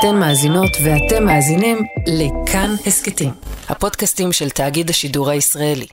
אתן 0.00 0.16
מאזינות 0.16 0.70
ואתם 0.84 1.24
מאזינים 1.24 1.78
לכאן 2.06 2.74
הסכתים, 2.86 3.30
הפודקאסטים 3.68 4.32
של 4.32 4.50
תאגיד 4.50 4.90
השידור 4.90 5.30
הישראלי. 5.30 5.86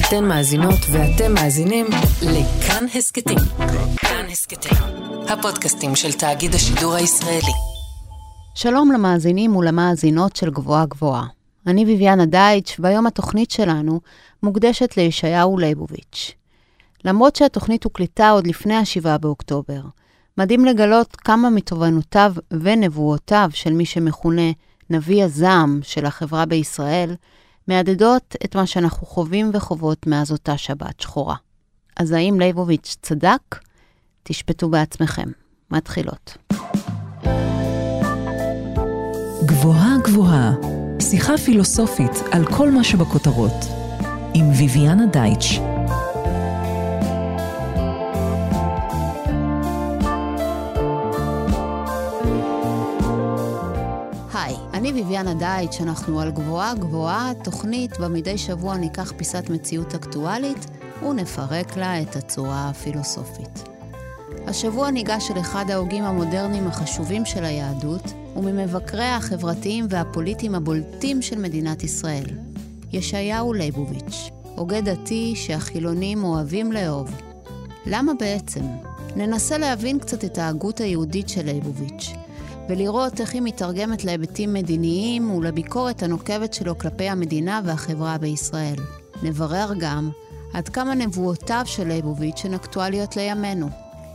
אתן 0.00 0.24
מאזינות 0.24 0.78
ואתם 0.92 1.34
מאזינים 1.34 1.86
לכאן 2.22 2.84
הסכתים. 2.94 3.38
כאן 3.96 4.26
הסכתים, 4.30 4.78
הפודקאסטים 5.28 5.96
של 5.96 6.12
תאגיד 6.12 6.54
השידור 6.54 6.94
הישראלי. 6.94 7.52
שלום 8.54 8.92
למאזינים 8.92 9.56
ולמאזינות 9.56 10.36
של 10.36 10.50
גבוהה 10.50 10.86
גבוהה. 10.86 11.26
אני 11.66 11.84
ביביאנה 11.84 12.26
דייטש, 12.26 12.76
והיום 12.78 13.06
התוכנית 13.06 13.50
שלנו 13.50 14.00
מוקדשת 14.42 14.96
לישעיהו 14.96 15.58
ליבוביץ'. 15.58 16.32
למרות 17.04 17.36
שהתוכנית 17.36 17.84
הוקלטה 17.84 18.30
עוד 18.30 18.46
לפני 18.46 18.74
ה-7 18.74 19.18
באוקטובר, 19.18 19.80
מדהים 20.38 20.64
לגלות 20.64 21.16
כמה 21.16 21.50
מתובנותיו 21.50 22.34
ונבואותיו 22.50 23.50
של 23.52 23.72
מי 23.72 23.86
שמכונה 23.86 24.52
נביא 24.90 25.24
הזעם 25.24 25.80
של 25.82 26.06
החברה 26.06 26.46
בישראל, 26.46 27.14
מהדהדות 27.68 28.36
את 28.44 28.56
מה 28.56 28.66
שאנחנו 28.66 29.06
חווים 29.06 29.50
וחוות 29.54 30.06
מאז 30.06 30.32
אותה 30.32 30.56
שבת 30.56 31.00
שחורה. 31.00 31.36
אז 31.96 32.12
האם 32.12 32.40
ליבוביץ' 32.40 32.96
צדק? 33.02 33.58
תשפטו 34.22 34.68
בעצמכם. 34.68 35.28
מתחילות. 35.70 36.36
גבוהה 39.44 39.96
גבוהה, 40.04 40.52
שיחה 41.02 41.38
פילוסופית 41.38 42.12
על 42.32 42.44
כל 42.46 42.70
מה 42.70 42.84
שבכותרות, 42.84 43.64
עם 44.34 44.50
ויviana 44.50 45.06
דייטש. 45.12 45.60
אני 54.84 54.92
ביביאנה 54.92 55.34
דייטש, 55.34 55.80
אנחנו 55.80 56.20
על 56.20 56.30
גבוהה 56.30 56.74
גבוהה, 56.74 57.32
תוכנית 57.44 57.98
בה 57.98 58.08
מדי 58.08 58.38
שבוע 58.38 58.76
ניקח 58.76 59.12
פיסת 59.16 59.50
מציאות 59.50 59.94
אקטואלית 59.94 60.66
ונפרק 61.02 61.76
לה 61.76 62.02
את 62.02 62.16
הצורה 62.16 62.68
הפילוסופית. 62.68 63.68
השבוע 64.46 64.90
ניגש 64.90 65.30
אל 65.30 65.40
אחד 65.40 65.70
ההוגים 65.70 66.04
המודרניים 66.04 66.66
החשובים 66.66 67.24
של 67.24 67.44
היהדות, 67.44 68.12
וממבקריה 68.36 69.16
החברתיים 69.16 69.86
והפוליטיים 69.90 70.54
הבולטים 70.54 71.22
של 71.22 71.38
מדינת 71.38 71.84
ישראל, 71.84 72.26
ישעיהו 72.92 73.52
ליבוביץ', 73.52 74.30
הוגה 74.56 74.80
דתי 74.80 75.32
שהחילונים 75.36 76.24
אוהבים 76.24 76.72
לאהוב. 76.72 77.10
למה 77.86 78.12
בעצם? 78.20 78.64
ננסה 79.16 79.58
להבין 79.58 79.98
קצת 79.98 80.24
את 80.24 80.38
ההגות 80.38 80.80
היהודית 80.80 81.28
של 81.28 81.46
ליבוביץ', 81.46 82.12
ולראות 82.68 83.20
איך 83.20 83.34
היא 83.34 83.42
מתרגמת 83.42 84.04
להיבטים 84.04 84.52
מדיניים 84.52 85.30
ולביקורת 85.30 86.02
הנוקבת 86.02 86.54
שלו 86.54 86.78
כלפי 86.78 87.08
המדינה 87.08 87.60
והחברה 87.64 88.18
בישראל. 88.18 88.76
נברר 89.22 89.72
גם 89.78 90.10
עד 90.52 90.68
כמה 90.68 90.94
נבואותיו 90.94 91.62
של 91.64 91.88
ליבוביץ' 91.88 92.44
הן 92.44 92.54
אקטואליות 92.54 93.16
לימינו. 93.16 93.68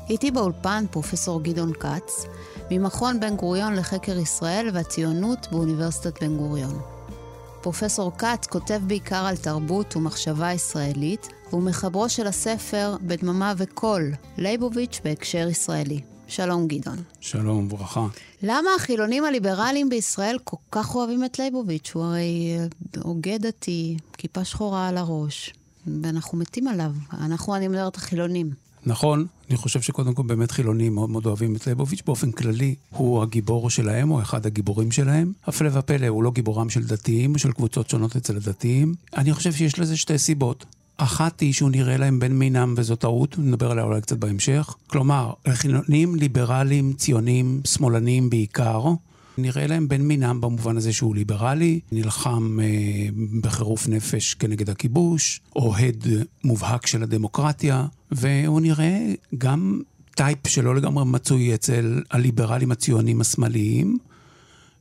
איתי 0.10 0.32
באולפן 0.32 0.86
פרופסור 0.92 1.42
גדעון 1.42 1.74
כץ, 1.74 2.26
ממכון 2.72 3.20
בן 3.20 3.36
גוריון 3.36 3.76
לחקר 3.76 4.18
ישראל 4.18 4.70
והציונות 4.74 5.48
באוניברסיטת 5.52 6.24
בן 6.24 6.38
גוריון. 6.38 6.80
פרופסור 7.62 8.12
כץ 8.18 8.48
כותב 8.50 8.82
בעיקר 8.88 9.26
על 9.26 9.38
תרבות 9.38 9.96
ומחשבה 9.96 10.52
ישראלית, 10.52 11.30
והוא 11.50 11.64
מחברו 11.64 12.10
של 12.10 12.28
הספר 12.28 12.96
"בדממה 13.02 13.54
וקול", 13.58 14.12
ליבוביץ' 14.38 15.02
בהקשר 15.04 15.48
ישראלי. 15.50 16.02
שלום 16.30 16.68
גדעון. 16.68 16.98
שלום, 17.20 17.70
ברכה. 17.70 18.08
למה 18.44 18.70
החילונים 18.76 19.26
הליברליים 19.26 19.90
בישראל 19.90 20.38
כל 20.44 20.58
כך 20.72 20.96
אוהבים 20.96 21.26
את 21.26 21.40
ליבוביץ'? 21.40 21.92
הוא 21.94 22.04
הרי 22.04 22.58
אה, 22.58 22.66
הוגה 23.02 23.38
דתי, 23.38 23.98
כיפה 24.18 24.44
שחורה 24.44 24.88
על 24.88 24.98
הראש, 24.98 25.54
ואנחנו 26.02 26.38
מתים 26.38 26.68
עליו. 26.68 26.92
אנחנו, 27.14 27.56
אני 27.56 27.68
מדברת 27.68 27.96
החילונים. 27.96 28.52
נכון, 28.86 29.26
אני 29.50 29.58
חושב 29.58 29.82
שקודם 29.82 30.14
כל 30.14 30.24
באמת 30.24 30.52
חילונים 30.52 30.96
מאוד 30.96 31.10
מאוד 31.10 31.26
אוהבים 31.26 31.56
את 31.56 31.68
ליבוביץ'. 31.68 32.02
באופן 32.06 32.32
כללי, 32.32 32.76
הוא 32.90 33.24
הגיבור 33.24 33.70
שלהם, 33.70 34.12
או 34.12 34.22
אחד 34.22 34.46
הגיבורים 34.46 34.92
שלהם. 34.92 35.34
הפלא 35.48 35.70
ופלא, 35.74 36.08
הוא 36.08 36.24
לא 36.24 36.32
גיבורם 36.32 36.70
של 36.70 36.84
דתיים, 36.84 37.34
או 37.34 37.40
של 37.40 37.52
קבוצות 37.52 37.90
שונות 37.90 38.16
אצל 38.16 38.36
הדתיים. 38.36 38.94
אני 39.18 39.34
חושב 39.34 39.52
שיש 39.52 39.80
לזה 39.80 39.98
שתי 39.98 40.18
סיבות. 40.18 40.66
אחת 41.00 41.40
היא 41.40 41.54
שהוא 41.54 41.70
נראה 41.70 41.98
להם 41.98 42.20
בן 42.20 42.32
מינם 42.32 42.74
וזו 42.78 42.96
טעות, 42.96 43.36
נדבר 43.38 43.72
עליה 43.72 43.84
אולי 43.84 44.02
קצת 44.02 44.18
בהמשך. 44.18 44.76
כלומר, 44.88 45.34
חילונים, 45.50 46.16
ליברלים, 46.16 46.94
ציונים, 46.94 47.62
שמאלנים 47.66 48.30
בעיקר, 48.30 48.82
נראה 49.38 49.68
להם 49.68 49.88
בן 49.88 50.02
מינם 50.02 50.42
במובן 50.42 50.78
הזה 50.78 50.94
שהוא 50.94 51.16
ליברלי, 51.16 51.80
נלחם 51.92 52.60
אה, 52.62 53.10
בחירוף 53.42 53.88
נפש 53.88 54.34
כנגד 54.34 54.70
הכיבוש, 54.70 55.42
אוהד 55.56 56.08
מובהק 56.44 56.88
של 56.88 57.04
הדמוקרטיה, 57.04 57.86
והוא 58.12 58.62
נראה 58.62 59.14
גם 59.38 59.82
type 60.16 60.48
שלא 60.48 60.76
לגמרי 60.76 61.06
מצוי 61.06 61.54
אצל 61.54 62.02
הליברלים 62.12 62.72
הציונים 62.72 63.22
השמאליים, 63.22 63.98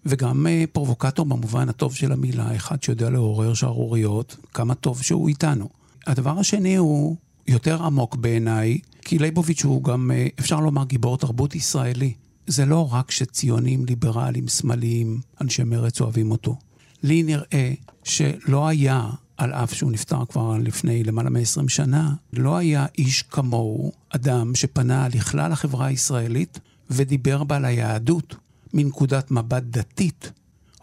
וגם 0.06 0.46
אה, 0.46 0.64
פרובוקטור 0.72 1.26
במובן 1.26 1.68
הטוב 1.68 1.94
של 1.94 2.12
המילה, 2.12 2.56
אחד 2.56 2.82
שיודע 2.82 3.10
לעורר 3.10 3.54
שערוריות, 3.54 4.36
כמה 4.54 4.74
טוב 4.74 5.02
שהוא 5.02 5.28
איתנו. 5.28 5.77
הדבר 6.08 6.38
השני 6.38 6.76
הוא 6.76 7.16
יותר 7.48 7.82
עמוק 7.82 8.16
בעיניי, 8.16 8.78
כי 9.02 9.18
ליבוביץ' 9.18 9.64
הוא 9.64 9.84
גם, 9.84 10.10
אה, 10.10 10.26
אפשר 10.40 10.60
לומר, 10.60 10.84
גיבור 10.84 11.18
תרבות 11.18 11.54
ישראלי. 11.54 12.12
זה 12.46 12.66
לא 12.66 12.92
רק 12.92 13.10
שציונים, 13.10 13.84
ליברלים, 13.84 14.48
שמאליים, 14.48 15.20
אנשי 15.40 15.64
מרץ 15.64 16.00
אוהבים 16.00 16.30
אותו. 16.30 16.56
לי 17.02 17.22
נראה 17.22 17.72
שלא 18.04 18.68
היה, 18.68 19.10
על 19.36 19.52
אף 19.52 19.74
שהוא 19.74 19.92
נפטר 19.92 20.24
כבר 20.24 20.56
לפני 20.58 21.04
למעלה 21.04 21.30
מ-20 21.30 21.68
שנה, 21.68 22.14
לא 22.32 22.56
היה 22.56 22.86
איש 22.98 23.22
כמוהו, 23.22 23.92
אדם 24.10 24.54
שפנה 24.54 25.08
לכלל 25.08 25.52
החברה 25.52 25.86
הישראלית 25.86 26.60
ודיבר 26.90 27.44
בה 27.44 27.56
על 27.56 27.64
היהדות 27.64 28.36
מנקודת 28.74 29.30
מבט 29.30 29.62
דתית, 29.62 30.32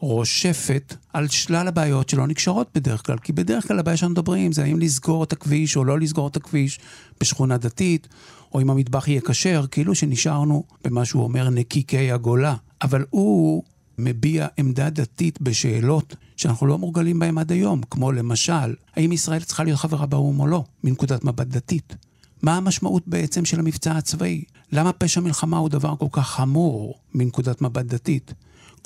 רושפת 0.06 0.96
על 1.14 1.28
שלל 1.28 1.68
הבעיות 1.68 2.10
שלא 2.10 2.28
נקשרות 2.28 2.70
בדרך 2.76 3.06
כלל. 3.06 3.18
כי 3.18 3.34
בדרך 3.34 3.68
כלל 3.68 3.80
הבעיה 3.80 3.98
שאנחנו 3.98 4.12
מדברים 4.12 4.52
זה 4.52 4.64
האם 4.64 4.80
לסגור 4.80 5.24
את 5.24 5.34
הכביש 5.34 5.78
או 5.78 5.86
לא 5.86 6.00
לסגור 6.00 6.28
את 6.28 6.36
הכביש 6.36 6.80
בשכונה 7.22 7.58
דתית, 7.58 8.08
או 8.54 8.62
אם 8.62 8.70
המטבח 8.70 9.08
יהיה 9.08 9.22
כשר, 9.22 9.66
כאילו 9.72 9.96
שנשארנו 9.96 10.64
במה 10.84 11.06
שהוא 11.06 11.24
אומר 11.24 11.50
נקיקי 11.50 12.12
הגולה. 12.12 12.56
אבל 12.82 13.06
הוא 13.10 13.64
מביע 13.98 14.48
עמדה 14.58 14.90
דתית 14.90 15.42
בשאלות 15.42 16.16
שאנחנו 16.38 16.68
לא 16.68 16.78
מורגלים 16.78 17.20
בהן 17.20 17.38
עד 17.38 17.52
היום, 17.52 17.82
כמו 17.90 18.12
למשל, 18.12 18.74
האם 18.96 19.12
ישראל 19.12 19.44
צריכה 19.44 19.64
להיות 19.64 19.80
חברה 19.80 20.06
באו"ם 20.06 20.40
או 20.40 20.48
לא, 20.48 20.64
מנקודת 20.84 21.24
מבט 21.24 21.48
דתית. 21.48 21.96
מה 22.42 22.58
המשמעות 22.58 23.08
בעצם 23.08 23.46
של 23.46 23.60
המבצע 23.60 23.92
הצבאי? 23.92 24.44
למה 24.72 24.94
פשע 24.94 25.22
מלחמה 25.22 25.58
הוא 25.58 25.70
דבר 25.70 25.96
כל 25.96 26.08
כך 26.12 26.28
חמור 26.28 27.00
מנקודת 27.14 27.62
מבט 27.62 27.86
דתית? 27.86 28.34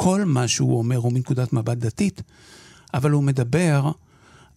כל 0.01 0.25
מה 0.25 0.47
שהוא 0.47 0.77
אומר 0.77 0.97
הוא 0.97 1.13
מנקודת 1.13 1.53
מבט 1.53 1.77
דתית, 1.77 2.21
אבל 2.93 3.11
הוא 3.11 3.23
מדבר 3.23 3.91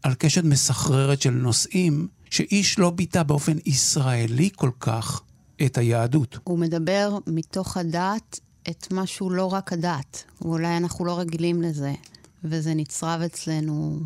על 0.02 0.14
קשת 0.14 0.44
מסחררת 0.44 1.22
של 1.22 1.30
נושאים 1.30 2.08
שאיש 2.30 2.78
לא 2.78 2.90
ביטא 2.90 3.22
באופן 3.22 3.56
ישראלי 3.66 4.50
כל 4.56 4.70
כך 4.80 5.20
את 5.66 5.78
היהדות. 5.78 6.38
הוא 6.44 6.58
מדבר 6.58 7.18
מתוך 7.26 7.76
הדת 7.76 8.40
את 8.70 8.92
מה 8.92 9.06
שהוא 9.06 9.32
לא 9.32 9.52
רק 9.52 9.72
הדת. 9.72 10.24
ואולי 10.42 10.76
אנחנו 10.76 11.04
לא 11.04 11.18
רגילים 11.18 11.62
לזה, 11.62 11.94
וזה 12.44 12.74
נצרב 12.74 13.20
אצלנו. 13.20 14.00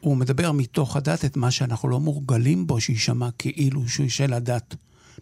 הוא 0.00 0.16
מדבר 0.16 0.52
מתוך 0.52 0.96
הדת 0.96 1.24
את 1.24 1.36
מה 1.36 1.50
שאנחנו 1.50 1.88
לא 1.88 2.00
מורגלים 2.00 2.66
בו, 2.66 2.80
שיישמע 2.80 3.28
כאילו 3.38 3.88
שהוא 3.88 4.08
של 4.08 4.32
הדת. 4.32 4.74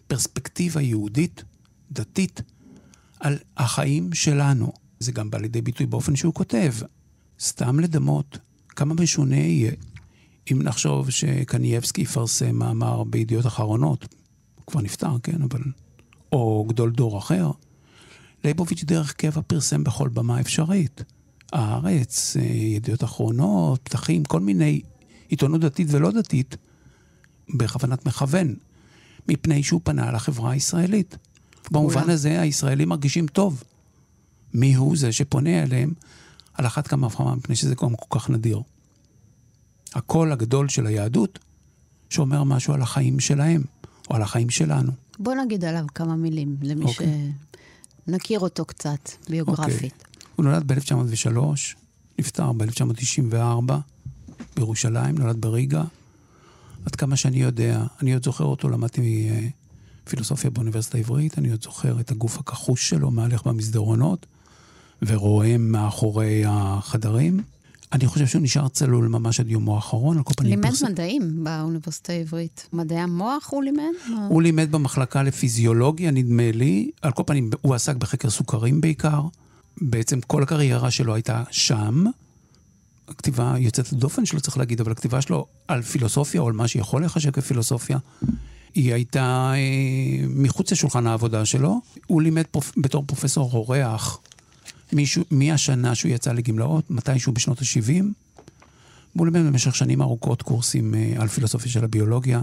פרספקטיבה 0.07 0.81
יהודית, 0.81 1.43
דתית, 1.91 2.41
על 3.19 3.37
החיים 3.57 4.13
שלנו. 4.13 4.82
זה 5.03 5.11
גם 5.11 5.29
בא 5.29 5.37
לידי 5.37 5.61
ביטוי 5.61 5.85
באופן 5.85 6.15
שהוא 6.15 6.33
כותב. 6.33 6.73
סתם 7.39 7.79
לדמות 7.79 8.37
כמה 8.69 8.93
משונה 8.93 9.35
יהיה 9.35 9.71
אם 10.51 10.61
נחשוב 10.61 11.09
שקנייבסקי 11.09 12.01
יפרסם 12.01 12.55
מאמר 12.55 13.03
בידיעות 13.03 13.45
אחרונות, 13.45 14.07
הוא 14.55 14.65
כבר 14.65 14.81
נפטר, 14.81 15.17
כן, 15.23 15.41
אבל... 15.41 15.61
או 16.31 16.65
גדול 16.69 16.91
דור 16.91 17.17
אחר. 17.17 17.51
ליבוביץ' 18.43 18.83
דרך 18.83 19.13
קבע 19.13 19.41
פרסם 19.47 19.83
בכל 19.83 20.09
במה 20.09 20.39
אפשרית. 20.39 21.03
הארץ, 21.53 22.37
אה, 22.37 22.43
ידיעות 22.43 23.03
אחרונות, 23.03 23.79
פתחים, 23.83 24.23
כל 24.23 24.39
מיני 24.39 24.81
עיתונות 25.27 25.61
דתית 25.61 25.87
ולא 25.91 26.11
דתית, 26.11 26.57
בכוונת 27.55 28.05
מכוון, 28.05 28.55
מפני 29.27 29.63
שהוא 29.63 29.81
פנה 29.83 30.11
לחברה 30.11 30.51
הישראלית. 30.51 31.17
במובן 31.71 32.09
הזה 32.09 32.41
הישראלים 32.41 32.89
מרגישים 32.89 33.27
טוב. 33.27 33.63
מי 34.53 34.75
הוא 34.75 34.97
זה 34.97 35.11
שפונה 35.11 35.63
אליהם, 35.63 35.93
על 36.53 36.65
אחת 36.65 36.87
כמה 36.87 37.07
וכמה, 37.07 37.35
מפני 37.35 37.55
שזה 37.55 37.75
גם 37.75 37.95
כל 37.95 38.19
כך 38.19 38.29
נדיר. 38.29 38.61
הקול 39.93 40.31
הגדול 40.31 40.69
של 40.69 40.87
היהדות, 40.87 41.39
שאומר 42.09 42.43
משהו 42.43 42.73
על 42.73 42.81
החיים 42.81 43.19
שלהם, 43.19 43.63
או 44.09 44.15
על 44.15 44.21
החיים 44.21 44.49
שלנו. 44.49 44.91
בוא 45.19 45.33
נגיד 45.35 45.65
עליו 45.65 45.85
כמה 45.95 46.15
מילים, 46.15 46.57
למי 46.61 46.85
okay. 46.85 46.87
אוקיי. 46.87 47.31
נכיר 48.07 48.39
אותו 48.39 48.65
קצת, 48.65 49.09
ביוגרפית. 49.29 49.71
Okay. 49.71 49.73
אוקיי. 49.73 49.89
הוא 50.35 50.45
נולד 50.45 50.71
ב-1903, 50.71 51.37
נפטר 52.19 52.51
ב-1994 52.51 53.73
בירושלים, 54.55 55.17
נולד 55.17 55.41
בריגה. 55.41 55.83
עד 56.85 56.95
כמה 56.95 57.15
שאני 57.15 57.41
יודע, 57.41 57.83
אני 58.01 58.13
עוד 58.13 58.25
זוכר 58.25 58.43
אותו, 58.43 58.69
למדתי 58.69 59.29
אה, 59.29 59.47
פילוסופיה 60.03 60.49
באוניברסיטה 60.49 60.97
העברית, 60.97 61.37
אני 61.37 61.51
עוד 61.51 61.63
זוכר 61.63 61.99
את 61.99 62.11
הגוף 62.11 62.39
הכחוש 62.39 62.89
שלו 62.89 63.11
מהלך 63.11 63.47
במסדרונות, 63.47 64.25
ורועם 65.07 65.71
מאחורי 65.71 66.43
החדרים. 66.47 67.39
אני 67.93 68.07
חושב 68.07 68.27
שהוא 68.27 68.41
נשאר 68.41 68.67
צלול 68.67 69.07
ממש 69.07 69.39
עד 69.39 69.49
יומו 69.49 69.75
האחרון, 69.75 70.17
על 70.17 70.23
כל 70.23 70.33
פנים... 70.37 70.51
לימד 70.51 70.69
פרס... 70.69 70.83
מדעים 70.83 71.43
באוניברסיטה 71.43 72.13
העברית. 72.13 72.69
מדעי 72.73 72.99
המוח 72.99 73.49
הוא 73.51 73.63
לימד? 73.63 73.83
הוא 74.29 74.41
לימד 74.41 74.71
במחלקה 74.71 75.23
לפיזיולוגיה, 75.23 76.11
נדמה 76.11 76.51
לי. 76.51 76.91
על 77.01 77.11
כל 77.11 77.23
פנים, 77.25 77.49
הוא 77.61 77.75
עסק 77.75 77.95
בחקר 77.95 78.29
סוכרים 78.29 78.81
בעיקר. 78.81 79.21
בעצם 79.81 80.21
כל 80.21 80.43
הקריירה 80.43 80.91
שלו 80.91 81.13
הייתה 81.13 81.43
שם. 81.51 82.05
הכתיבה 83.07 83.55
יוצאת 83.57 83.93
לדופן 83.93 84.25
שלו, 84.25 84.41
צריך 84.41 84.57
להגיד, 84.57 84.81
אבל 84.81 84.91
הכתיבה 84.91 85.21
שלו 85.21 85.45
על 85.67 85.81
פילוסופיה, 85.81 86.41
או 86.41 86.47
על 86.47 86.53
מה 86.53 86.67
שיכול 86.67 87.01
להיחשב 87.01 87.31
כפילוסופיה, 87.31 87.97
היא 88.75 88.93
הייתה 88.93 89.53
אה, 89.55 90.27
מחוץ 90.29 90.71
לשולחן 90.71 91.07
העבודה 91.07 91.45
שלו. 91.45 91.81
הוא 92.07 92.21
לימד 92.21 92.45
פרופ... 92.51 92.71
בתור 92.77 93.03
פרופסור 93.07 93.49
אורח 93.53 94.19
מהשנה 95.31 95.95
שהוא 95.95 96.11
יצא 96.11 96.31
לגמלאות, 96.31 96.91
מתישהו 96.91 97.33
בשנות 97.33 97.59
ה-70. 97.61 98.03
והוא 99.15 99.27
לימד 99.27 99.47
במשך 99.47 99.75
שנים 99.75 100.01
ארוכות 100.01 100.41
קורסים 100.41 100.95
אה, 100.95 101.13
על 101.17 101.27
פילוסופיה 101.27 101.71
של 101.71 101.83
הביולוגיה 101.83 102.41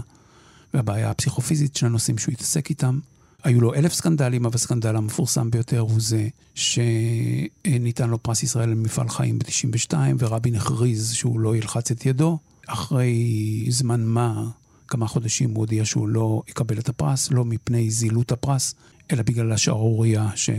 והבעיה 0.73 1.09
הפסיכופיזית 1.09 1.75
של 1.75 1.85
הנושאים 1.85 2.17
שהוא 2.17 2.33
התעסק 2.33 2.69
איתם. 2.69 2.99
היו 3.43 3.61
לו 3.61 3.73
אלף 3.73 3.93
סקנדלים, 3.93 4.45
אבל 4.45 4.55
הסקנדל 4.55 4.95
המפורסם 4.95 5.51
ביותר 5.51 5.79
הוא 5.79 5.99
זה 5.99 6.27
שניתן 6.55 8.09
לו 8.09 8.23
פרס 8.23 8.43
ישראל 8.43 8.69
למפעל 8.69 9.09
חיים 9.09 9.39
ב-92, 9.39 9.93
ורבין 10.19 10.55
הכריז 10.55 11.13
שהוא 11.13 11.39
לא 11.39 11.55
ילחץ 11.55 11.91
את 11.91 12.05
ידו. 12.05 12.37
אחרי 12.67 13.65
זמן 13.69 14.03
מה, 14.03 14.49
כמה 14.91 15.07
חודשים, 15.07 15.49
הוא 15.49 15.57
הודיע 15.57 15.85
שהוא 15.85 16.07
לא 16.07 16.41
יקבל 16.47 16.79
את 16.79 16.89
הפרס, 16.89 17.31
לא 17.31 17.45
מפני 17.45 17.89
זילות 17.89 18.31
הפרס, 18.31 18.75
אלא 19.11 19.23
בגלל 19.23 19.51
השערורייה 19.51 20.27
ש... 20.35 20.49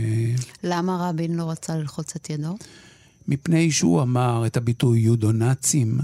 למה 0.63 1.09
רבין 1.09 1.35
לא 1.35 1.49
רצה 1.49 1.75
ללחוץ 1.75 2.15
את 2.15 2.29
ידו? 2.29 2.55
מפני 3.27 3.71
שהוא 3.71 4.01
אמר 4.01 4.43
את 4.45 4.57
הביטוי 4.57 4.99
יודו-נאצים. 4.99 5.97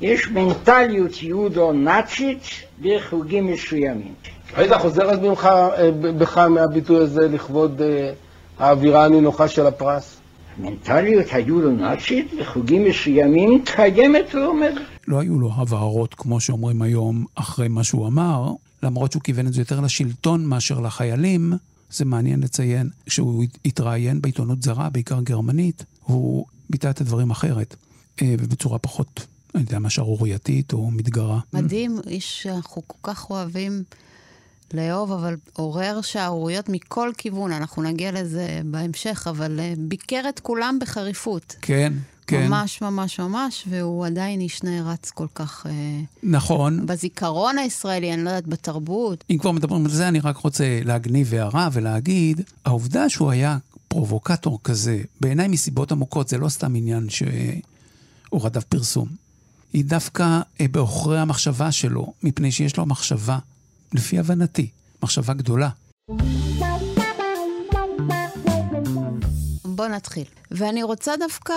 יש 0.00 0.28
מנטליות 0.28 1.22
יודו-נאצית 1.22 2.42
בחוגים 2.82 3.46
מסוימים. 3.46 4.14
היית 4.56 4.72
חוזר 4.72 5.10
אז 5.10 5.18
אה, 5.44 5.90
בך 6.18 6.38
מהביטוי 6.38 6.96
הזה 6.96 7.28
לכבוד 7.28 7.82
אה, 7.82 8.12
האווירה 8.58 9.04
הנינוחה 9.04 9.48
של 9.48 9.66
הפרס? 9.66 10.16
המנטליות 10.58 11.26
היודו-נאצית 11.32 12.26
בחוגים 12.40 12.84
מסוימים 12.84 13.64
קיימת 13.64 14.34
ועומדת. 14.34 14.82
לא 15.08 15.20
היו 15.20 15.40
לו 15.40 15.50
הבהרות, 15.54 16.14
כמו 16.14 16.40
שאומרים 16.40 16.82
היום, 16.82 17.24
אחרי 17.34 17.68
מה 17.68 17.84
שהוא 17.84 18.06
אמר, 18.06 18.52
למרות 18.82 19.12
שהוא 19.12 19.22
כיוון 19.22 19.46
את 19.46 19.52
זה 19.52 19.60
יותר 19.60 19.80
לשלטון 19.80 20.46
מאשר 20.46 20.80
לחיילים. 20.80 21.52
זה 21.90 22.04
מעניין 22.04 22.40
לציין, 22.40 22.90
כשהוא 23.06 23.44
התראיין 23.64 24.20
בעיתונות 24.20 24.62
זרה, 24.62 24.90
בעיקר 24.90 25.20
גרמנית, 25.20 25.84
הוא 26.02 26.46
ביטא 26.70 26.90
את 26.90 27.00
הדברים 27.00 27.30
אחרת, 27.30 27.76
אה, 28.22 28.34
ובצורה 28.38 28.78
פחות, 28.78 29.26
אני 29.54 29.62
יודע 29.62 29.78
מה, 29.78 29.90
שערורייתית 29.90 30.72
או 30.72 30.90
מתגרה. 30.90 31.40
מדהים, 31.52 31.96
איש 32.06 32.42
שאנחנו 32.42 32.82
כל 32.86 32.98
כך 33.02 33.30
אוהבים 33.30 33.82
לאהוב, 34.74 35.12
אבל 35.12 35.36
עורר 35.52 36.00
שערוריות 36.00 36.68
מכל 36.68 37.10
כיוון. 37.18 37.52
אנחנו 37.52 37.82
נגיע 37.82 38.12
לזה 38.12 38.60
בהמשך, 38.64 39.26
אבל 39.30 39.60
אה, 39.60 39.74
ביקר 39.78 40.22
את 40.28 40.40
כולם 40.40 40.78
בחריפות. 40.80 41.56
כן, 41.62 41.92
כן. 42.26 42.46
ממש 42.46 42.82
ממש 42.82 43.20
ממש, 43.20 43.64
והוא 43.70 44.06
עדיין 44.06 44.40
איש 44.40 44.62
נערץ 44.62 45.10
כל 45.10 45.26
כך... 45.34 45.66
אה, 45.66 46.00
נכון. 46.22 46.86
בזיכרון 46.86 47.58
הישראלי, 47.58 48.14
אני 48.14 48.24
לא 48.24 48.30
יודעת, 48.30 48.46
בתרבות. 48.46 49.24
אם 49.30 49.38
כבר 49.38 49.50
מדברים 49.50 49.84
על 49.84 49.90
זה, 49.90 50.08
אני 50.08 50.20
רק 50.20 50.36
רוצה 50.36 50.80
להגניב 50.84 51.34
הערה 51.34 51.68
ולהגיד, 51.72 52.40
העובדה 52.64 53.08
שהוא 53.08 53.30
היה 53.30 53.58
פרובוקטור 53.88 54.58
כזה, 54.64 55.02
בעיניי 55.20 55.48
מסיבות 55.48 55.92
עמוקות, 55.92 56.28
זה 56.28 56.38
לא 56.38 56.48
סתם 56.48 56.74
עניין 56.74 57.08
שהוא 57.08 58.42
רדף 58.42 58.64
פרסום. 58.64 59.08
היא 59.72 59.84
דווקא 59.84 60.40
אה, 60.60 60.68
בעוכרי 60.68 61.18
המחשבה 61.20 61.72
שלו, 61.72 62.12
מפני 62.22 62.52
שיש 62.52 62.76
לו 62.76 62.86
מחשבה, 62.86 63.38
לפי 63.94 64.18
הבנתי, 64.18 64.70
מחשבה 65.02 65.34
גדולה. 65.34 65.68
בוא 69.64 69.88
נתחיל. 69.88 70.24
ואני 70.50 70.82
רוצה 70.82 71.12
דווקא 71.18 71.54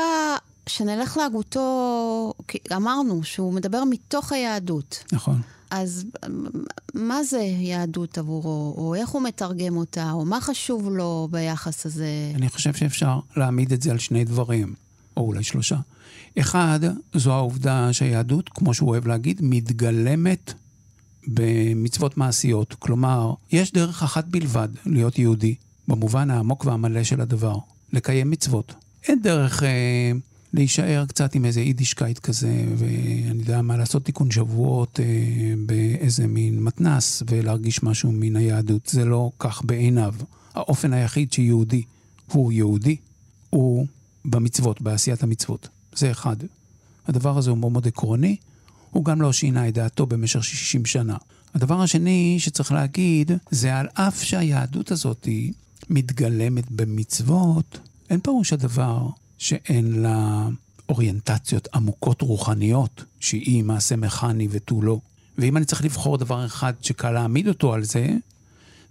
שנלך 0.67 1.17
להגותו, 1.17 2.33
כי 2.47 2.57
אמרנו 2.75 3.23
שהוא 3.23 3.53
מדבר 3.53 3.83
מתוך 3.89 4.31
היהדות. 4.31 5.03
נכון. 5.11 5.41
אז 5.71 6.05
מה 6.93 7.23
זה 7.23 7.39
יהדות 7.39 8.17
עבורו, 8.17 8.73
או 8.77 8.95
איך 8.95 9.09
הוא 9.09 9.21
מתרגם 9.21 9.77
אותה, 9.77 10.11
או 10.11 10.25
מה 10.25 10.41
חשוב 10.41 10.89
לו 10.89 11.27
ביחס 11.31 11.85
הזה? 11.85 12.07
אני 12.35 12.49
חושב 12.49 12.73
שאפשר 12.73 13.19
להעמיד 13.37 13.73
את 13.73 13.81
זה 13.81 13.91
על 13.91 13.99
שני 13.99 14.25
דברים, 14.25 14.73
או 15.17 15.21
אולי 15.21 15.43
שלושה. 15.43 15.77
אחד, 16.39 16.79
זו 17.13 17.33
העובדה 17.33 17.93
שהיהדות, 17.93 18.49
כמו 18.49 18.73
שהוא 18.73 18.89
אוהב 18.89 19.07
להגיד, 19.07 19.39
מתגלמת 19.43 20.53
במצוות 21.27 22.17
מעשיות. 22.17 22.73
כלומר, 22.79 23.33
יש 23.51 23.71
דרך 23.71 24.03
אחת 24.03 24.25
בלבד 24.25 24.69
להיות 24.85 25.19
יהודי, 25.19 25.55
במובן 25.87 26.29
העמוק 26.31 26.65
והמלא 26.65 27.03
של 27.03 27.21
הדבר, 27.21 27.57
לקיים 27.93 28.29
מצוות. 28.29 28.73
אין 29.07 29.21
דרך 29.21 29.63
אה, 29.63 30.11
להישאר 30.53 31.05
קצת 31.05 31.35
עם 31.35 31.45
איזה 31.45 31.61
יידישקייט 31.61 32.19
כזה, 32.19 32.65
ואני 32.77 33.39
יודע 33.39 33.61
מה, 33.61 33.77
לעשות 33.77 34.05
תיקון 34.05 34.31
שבועות 34.31 34.99
אה, 34.99 35.05
באיזה 35.65 36.27
מין 36.27 36.63
מתנס 36.63 37.23
ולהרגיש 37.29 37.83
משהו 37.83 38.11
מן 38.11 38.35
היהדות. 38.35 38.85
זה 38.85 39.05
לא 39.05 39.31
כך 39.39 39.61
בעיניו. 39.65 40.13
האופן 40.53 40.93
היחיד 40.93 41.33
שיהודי 41.33 41.83
הוא 42.31 42.51
יהודי, 42.51 42.95
הוא 43.49 43.87
במצוות, 44.25 44.81
בעשיית 44.81 45.23
המצוות. 45.23 45.67
זה 45.95 46.11
אחד. 46.11 46.35
הדבר 47.07 47.37
הזה 47.37 47.49
הוא 47.49 47.57
מאוד 47.57 47.71
מאוד 47.71 47.87
עקרוני, 47.87 48.35
הוא 48.91 49.05
גם 49.05 49.21
לא 49.21 49.33
שינה 49.33 49.67
את 49.67 49.73
דעתו 49.73 50.05
במשך 50.05 50.43
60 50.43 50.85
שנה. 50.85 51.17
הדבר 51.53 51.81
השני 51.81 52.35
שצריך 52.39 52.71
להגיד, 52.71 53.31
זה 53.51 53.75
על 53.75 53.87
אף 53.93 54.23
שהיהדות 54.23 54.91
הזאת 54.91 55.27
מתגלמת 55.89 56.71
במצוות, 56.71 57.79
אין 58.09 58.19
פירוש 58.19 58.53
הדבר 58.53 59.07
שאין 59.37 60.01
לה 60.01 60.47
אוריינטציות 60.89 61.67
עמוקות 61.73 62.21
רוחניות, 62.21 63.03
שהיא 63.19 63.63
מעשה 63.63 63.95
מכני 63.95 64.47
ותו 64.51 64.81
לא. 64.81 64.99
ואם 65.37 65.57
אני 65.57 65.65
צריך 65.65 65.85
לבחור 65.85 66.17
דבר 66.17 66.45
אחד 66.45 66.73
שקל 66.81 67.11
להעמיד 67.11 67.47
אותו 67.47 67.73
על 67.73 67.83
זה, 67.83 68.07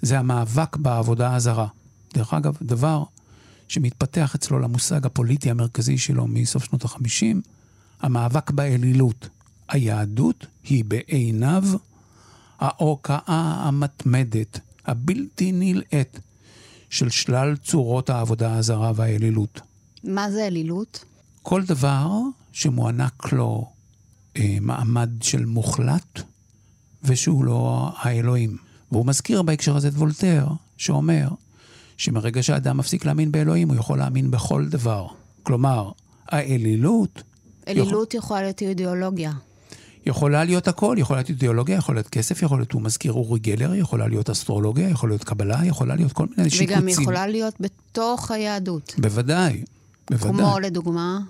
זה 0.02 0.18
המאבק 0.18 0.76
בעבודה 0.76 1.34
הזרה. 1.34 1.66
דרך 2.14 2.34
אגב, 2.34 2.56
דבר 2.62 3.04
שמתפתח 3.68 4.34
אצלו 4.34 4.58
למושג 4.58 5.06
הפוליטי 5.06 5.50
המרכזי 5.50 5.98
שלו 5.98 6.26
מסוף 6.26 6.64
שנות 6.64 6.84
ה-50, 6.84 7.36
המאבק 8.00 8.50
באלילות. 8.50 9.28
היהדות 9.68 10.46
היא 10.64 10.84
בעיניו 10.84 11.64
ההוקעה 12.58 13.64
המתמדת, 13.68 14.60
הבלתי 14.86 15.52
נלאית, 15.52 16.20
של 16.90 17.08
שלל 17.10 17.56
צורות 17.56 18.10
העבודה 18.10 18.56
הזרה 18.56 18.92
והאלילות. 18.94 19.60
מה 20.04 20.30
זה 20.30 20.46
אלילות? 20.46 21.04
כל 21.42 21.62
דבר 21.64 22.10
שמוענק 22.52 23.32
לו 23.32 23.70
אה, 24.36 24.56
מעמד 24.60 25.10
של 25.20 25.44
מוחלט, 25.44 26.22
ושהוא 27.04 27.44
לא 27.44 27.90
האלוהים. 27.96 28.56
והוא 28.92 29.06
מזכיר 29.06 29.42
בהקשר 29.42 29.76
הזה 29.76 29.88
את 29.88 29.92
וולטר, 29.92 30.46
שאומר 30.76 31.28
שמרגע 31.96 32.42
שאדם 32.42 32.76
מפסיק 32.76 33.04
להאמין 33.04 33.32
באלוהים, 33.32 33.68
הוא 33.68 33.76
יכול 33.76 33.98
להאמין 33.98 34.30
בכל 34.30 34.68
דבר. 34.68 35.06
כלומר, 35.42 35.90
האלילות... 36.28 37.22
אלילות 37.68 38.14
יכול... 38.14 38.18
יכולה 38.18 38.42
להיות 38.42 38.62
אידיאולוגיה. 38.62 39.32
יכולה 40.08 40.44
להיות 40.44 40.68
הכל, 40.68 40.96
יכולה 40.98 41.18
להיות 41.18 41.30
אידיאולוגיה, 41.30 41.76
יכול 41.76 41.94
להיות 41.94 42.08
כסף, 42.08 42.42
יכול 42.42 42.58
להיות, 42.58 42.72
הוא 42.72 42.82
מזכיר 42.82 43.12
אורי 43.12 43.40
גלר, 43.40 43.74
יכולה 43.74 44.08
להיות 44.08 44.30
אסטרולוגיה, 44.30 44.88
יכול 44.88 45.08
להיות 45.10 45.24
קבלה, 45.24 45.60
יכולה 45.64 45.94
להיות 45.94 46.12
כל 46.12 46.26
מיני 46.36 46.50
שיקוצים. 46.50 46.78
וגם 46.78 46.88
יכולה 46.88 47.26
להיות 47.26 47.54
בתוך 47.60 48.30
היהדות. 48.30 48.94
בוודאי, 48.98 49.64
בוודאי. 50.10 50.32
כמו 50.32 50.58
לדוגמה? 50.58 51.20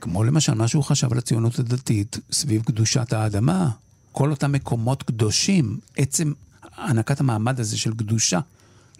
כמו 0.00 0.24
למשל 0.24 0.54
מה 0.54 0.68
שהוא 0.68 0.84
חשב 0.84 1.12
על 1.12 1.18
הציונות 1.18 1.58
הדתית 1.58 2.18
סביב 2.32 2.62
קדושת 2.62 3.12
האדמה. 3.12 3.70
כל 4.12 4.30
אותם 4.30 4.52
מקומות 4.52 5.02
קדושים, 5.02 5.78
עצם 5.96 6.32
הענקת 6.76 7.20
המעמד 7.20 7.60
הזה 7.60 7.78
של 7.78 7.94
קדושה 7.94 8.40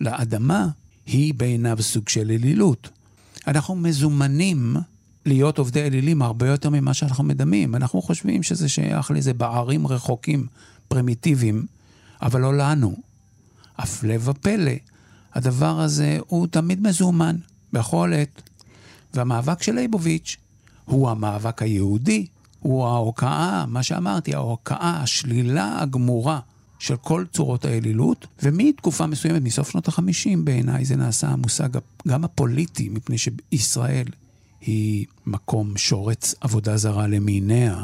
לאדמה, 0.01 0.69
היא 1.07 1.35
בעיניו 1.35 1.83
סוג 1.83 2.09
של 2.09 2.31
אלילות. 2.31 2.89
אנחנו 3.47 3.77
מזומנים 3.77 4.77
להיות 5.27 5.59
עובדי 5.59 5.83
אלילים 5.83 6.23
הרבה 6.23 6.49
יותר 6.49 6.71
ממה 6.71 6.95
שאנחנו 6.95 7.25
מדמים. 7.25 7.75
אנחנו 7.75 8.03
חושבים 8.03 8.43
שזה 8.43 8.69
שייך 8.69 9.11
לאיזה 9.11 9.35
בערים 9.35 9.87
רחוקים, 9.87 10.47
פרימיטיביים, 10.89 11.67
אבל 12.23 12.41
לא 12.41 12.57
לנו. 12.57 12.97
הפלא 13.79 14.15
ופלא, 14.21 14.73
הדבר 15.35 15.81
הזה 15.81 16.19
הוא 16.27 16.47
תמיד 16.47 16.87
מזומן, 16.87 17.37
בכל 17.73 18.13
עת. 18.15 18.43
והמאבק 19.15 19.63
של 19.63 19.75
ליבוביץ' 19.75 20.37
הוא 20.85 21.11
המאבק 21.11 21.63
היהודי, 21.63 22.27
הוא 22.61 22.87
ההוקעה, 22.87 23.65
מה 23.69 23.83
שאמרתי, 23.83 24.35
ההוקעה, 24.35 25.01
השלילה 25.03 25.83
הגמורה 25.83 26.41
של 26.79 26.97
כל 26.97 27.25
צורות 27.33 27.65
האלילות, 27.65 28.27
ומתקופה 28.43 29.07
מסוימת, 29.07 29.43
מסוף 29.43 29.71
שנות 29.71 29.89
החמישים 29.89 30.45
בעיניי, 30.45 30.85
זה 30.85 30.97
נעשה 30.97 31.29
המושג 31.29 31.69
גם 32.09 32.25
הפוליטי, 32.25 32.89
מפני 32.89 33.17
שישראל 33.19 34.07
היא 34.61 35.07
מקום 35.27 35.77
שורץ 35.77 36.35
עבודה 36.41 36.77
זרה 36.77 37.07
למיניה, 37.07 37.83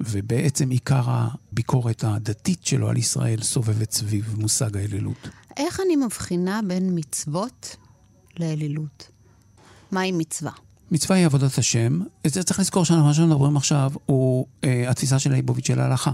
ובעצם 0.00 0.70
עיקר 0.70 1.02
הביקורת 1.06 2.04
הדתית 2.04 2.66
שלו 2.66 2.88
על 2.88 2.96
ישראל 2.96 3.42
סובבת 3.42 3.92
סביב 3.92 4.34
מושג 4.38 4.76
האלילות. 4.76 5.28
איך 5.56 5.80
אני 5.80 5.96
מבחינה 5.96 6.60
בין 6.66 6.98
מצוות 6.98 7.76
לאלילות? 8.38 9.10
מהי 9.92 10.12
מצווה? 10.12 10.52
מצווה 10.90 11.16
היא 11.16 11.26
עבודת 11.26 11.58
השם. 11.58 12.00
את 12.26 12.32
זה 12.32 12.42
צריך 12.42 12.60
לזכור 12.60 12.84
שמה 12.84 13.14
שאנחנו 13.14 13.34
מדברים 13.34 13.56
עכשיו 13.56 13.92
הוא 14.06 14.46
אה, 14.64 14.90
התפיסה 14.90 15.18
של 15.18 15.32
ליבוביץ' 15.32 15.66
של 15.66 15.80
ההלכה. 15.80 16.12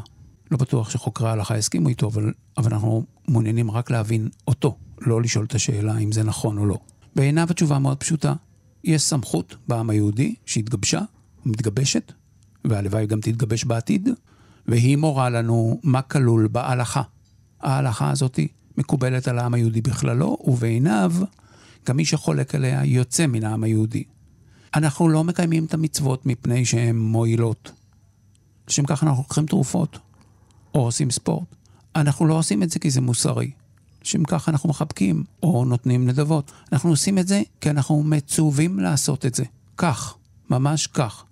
לא 0.50 0.59
בטוח 0.59 0.90
שחוקרי 0.90 1.28
ההלכה 1.28 1.59
יסכימו 1.59 1.88
איתו, 1.88 2.07
אבל, 2.07 2.33
אבל 2.59 2.73
אנחנו 2.73 3.05
מעוניינים 3.28 3.71
רק 3.71 3.90
להבין 3.90 4.28
אותו, 4.49 4.76
לא 5.00 5.23
לשאול 5.23 5.45
את 5.45 5.55
השאלה 5.55 5.99
אם 5.99 6.12
זה 6.12 6.23
נכון 6.23 6.59
או 6.59 6.66
לא. 6.66 6.78
בעיניו 7.16 7.47
התשובה 7.50 7.78
מאוד 7.78 7.97
פשוטה. 7.97 8.35
יש 8.85 9.02
סמכות 9.02 9.56
בעם 9.68 9.90
היהודי 9.90 10.35
שהתגבשה, 10.47 11.00
מתגבשת, 11.47 12.12
והלוואי 12.64 13.06
גם 13.06 13.21
תתגבש 13.21 13.64
בעתיד, 13.64 14.09
והיא 14.66 14.97
מורה 14.97 15.30
לנו 15.30 15.80
מה 15.83 16.02
כלול 16.02 16.49
בהלכה. 16.49 17.02
ההלכה 17.61 18.11
הזאת 18.11 18.40
מקובלת 18.78 19.28
על 19.28 19.38
העם 19.38 19.54
היהודי 19.54 19.80
בכללו, 19.80 20.38
ובעיניו 20.45 21.12
גם 21.87 21.97
מי 21.97 22.04
שחולק 22.04 22.54
עליה 22.54 22.85
יוצא 22.85 23.26
מן 23.26 23.45
העם 23.45 23.64
היהודי. 23.64 24.04
אנחנו 24.75 25.09
לא 25.09 25.25
מקיימים 25.25 25.64
את 25.64 25.75
המצוות 25.75 26.26
מפני 26.26 26.64
שהן 26.64 26.97
מועילות. 26.97 27.73
לשם 28.68 28.87
כך 28.87 29.04
אנחנו 29.04 29.23
לוקחים 29.23 29.47
תרופות, 29.47 29.99
או 30.75 30.80
עושים 30.80 31.11
ספורט. 31.11 31.49
אנחנו 31.97 32.26
לא 32.26 32.35
עושים 32.35 32.62
את 32.62 32.71
זה 32.71 32.78
כי 32.78 32.90
זה 32.90 33.00
מוסרי. 33.00 33.50
לשם 34.06 34.25
כך 34.25 34.48
אנחנו 34.48 34.68
מחבקים, 34.68 35.25
או 35.42 35.64
נותנים 35.64 36.06
נדבות. 36.06 36.52
אנחנו 36.72 36.90
עושים 36.90 37.18
את 37.18 37.28
זה 37.28 37.42
כי 37.60 37.70
אנחנו 37.70 38.02
מצווים 38.02 38.80
לעשות 38.80 39.26
את 39.26 39.34
זה. 39.34 39.44
כך, 39.76 40.14
ממש 40.50 40.86
כך. 40.86 41.25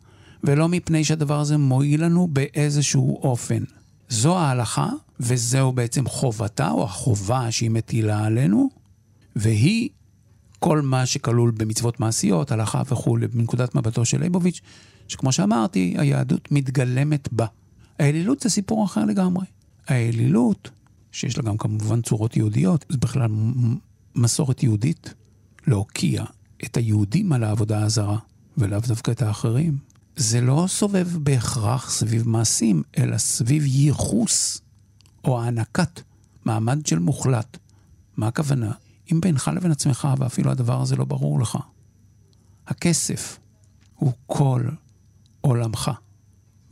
ולא 0.45 0.69
מפני 0.69 1.04
שהדבר 1.04 1.40
הזה 1.40 1.57
מועיל 1.57 2.04
לנו 2.04 2.28
באיזשהו 2.33 3.21
אופן. 3.23 3.62
זו 4.09 4.38
ההלכה, 4.38 4.90
וזהו 5.21 5.73
בעצם 5.73 6.09
חובתה, 6.09 6.71
או 6.71 6.85
החובה 6.85 7.50
שהיא 7.50 7.71
מטילה 7.71 8.25
עלינו, 8.25 8.69
והיא 9.37 9.88
כל 10.59 10.81
מה 10.81 11.07
שכלול 11.07 11.50
במצוות 11.50 12.00
מעשיות, 12.00 12.52
הלכה 12.52 12.83
וכולי, 12.88 13.26
מנקודת 13.35 13.75
מבטו 13.75 14.04
של 14.04 14.21
ליבוביץ', 14.21 14.61
שכמו 15.09 15.33
שאמרתי, 15.33 15.95
היהדות 15.99 16.52
מתגלמת 16.52 17.33
בה. 17.33 17.47
האלילות 17.99 18.40
זה 18.40 18.50
סיפור 18.50 18.85
אחר 18.85 19.04
לגמרי. 19.04 19.47
האלילות, 19.88 20.71
שיש 21.14 21.37
לה 21.37 21.42
גם 21.42 21.56
כמובן 21.56 22.02
צורות 22.02 22.37
יהודיות, 22.37 22.85
זה 22.88 22.99
בכלל 22.99 23.30
מסורת 24.14 24.62
יהודית 24.62 25.14
להוקיע 25.66 26.25
את 26.64 26.76
היהודים 26.76 27.33
על 27.33 27.44
העבודה 27.44 27.85
הזרה, 27.85 28.18
ולאו 28.59 28.80
דווקא 28.80 29.11
את 29.11 29.23
האחרים. 29.23 29.78
זה 30.16 30.40
לא 30.40 30.64
סובב 30.68 31.09
בהכרח 31.23 31.90
סביב 31.90 32.28
מעשים, 32.28 32.83
אלא 32.99 33.18
סביב 33.18 33.62
ייחוס 33.66 34.61
או 35.25 35.42
הענקת 35.42 36.00
מעמד 36.44 36.87
של 36.87 36.99
מוחלט. 36.99 37.59
מה 38.16 38.26
הכוונה? 38.26 38.73
אם 39.12 39.21
בינך 39.21 39.50
לבין 39.54 39.71
עצמך, 39.71 40.09
ואפילו 40.18 40.50
הדבר 40.50 40.83
הזה 40.83 40.97
לא 40.97 41.04
ברור 41.04 41.40
לך, 41.40 41.59
הכסף 42.66 43.38
הוא 43.94 44.12
כל 44.26 44.62
עולמך, 45.40 45.90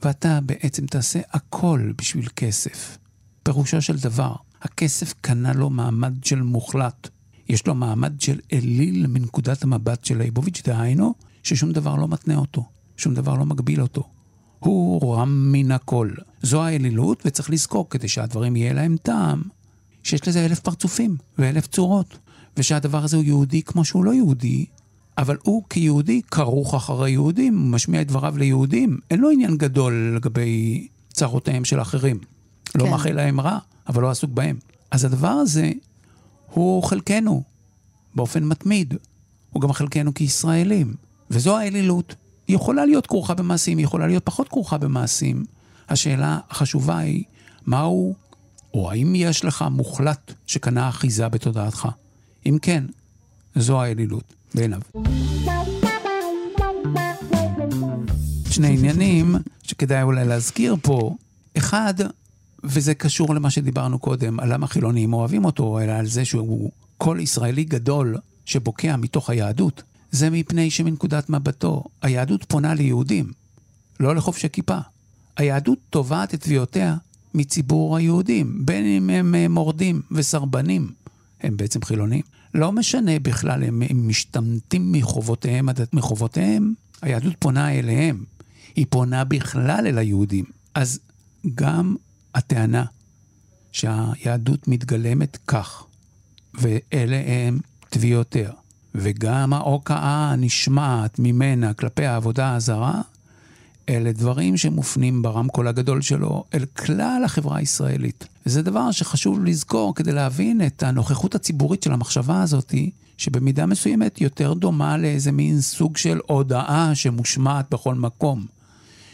ואתה 0.03 0.41
בעצם 0.41 0.87
תעשה 0.87 1.21
הכל 1.33 1.93
בשביל 1.97 2.29
כסף. 2.37 2.99
פירושו 3.43 3.83
של 3.83 3.97
דבר, 3.97 4.35
הכסף 4.63 5.15
קנה 5.21 5.53
לו 5.53 5.71
מעמד 5.71 6.25
של 6.25 6.43
מוחלט. 6.43 7.09
יש 7.49 7.67
לו 7.67 7.75
מעמד 7.75 8.21
של 8.21 8.39
אליל 8.53 9.07
מנקודת 9.07 9.63
המבט 9.63 10.05
של 10.05 10.19
ליבוביץ', 10.19 10.63
דהיינו, 10.65 11.15
ששום 11.43 11.73
דבר 11.73 11.97
לא 11.97 12.09
מתנה 12.09 12.37
אותו, 12.37 12.65
שום 12.97 13.15
דבר 13.15 13.35
לא 13.35 13.47
מגביל 13.47 13.83
אותו. 13.83 14.09
הוא 14.59 15.17
רם 15.17 15.53
מן 15.53 15.73
הכל. 15.73 16.11
זו 16.43 16.63
האלילות, 16.63 17.23
וצריך 17.27 17.51
לזכור, 17.51 17.89
כדי 17.91 18.09
שהדברים 18.09 18.57
יהיה 18.57 18.73
להם 18.73 18.97
טעם, 19.03 19.43
שיש 20.03 20.29
לזה 20.29 20.45
אלף 20.45 20.61
פרצופים 20.61 21.17
ואלף 21.39 21.67
צורות, 21.67 22.19
ושהדבר 22.57 23.05
הזה 23.05 23.17
הוא 23.17 23.25
יהודי 23.25 23.63
כמו 23.63 23.85
שהוא 23.85 24.05
לא 24.05 24.15
יהודי, 24.15 24.67
אבל 25.19 25.37
הוא 25.43 25.63
כיהודי 25.71 26.23
כרוך 26.31 26.75
אחרי 26.75 27.11
יהודים, 27.11 27.59
הוא 27.59 27.71
משמיע 27.71 28.01
את 28.01 28.09
דבריו 28.09 28.39
ליהודים, 28.39 28.99
אין 29.11 29.21
לו 29.21 29.31
עניין 29.31 29.57
גדול 29.57 30.13
לגבי 30.17 30.89
צרותיהם 31.13 31.65
של 31.65 31.81
אחרים. 31.81 32.19
כן. 32.65 32.79
לא 32.79 32.91
מאחל 32.91 33.13
להם 33.13 33.41
רע, 33.41 33.59
אבל 33.89 34.03
לא 34.03 34.11
עסוק 34.11 34.31
בהם. 34.31 34.59
אז 34.91 35.05
הדבר 35.05 35.29
הזה 35.29 35.71
הוא 36.47 36.83
חלקנו, 36.83 37.43
באופן 38.15 38.45
מתמיד. 38.45 38.95
הוא 39.51 39.63
גם 39.63 39.73
חלקנו 39.73 40.15
כישראלים. 40.15 40.95
וזו 41.31 41.59
האלילות. 41.59 42.15
היא 42.49 42.57
יכולה 42.57 42.87
להיות 42.87 43.07
כרוכה 43.07 43.35
במעשים, 43.35 43.79
היא 43.79 43.85
יכולה 43.85 44.07
להיות 44.07 44.25
פחות 44.25 44.49
כרוכה 44.49 44.79
במעשים. 44.79 45.45
השאלה 45.89 46.39
החשובה 46.51 46.99
היא, 46.99 47.25
מהו, 47.67 48.15
או 48.75 48.91
האם 48.91 49.15
יש 49.15 49.45
לך 49.45 49.65
מוחלט 49.71 50.33
שקנה 50.47 50.89
אחיזה 50.89 51.29
בתודעתך? 51.29 51.89
אם 52.47 52.59
כן, 52.63 52.85
זו 53.57 53.83
האלילות 53.83 54.35
בעיניו. 54.55 54.81
שני 58.51 58.69
עניינים 58.69 59.35
שכדאי 59.63 60.03
אולי 60.03 60.25
להזכיר 60.25 60.77
פה. 60.83 61.17
אחד, 61.59 61.95
וזה 62.65 62.95
קשור 62.95 63.35
למה 63.35 63.51
שדיברנו 63.51 63.99
קודם, 63.99 64.41
על 64.41 64.53
למה 64.53 64.67
חילונים 64.67 65.13
אוהבים 65.13 65.45
אותו, 65.45 65.81
אלא 65.81 65.93
על 65.93 66.07
זה 66.07 66.25
שהוא 66.25 66.71
קול 66.99 67.21
ישראלי 67.21 67.65
גדול 67.65 68.17
שבוקע 68.45 68.97
מתוך 68.97 69.31
היהדות. 69.31 69.83
זה 70.11 70.31
מפני 70.31 70.71
שמנקודת 70.71 71.31
מבטו, 71.31 71.85
היהדות 72.03 72.45
פונה 72.45 72.75
ליהודים, 72.75 73.33
לא 74.01 74.15
לחופשי 74.15 74.49
כיפה. 74.53 74.79
היהדות 75.37 75.79
תובעת 75.91 76.35
את 76.35 76.41
תביעותיה 76.41 76.97
מציבור 77.35 77.97
היהודים, 77.97 78.67
בין 78.67 78.85
אם 78.85 79.11
הם 79.11 79.35
אה, 79.35 79.49
מורדים 79.49 80.03
וסרבנים, 80.11 80.91
הם 81.41 81.57
בעצם 81.57 81.83
חילונים. 81.83 82.23
לא 82.55 82.73
משנה 82.73 83.19
בכלל, 83.19 83.65
הם, 83.65 83.83
הם 83.91 84.09
משתמטים 84.09 84.93
מחובותיהם, 84.93 85.69
מחובותיהם, 85.93 86.75
היהדות 87.03 87.35
פונה 87.39 87.73
אליהם. 87.73 88.25
היא 88.77 88.87
פונה 88.91 89.25
בכלל 89.25 89.87
אל 89.87 89.99
היהודים. 89.99 90.45
אז 90.75 91.01
גם 91.55 91.97
הטענה 92.35 92.85
שהיהדות 93.73 94.69
מתגלמת 94.69 95.39
כך, 95.47 95.85
ואלה 96.55 97.23
הם 97.27 97.61
תביעותיה, 97.91 98.51
וגם 98.95 99.53
ההוקעה 99.53 100.31
הנשמעת 100.33 101.19
ממנה 101.19 101.75
כלפי 101.75 102.07
העבודה 102.07 102.55
הזרה, 102.55 103.01
אלה 103.89 104.13
דברים 104.13 104.57
שמופנים 104.57 105.23
ברמקול 105.23 105.69
הגדול 105.69 106.03
שלו 106.03 106.45
אל 106.55 106.65
כלל 106.65 107.23
החברה 107.25 107.59
הישראלית. 107.59 108.27
וזה 108.47 108.63
דבר 108.63 108.91
שחשוב 108.91 109.45
לזכור 109.45 109.95
כדי 109.95 110.13
להבין 110.13 110.67
את 110.67 110.83
הנוכחות 110.83 111.35
הציבורית 111.35 111.83
של 111.83 111.93
המחשבה 111.93 112.43
הזאת, 112.43 112.75
שבמידה 113.17 113.67
מסוימת 113.67 114.21
יותר 114.21 114.53
דומה 114.53 114.97
לאיזה 114.97 115.33
מין 115.33 115.61
סוג 115.61 115.97
של 115.97 116.21
הודאה 116.27 116.95
שמושמעת 116.95 117.67
בכל 117.71 117.95
מקום, 117.95 118.47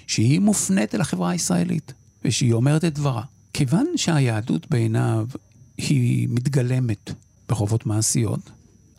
שהיא 0.06 0.40
מופנית 0.40 0.94
אל 0.94 1.00
החברה 1.00 1.30
הישראלית, 1.30 1.92
ושהיא 2.28 2.52
אומרת 2.52 2.84
את 2.84 2.94
דברה. 2.94 3.22
כיוון 3.52 3.86
שהיהדות 3.96 4.70
בעיניו 4.70 5.26
היא 5.78 6.28
מתגלמת 6.30 7.10
בחובות 7.48 7.86
מעשיות, 7.86 8.50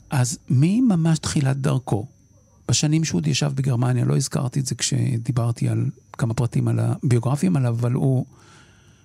אז 0.10 0.40
מממש 0.50 1.20
תחילת 1.20 1.58
דרכו, 1.58 2.06
בשנים 2.68 3.04
שהוא 3.04 3.20
עוד 3.20 3.28
ישב 3.28 3.52
בגרמניה, 3.56 4.06
לא 4.06 4.18
הזכרתי 4.18 4.60
את 4.60 4.66
זה 4.66 4.76
כשדיברתי 4.76 5.70
על 5.70 5.86
כמה 6.12 6.34
פרטים 6.34 6.68
על 6.68 6.80
הביוגרפיים 6.80 7.56
עליו, 7.56 7.76
אבל 7.80 7.92
הוא, 7.92 8.26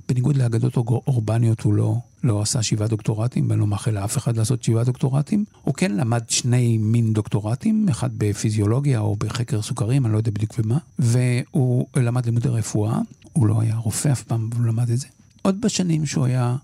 בניגוד 0.09 0.37
לאגדות 0.37 0.77
אורבניות, 0.77 1.61
הוא 1.61 1.75
לא, 1.75 1.97
לא 2.25 2.43
עשה 2.43 2.63
שבעה 2.63 2.89
דוקטורטים, 2.89 3.51
ואני 3.51 3.61
לא 3.61 3.67
מאחל 3.67 3.91
לאף 3.91 4.19
אחד 4.19 4.37
לעשות 4.37 4.63
שבעה 4.63 4.85
דוקטורטים. 4.85 5.45
הוא 5.63 5.75
כן 5.75 5.93
למד 5.93 6.23
שני 6.29 6.79
מין 6.79 7.13
דוקטורטים, 7.13 7.89
אחד 7.89 8.11
בפיזיולוגיה 8.19 9.01
או 9.01 9.17
בחקר 9.17 9.63
סוכרים, 9.63 10.07
אני 10.07 10.13
לא 10.13 10.19
יודע 10.19 10.31
בדיוק 10.31 10.59
במה, 10.59 10.79
והוא 10.99 11.87
למד 11.97 12.25
לימודי 12.25 12.49
רפואה, 12.49 12.99
הוא 13.33 13.47
לא 13.47 13.61
היה 13.61 13.77
רופא 13.77 14.13
אף 14.13 14.23
פעם, 14.23 14.51
הוא 14.57 14.67
למד 14.67 14.91
את 14.91 14.99
זה. 14.99 15.07
עוד 15.43 15.61
בשנים 15.61 16.07
שהוא 16.07 16.25
היה 16.25 16.57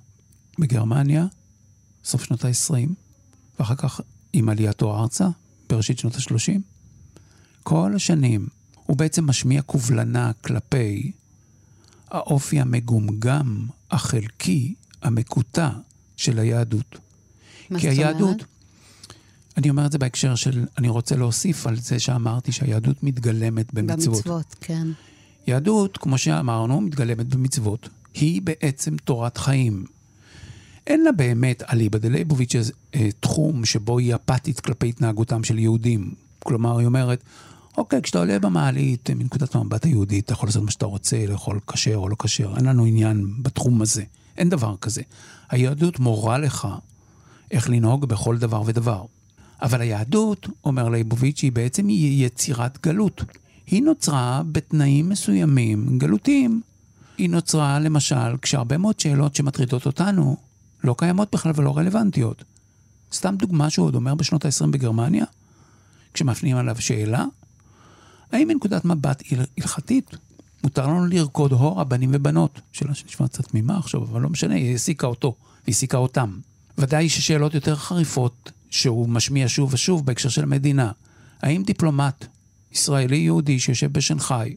בגרמניה, 0.58 1.26
סוף 2.04 2.24
שנות 2.24 2.44
ה-20, 2.44 2.88
ואחר 3.58 3.74
כך 3.74 4.00
עם 4.32 4.48
עלייתו 4.48 4.98
ארצה, 4.98 5.28
בראשית 5.68 5.98
שנות 5.98 6.14
ה-30, 6.14 6.58
כל 7.62 7.92
השנים 7.96 8.46
הוא 8.86 8.96
בעצם 8.96 9.26
משמיע 9.26 9.62
קובלנה 9.62 10.32
כלפי 10.32 11.12
האופי 12.10 12.60
המגומגם, 12.60 13.66
החלקי, 13.90 14.74
המקוטע 15.02 15.70
של 16.16 16.38
היהדות. 16.38 16.98
מה 17.70 17.78
כי 17.78 17.90
זאת 17.90 17.98
היהדות, 17.98 18.22
אומרת? 18.22 18.44
אני 19.56 19.70
אומר 19.70 19.86
את 19.86 19.92
זה 19.92 19.98
בהקשר 19.98 20.34
של, 20.34 20.64
אני 20.78 20.88
רוצה 20.88 21.16
להוסיף 21.16 21.66
על 21.66 21.76
זה 21.76 21.98
שאמרתי 21.98 22.52
שהיהדות 22.52 23.02
מתגלמת 23.02 23.74
במצוות. 23.74 24.16
במצוות, 24.16 24.56
כן. 24.60 24.88
יהדות, 25.46 25.98
כמו 25.98 26.18
שאמרנו, 26.18 26.80
מתגלמת 26.80 27.26
במצוות. 27.26 27.88
היא 28.14 28.42
בעצם 28.42 28.96
תורת 28.96 29.36
חיים. 29.36 29.84
אין 30.86 31.04
לה 31.04 31.12
באמת, 31.12 31.62
אליבא 31.72 31.98
דלייבוביץ', 31.98 32.54
אה, 32.94 33.08
תחום 33.20 33.64
שבו 33.64 33.98
היא 33.98 34.14
אפתית 34.14 34.60
כלפי 34.60 34.88
התנהגותם 34.88 35.44
של 35.44 35.58
יהודים. 35.58 36.14
כלומר, 36.38 36.78
היא 36.78 36.86
אומרת, 36.86 37.22
אוקיי, 37.80 38.02
כשאתה 38.02 38.18
עולה 38.18 38.38
במעלית, 38.38 39.10
אה, 39.10 39.14
מנקודת 39.14 39.54
המבט 39.54 39.84
היהודית, 39.84 40.24
אתה 40.24 40.32
יכול 40.32 40.48
לעשות 40.48 40.62
מה 40.62 40.70
שאתה 40.70 40.86
רוצה, 40.86 41.26
לאכול 41.28 41.60
כשר 41.66 41.96
או 41.96 42.08
לא 42.08 42.16
כשר, 42.22 42.56
אין 42.56 42.64
לנו 42.64 42.84
עניין 42.84 43.42
בתחום 43.42 43.82
הזה. 43.82 44.02
אין 44.36 44.48
דבר 44.48 44.76
כזה. 44.76 45.02
היהדות 45.50 45.98
מורה 45.98 46.38
לך 46.38 46.68
איך 47.50 47.70
לנהוג 47.70 48.04
בכל 48.04 48.38
דבר 48.38 48.62
ודבר. 48.66 49.04
אבל 49.62 49.80
היהדות, 49.80 50.48
אומר 50.64 50.88
ליבוביץ', 50.88 51.42
היא 51.42 51.52
בעצם 51.52 51.86
יצירת 51.90 52.78
גלות. 52.82 53.24
היא 53.66 53.82
נוצרה 53.82 54.42
בתנאים 54.52 55.08
מסוימים 55.08 55.98
גלותיים. 55.98 56.60
היא 57.18 57.30
נוצרה, 57.30 57.78
למשל, 57.78 58.36
כשהרבה 58.42 58.78
מאוד 58.78 59.00
שאלות 59.00 59.34
שמטרידות 59.36 59.86
אותנו 59.86 60.36
לא 60.84 60.94
קיימות 60.98 61.28
בכלל 61.32 61.52
ולא 61.56 61.78
רלוונטיות. 61.78 62.44
סתם 63.12 63.36
דוגמה 63.38 63.70
שהוא 63.70 63.86
עוד 63.86 63.94
אומר 63.94 64.14
בשנות 64.14 64.44
ה-20 64.44 64.66
בגרמניה, 64.66 65.24
כשמפנים 66.14 66.56
עליו 66.56 66.76
שאלה, 66.78 67.24
האם 68.32 68.48
מנקודת 68.48 68.84
מבט 68.84 69.22
הל- 69.30 69.44
הלכתית 69.58 70.10
מותר 70.64 70.86
לנו 70.86 71.06
לרקוד 71.06 71.52
הורה 71.52 71.84
בנים 71.84 72.10
ובנות? 72.12 72.60
שאלה 72.72 72.94
שנשמע 72.94 73.28
קצת 73.28 73.44
תמימה 73.48 73.78
עכשיו, 73.78 74.02
אבל 74.02 74.20
לא 74.20 74.28
משנה, 74.28 74.54
היא 74.54 74.70
העסיקה 74.72 75.06
אותו, 75.06 75.34
והעסיקה 75.66 75.98
אותם. 75.98 76.38
ודאי 76.78 77.08
ששאלות 77.08 77.54
יותר 77.54 77.76
חריפות 77.76 78.52
שהוא 78.70 79.08
משמיע 79.08 79.48
שוב 79.48 79.74
ושוב 79.74 80.06
בהקשר 80.06 80.28
של 80.28 80.42
המדינה. 80.42 80.92
האם 81.42 81.62
דיפלומט 81.62 82.26
ישראלי 82.72 83.16
יהודי 83.16 83.60
שיושב 83.60 83.92
בשנגחאי, 83.92 84.54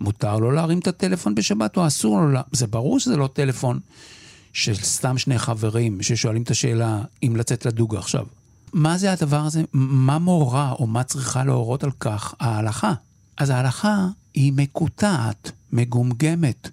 מותר 0.00 0.36
לו 0.36 0.50
להרים 0.50 0.78
את 0.78 0.86
הטלפון 0.86 1.34
בשבת 1.34 1.76
או 1.76 1.86
אסור 1.86 2.20
לו? 2.20 2.32
לה... 2.32 2.42
זה 2.52 2.66
ברור 2.66 3.00
שזה 3.00 3.16
לא 3.16 3.28
טלפון 3.32 3.80
של 4.52 4.74
סתם 4.74 5.18
שני 5.18 5.38
חברים 5.38 6.02
ששואלים 6.02 6.42
את 6.42 6.50
השאלה 6.50 7.02
אם 7.22 7.36
לצאת 7.36 7.66
לדוג 7.66 7.96
עכשיו. 7.96 8.26
מה 8.74 8.98
זה 8.98 9.12
הדבר 9.12 9.40
הזה? 9.40 9.62
מה 9.72 10.18
מורה 10.18 10.72
או 10.72 10.86
מה 10.86 11.02
צריכה 11.04 11.44
להורות 11.44 11.84
על 11.84 11.90
כך 12.00 12.34
ההלכה? 12.40 12.94
אז 13.36 13.50
ההלכה 13.50 14.08
היא 14.34 14.52
מקוטעת, 14.56 15.52
מגומגמת. 15.72 16.68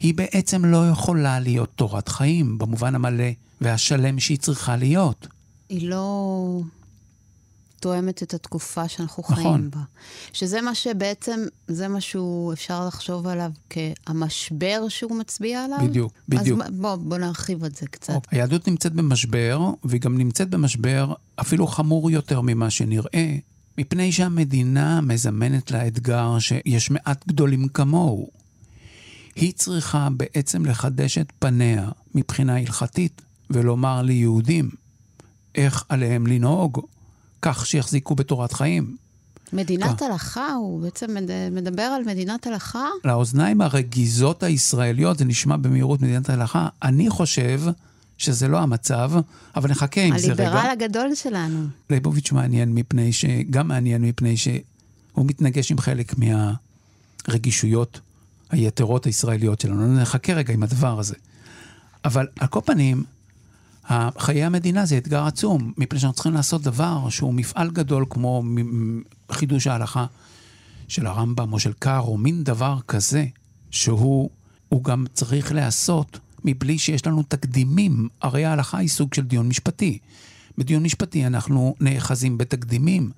היא 0.00 0.14
בעצם 0.14 0.64
לא 0.64 0.88
יכולה 0.88 1.40
להיות 1.40 1.70
תורת 1.76 2.08
חיים 2.08 2.58
במובן 2.58 2.94
המלא 2.94 3.24
והשלם 3.60 4.20
שהיא 4.20 4.38
צריכה 4.38 4.76
להיות. 4.76 5.26
היא 5.68 5.88
לא 5.88 6.60
תואמת 7.84 8.22
את 8.22 8.34
התקופה 8.34 8.88
שאנחנו 8.88 9.22
נכון. 9.22 9.36
חיים 9.36 9.70
בה. 9.70 9.80
שזה 10.32 10.60
מה 10.60 10.74
שבעצם, 10.74 11.40
זה 11.68 11.88
מה 11.88 12.00
שהוא, 12.00 12.52
אפשר 12.52 12.86
לחשוב 12.86 13.26
עליו 13.26 13.50
כהמשבר 13.70 14.84
שהוא 14.88 15.16
מצביע 15.16 15.64
עליו. 15.64 15.78
בדיוק, 15.82 16.12
בדיוק. 16.28 16.60
אז 16.62 16.70
בוא, 16.70 16.96
בוא 16.96 17.18
נרחיב 17.18 17.64
את 17.64 17.76
זה 17.76 17.86
קצת. 17.86 18.14
אוקיי. 18.14 18.38
היהדות 18.38 18.68
נמצאת 18.68 18.92
במשבר, 18.92 19.60
והיא 19.84 20.00
גם 20.00 20.18
נמצאת 20.18 20.50
במשבר 20.50 21.12
אפילו 21.36 21.66
חמור 21.66 22.10
יותר 22.10 22.40
ממה 22.40 22.70
שנראה, 22.70 23.36
מפני 23.78 24.12
שהמדינה 24.12 25.00
מזמנת 25.00 25.70
לה 25.70 25.86
אתגר 25.86 26.38
שיש 26.38 26.90
מעט 26.90 27.28
גדולים 27.28 27.68
כמוהו. 27.68 28.30
היא 29.36 29.52
צריכה 29.52 30.08
בעצם 30.16 30.64
לחדש 30.64 31.18
את 31.18 31.32
פניה 31.38 31.88
מבחינה 32.14 32.56
הלכתית, 32.56 33.22
ולומר 33.50 34.02
ליהודים 34.02 34.70
איך 35.54 35.84
עליהם 35.88 36.26
לנהוג, 36.26 36.80
כך 37.44 37.66
שיחזיקו 37.66 38.14
בתורת 38.14 38.52
חיים. 38.52 38.96
מדינת 39.52 40.02
אה. 40.02 40.06
הלכה, 40.08 40.52
הוא 40.52 40.80
בעצם 40.82 41.14
מד- 41.14 41.30
מדבר 41.52 41.82
על 41.82 42.02
מדינת 42.04 42.46
הלכה? 42.46 42.86
לאוזניים 43.04 43.60
הרגיזות 43.60 44.42
הישראליות, 44.42 45.18
זה 45.18 45.24
נשמע 45.24 45.56
במהירות 45.56 46.02
מדינת 46.02 46.30
ההלכה, 46.30 46.68
אני 46.82 47.10
חושב 47.10 47.60
שזה 48.18 48.48
לא 48.48 48.58
המצב, 48.58 49.10
אבל 49.56 49.70
נחכה 49.70 50.00
עם 50.00 50.18
זה 50.18 50.32
רגע. 50.32 50.44
הליברל 50.48 50.70
הגדול 50.70 51.14
שלנו. 51.14 51.66
ליבוביץ' 51.90 52.32
מעניין 52.32 52.74
מפני 52.74 53.12
ש... 53.12 53.24
גם 53.50 53.68
מעניין 53.68 54.02
מפני 54.02 54.36
שהוא 54.36 54.62
מתנגש 55.16 55.70
עם 55.70 55.78
חלק 55.78 56.14
מהרגישויות 57.28 58.00
היתרות 58.50 59.06
הישראליות 59.06 59.60
שלנו. 59.60 60.00
נחכה 60.00 60.32
רגע 60.32 60.54
עם 60.54 60.62
הדבר 60.62 60.98
הזה. 61.00 61.14
אבל 62.04 62.26
על 62.40 62.46
כל 62.46 62.60
פנים, 62.64 63.04
חיי 64.18 64.44
המדינה 64.44 64.86
זה 64.86 64.98
אתגר 64.98 65.26
עצום, 65.26 65.72
מפני 65.76 65.98
שאנחנו 65.98 66.14
צריכים 66.14 66.34
לעשות 66.34 66.62
דבר 66.62 67.08
שהוא 67.08 67.34
מפעל 67.34 67.70
גדול 67.70 68.04
כמו 68.10 68.42
חידוש 69.32 69.66
ההלכה 69.66 70.06
של 70.88 71.06
הרמב"ם 71.06 71.52
או 71.52 71.58
של 71.58 71.72
קאר, 71.72 72.00
או 72.00 72.18
מין 72.18 72.44
דבר 72.44 72.78
כזה, 72.88 73.26
שהוא 73.70 74.30
הוא 74.68 74.84
גם 74.84 75.04
צריך 75.12 75.52
להיעשות 75.52 76.18
מבלי 76.44 76.78
שיש 76.78 77.06
לנו 77.06 77.22
תקדימים. 77.22 78.08
הרי 78.22 78.44
ההלכה 78.44 78.78
היא 78.78 78.88
סוג 78.88 79.14
של 79.14 79.22
דיון 79.22 79.48
משפטי. 79.48 79.98
בדיון 80.58 80.82
משפטי 80.82 81.26
אנחנו 81.26 81.74
נאחזים 81.80 82.38
בתקדימים, 82.38 83.10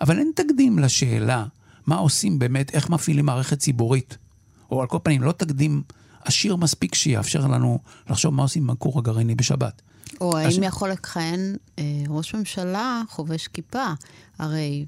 אבל 0.00 0.18
אין 0.18 0.32
תקדים 0.36 0.78
לשאלה 0.78 1.46
מה 1.86 1.96
עושים 1.96 2.38
באמת, 2.38 2.74
איך 2.74 2.90
מפעילים 2.90 3.26
מערכת 3.26 3.58
ציבורית. 3.58 4.18
או 4.70 4.80
על 4.80 4.86
כל 4.86 4.98
פנים, 5.02 5.22
לא 5.22 5.32
תקדים 5.32 5.82
עשיר 6.24 6.56
מספיק 6.56 6.94
שיאפשר 6.94 7.46
לנו 7.46 7.78
לחשוב 8.10 8.34
מה 8.34 8.42
עושים 8.42 8.62
עם 8.62 8.70
הכור 8.70 8.98
הגרעיני 8.98 9.34
בשבת. 9.34 9.82
או 10.20 10.38
הש- 10.38 10.54
האם 10.54 10.62
יכול 10.62 10.90
לכהן 10.90 11.56
אה, 11.78 11.84
ראש 12.08 12.34
ממשלה 12.34 13.02
חובש 13.08 13.46
כיפה? 13.46 13.84
הרי 14.38 14.84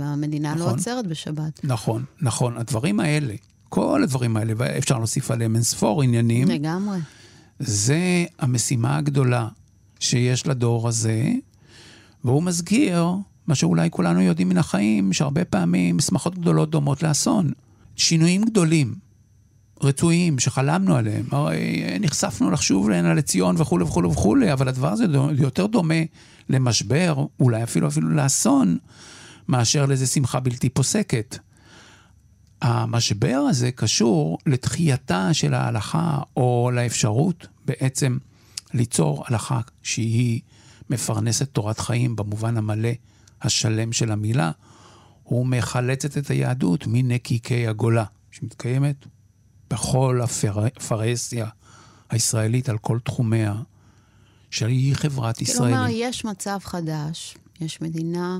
המדינה 0.00 0.54
לא 0.54 0.60
נכון. 0.64 0.72
עוצרת 0.78 1.06
בשבת. 1.06 1.60
נכון, 1.64 2.04
נכון. 2.22 2.56
הדברים 2.56 3.00
האלה, 3.00 3.34
כל 3.68 4.02
הדברים 4.02 4.36
האלה, 4.36 4.52
ואפשר 4.56 4.98
להוסיף 4.98 5.30
עליהם 5.30 5.54
אין 5.54 5.62
ספור 5.62 6.02
עניינים, 6.02 6.48
לגמרי. 6.48 6.98
זה 7.58 7.98
המשימה 8.38 8.96
הגדולה 8.96 9.48
שיש 10.00 10.46
לדור 10.46 10.88
הזה, 10.88 11.32
והוא 12.24 12.42
מזכיר 12.42 13.06
מה 13.46 13.54
שאולי 13.54 13.90
כולנו 13.90 14.20
יודעים 14.20 14.48
מן 14.48 14.58
החיים, 14.58 15.12
שהרבה 15.12 15.44
פעמים 15.44 16.00
שמחות 16.00 16.38
גדולות 16.38 16.70
דומות 16.70 17.02
לאסון. 17.02 17.50
שינויים 17.96 18.44
גדולים, 18.44 18.94
רצויים, 19.84 20.38
שחלמנו 20.38 20.96
עליהם. 20.96 21.24
הרי 21.30 21.84
נחשפנו 22.00 22.50
לחשוב 22.50 22.90
לעינה 22.90 23.14
לציון 23.14 23.56
וכולי 23.58 23.84
וכולי 23.84 24.08
וכולי, 24.08 24.52
אבל 24.52 24.68
הדבר 24.68 24.92
הזה 24.92 25.04
יותר 25.38 25.66
דומה 25.66 25.94
למשבר, 26.48 27.24
אולי 27.40 27.62
אפילו 27.62 27.88
אפילו 27.88 28.08
לאסון, 28.08 28.78
מאשר 29.48 29.86
לאיזו 29.86 30.06
שמחה 30.06 30.40
בלתי 30.40 30.68
פוסקת. 30.68 31.38
המשבר 32.62 33.44
הזה 33.50 33.70
קשור 33.70 34.38
לתחייתה 34.46 35.34
של 35.34 35.54
ההלכה, 35.54 36.18
או 36.36 36.70
לאפשרות 36.74 37.46
בעצם 37.64 38.18
ליצור 38.74 39.24
הלכה 39.26 39.60
שהיא 39.82 40.40
מפרנסת 40.90 41.48
תורת 41.48 41.78
חיים 41.78 42.16
במובן 42.16 42.56
המלא 42.56 42.90
השלם 43.42 43.92
של 43.92 44.12
המילה, 44.12 44.50
ומחלצת 45.26 46.18
את 46.18 46.30
היהדות 46.30 46.84
מנקיקי 46.86 47.66
הגולה, 47.66 48.04
שמתקיימת 48.30 49.06
בכל 49.72 50.20
הפרהסיה 50.22 51.46
הישראלית 52.10 52.68
על 52.68 52.78
כל 52.78 52.98
תחומיה, 53.04 53.54
שהיא 54.50 54.94
חברת 54.94 55.36
כלומר, 55.36 55.50
ישראלים. 55.50 55.86
יש 55.90 56.24
מצב 56.24 56.58
חדש, 56.62 57.36
יש 57.60 57.80
מדינה 57.80 58.38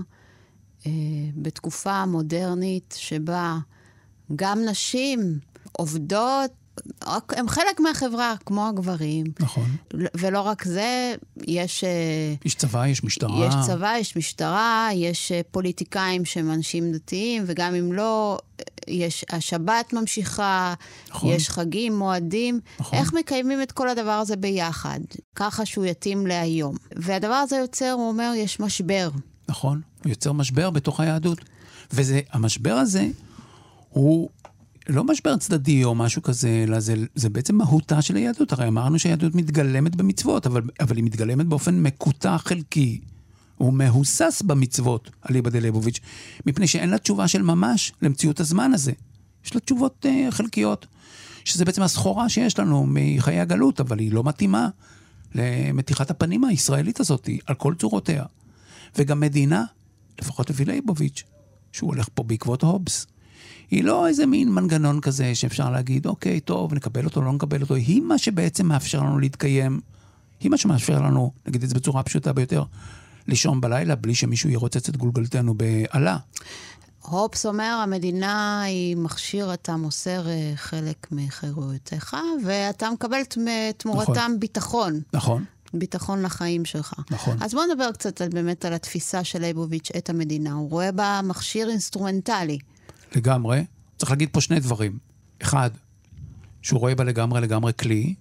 אה, 0.87 0.91
בתקופה 1.37 2.07
מודרנית 2.07 2.95
שבה 2.99 3.59
גם 4.37 4.59
נשים 4.65 5.39
עובדות, 5.73 6.51
הן 7.29 7.49
חלק 7.49 7.81
מהחברה, 7.81 8.35
כמו 8.47 8.69
הגברים. 8.69 9.27
נכון. 9.41 9.77
ולא 9.95 10.41
רק 10.41 10.65
זה, 10.65 11.15
יש, 11.47 11.85
אה, 11.85 12.35
יש 12.45 12.55
צבא, 12.55 12.87
יש 12.87 13.05
משטרה. 13.05 13.47
יש 13.47 13.55
צבא, 13.67 13.95
יש 14.01 14.17
משטרה, 14.17 14.89
יש 14.95 15.33
אה, 15.33 15.41
פוליטיקאים 15.51 16.25
שהם 16.25 16.51
אנשים 16.51 16.93
דתיים, 16.93 17.43
וגם 17.47 17.75
אם 17.75 17.93
לא, 17.93 18.39
אה, 18.61 18.65
יש, 18.89 19.25
השבת 19.31 19.93
ממשיכה, 19.93 20.75
נכון. 21.11 21.33
יש 21.33 21.49
חגים, 21.49 21.99
מועדים. 21.99 22.61
נכון. 22.81 22.99
איך 22.99 23.13
מקיימים 23.13 23.63
את 23.63 23.73
כל 23.73 23.89
הדבר 23.89 24.11
הזה 24.11 24.37
ביחד, 24.37 25.01
ככה 25.37 25.67
שהוא 25.67 25.87
יתאים 25.87 26.27
להיום? 26.27 26.77
והדבר 26.97 27.35
הזה 27.35 27.57
יוצר, 27.57 27.93
הוא 27.93 28.09
אומר, 28.09 28.33
יש 28.37 28.61
משבר. 28.61 29.11
נכון, 29.49 29.81
הוא 30.05 30.11
יוצר 30.11 30.33
משבר 30.33 30.71
בתוך 30.71 31.01
היהדות. 31.01 31.39
והמשבר 31.93 32.75
הזה 32.75 33.07
הוא 33.89 34.29
לא 34.89 35.05
משבר 35.05 35.37
צדדי 35.37 35.85
או 35.85 35.95
משהו 35.95 36.23
כזה, 36.23 36.65
אלא 36.69 36.81
זה, 36.81 36.95
זה 37.15 37.29
בעצם 37.29 37.57
מהותה 37.57 38.03
של 38.03 38.17
היהדות. 38.17 38.53
הרי 38.53 38.69
אמרנו 38.69 38.99
שהיהדות 38.99 39.35
מתגלמת 39.35 39.97
במצוות, 39.97 40.47
אבל, 40.47 40.63
אבל 40.81 40.97
היא 40.97 41.05
מתגלמת 41.05 41.47
באופן 41.47 41.83
מקוטע 41.83 42.39
חלקי. 42.39 43.01
הוא 43.57 43.73
מהוסס 43.73 44.43
במצוות, 44.47 45.11
אליבא 45.31 45.51
דליבוביץ', 45.51 46.01
מפני 46.47 46.67
שאין 46.67 46.91
לה 46.91 46.99
תשובה 46.99 47.29
של 47.29 47.43
ממש 47.43 47.93
למציאות 48.03 48.41
הזמן 48.41 48.73
הזה. 48.75 48.93
יש 49.45 49.55
לה 49.55 49.61
תשובות 49.61 50.07
uh, 50.07 50.31
חלקיות, 50.31 50.87
שזה 51.45 51.65
בעצם 51.65 51.83
הסחורה 51.83 52.29
שיש 52.29 52.59
לנו 52.59 52.87
מחיי 52.89 53.41
הגלות, 53.41 53.81
אבל 53.81 53.99
היא 53.99 54.13
לא 54.13 54.25
מתאימה 54.25 54.69
למתיחת 55.35 56.11
הפנים 56.11 56.45
הישראלית 56.45 57.01
הזאת, 57.01 57.29
על 57.47 57.55
כל 57.55 57.75
צורותיה. 57.79 58.25
וגם 58.97 59.21
מדינה, 59.21 59.65
לפחות 60.21 60.51
לפי 60.51 60.65
לייבוביץ', 60.65 61.23
שהוא 61.73 61.95
הולך 61.95 62.09
פה 62.15 62.23
בעקבות 62.23 62.63
הובס. 62.63 63.07
היא 63.73 63.85
לא 63.85 64.09
איזה 64.09 64.27
מין 64.27 64.49
מנגנון 64.49 65.01
כזה 65.01 65.35
שאפשר 65.35 65.71
להגיד, 65.71 66.07
אוקיי, 66.07 66.41
טוב, 66.41 66.75
נקבל 66.75 67.05
אותו, 67.05 67.23
לא 67.23 67.33
נקבל 67.33 67.63
אותו. 67.63 67.75
היא 67.75 68.03
מה 68.03 68.19
שבעצם 68.19 68.67
מאפשר 68.67 69.01
לנו 69.01 69.19
להתקיים. 69.19 69.81
היא 70.41 70.51
מה 70.51 70.57
שמאפשר 70.57 71.01
לנו, 71.01 71.33
נגיד 71.47 71.63
את 71.63 71.69
זה 71.69 71.75
בצורה 71.75 72.01
הפשוטה 72.01 72.33
ביותר, 72.33 72.63
לישון 73.29 73.61
בלילה 73.61 73.95
בלי 73.95 74.15
שמישהו 74.15 74.51
ירוצץ 74.51 74.89
את 74.89 74.97
גולגלתנו 74.97 75.55
באלה. 75.55 76.17
הופס 77.03 77.47
אומר, 77.47 77.81
המדינה 77.83 78.63
היא 78.63 78.97
מכשיר, 78.97 79.55
אתה 79.55 79.77
מוסר 79.77 80.29
אה, 80.29 80.53
חלק 80.57 81.07
מחירויותיך, 81.13 82.17
ואתה 82.45 82.91
מקבל 82.91 83.21
תמורתם 83.77 84.13
נכון. 84.13 84.41
ביטחון. 84.41 85.01
נכון. 85.13 85.45
ביטחון 85.75 86.23
לחיים 86.23 86.65
שלך. 86.65 86.95
נכון. 87.11 87.37
אז 87.41 87.55
בוא 87.55 87.63
נדבר 87.65 87.93
קצת 87.93 88.21
על, 88.21 88.29
באמת 88.29 88.65
על 88.65 88.73
התפיסה 88.73 89.25
של 89.25 89.39
ליבוביץ' 89.39 89.89
את 89.97 90.11
המדינה. 90.11 90.53
הוא 90.53 90.71
רואה 90.71 90.93
בה 90.93 91.21
מכשיר 91.25 91.69
אינסטרומנטלי. 91.69 92.59
לגמרי. 93.17 93.65
צריך 93.97 94.11
להגיד 94.11 94.29
פה 94.33 94.41
שני 94.41 94.61
דברים. 94.61 94.99
אחד, 95.43 95.71
שהוא 96.63 96.81
רואה 96.81 96.95
בה 96.95 97.05
לגמרי 97.05 97.41
לגמרי 97.41 97.73
כלי, 97.81 98.15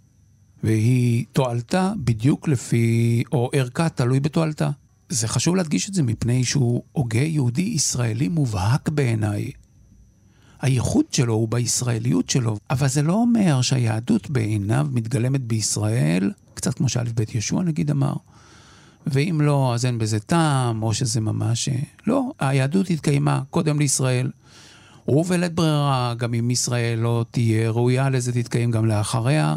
והיא 0.63 1.25
תועלתה 1.33 1.93
בדיוק 2.03 2.47
לפי, 2.47 3.23
או 3.31 3.49
ערכה 3.53 3.89
תלוי 3.89 4.19
בתועלתה. 4.19 4.69
זה 5.09 5.27
חשוב 5.27 5.55
להדגיש 5.55 5.89
את 5.89 5.93
זה 5.93 6.03
מפני 6.03 6.43
שהוא 6.43 6.83
הוגה 6.91 7.19
יהודי 7.19 7.61
ישראלי 7.61 8.27
מובהק 8.27 8.89
בעיניי. 8.89 9.51
הייחוד 10.61 11.05
שלו 11.11 11.33
הוא 11.33 11.47
בישראליות 11.47 12.29
שלו, 12.29 12.57
אבל 12.69 12.87
זה 12.87 13.01
לא 13.01 13.13
אומר 13.13 13.61
שהיהדות 13.61 14.29
בעיניו 14.29 14.87
מתגלמת 14.91 15.41
בישראל, 15.41 16.31
קצת 16.53 16.73
כמו 16.73 16.89
שא' 16.89 17.03
ב' 17.15 17.23
ישוע 17.35 17.63
נגיד 17.63 17.91
אמר, 17.91 18.13
ואם 19.07 19.41
לא, 19.41 19.73
אז 19.73 19.85
אין 19.85 19.97
בזה 19.97 20.19
טעם, 20.19 20.83
או 20.83 20.93
שזה 20.93 21.21
ממש... 21.21 21.69
לא, 22.07 22.31
היהדות 22.39 22.89
התקיימה 22.89 23.41
קודם 23.49 23.79
לישראל, 23.79 24.31
ובלית 25.07 25.53
ברירה, 25.53 26.13
גם 26.17 26.33
אם 26.33 26.51
ישראל 26.51 26.99
לא 26.99 27.25
תהיה 27.31 27.69
ראויה 27.69 28.09
לזה, 28.09 28.31
תתקיים 28.33 28.71
גם 28.71 28.85
לאחריה. 28.85 29.55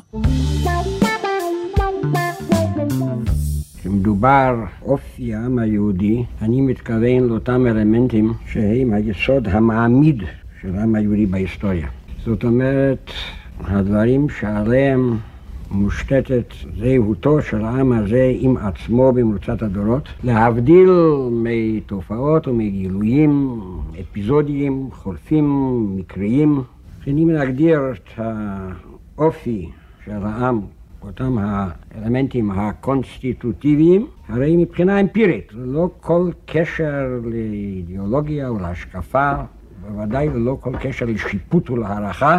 כשמדובר 3.81 4.55
אופי 4.83 5.35
העם 5.35 5.59
היהודי, 5.59 6.25
אני 6.43 6.61
מתכוון 6.61 7.29
לאותם 7.29 7.67
אלמנטים 7.67 8.33
שהם 8.53 8.93
היסוד 8.93 9.49
המעמיד 9.49 10.23
של 10.63 10.75
העם 10.75 10.95
היהודי 10.95 11.27
בהיסטוריה. 11.27 11.89
זאת 12.25 12.45
אומרת, 12.45 13.11
הדברים 13.61 14.27
שעליהם 14.41 15.19
מושתתת 15.71 16.55
זהותו 16.79 17.43
של 17.43 17.65
העם 17.65 17.93
הזה 17.93 18.33
עם 18.39 18.57
עצמו 18.57 19.13
במרוצת 19.13 19.63
הדורות, 19.63 20.09
להבדיל 20.25 20.91
מתופעות 21.31 22.49
ומגילויים 22.49 23.61
אפיזודיים, 24.01 24.89
חולפים, 24.93 25.77
מקריים. 25.97 26.63
כשאני 27.01 27.25
מנגדיר 27.25 27.81
את 27.93 28.21
האופי 29.17 29.69
של 30.05 30.25
העם, 30.25 30.61
אותם 31.03 31.39
האלמנטים 31.39 32.51
הקונסטיטוטיביים, 32.51 34.07
הרי 34.29 34.57
מבחינה 34.57 35.01
אמפירית, 35.01 35.53
ללא 35.53 35.91
כל 36.01 36.31
קשר 36.47 37.21
לאידיאולוגיה 37.25 38.49
או 38.49 38.59
להשקפה, 38.59 39.33
בוודאי 39.89 40.29
ללא 40.29 40.57
כל 40.61 40.77
קשר 40.81 41.07
לשיפוט 41.07 41.71
ולהערכה, 41.71 42.39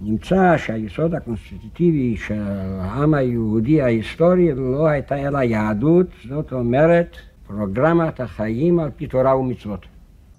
נמצא 0.00 0.56
שהיסוד 0.58 1.14
הקונסטיטוטיבי 1.14 2.16
של 2.26 2.42
העם 2.80 3.14
היהודי 3.14 3.82
ההיסטורי 3.82 4.54
לא 4.54 4.86
הייתה 4.86 5.14
אלא 5.14 5.38
יהדות, 5.38 6.06
זאת 6.28 6.52
אומרת 6.52 7.16
פרוגרמת 7.46 8.20
החיים 8.20 8.78
על 8.78 8.90
פי 8.96 9.06
תורה 9.06 9.36
ומצוות. 9.36 9.80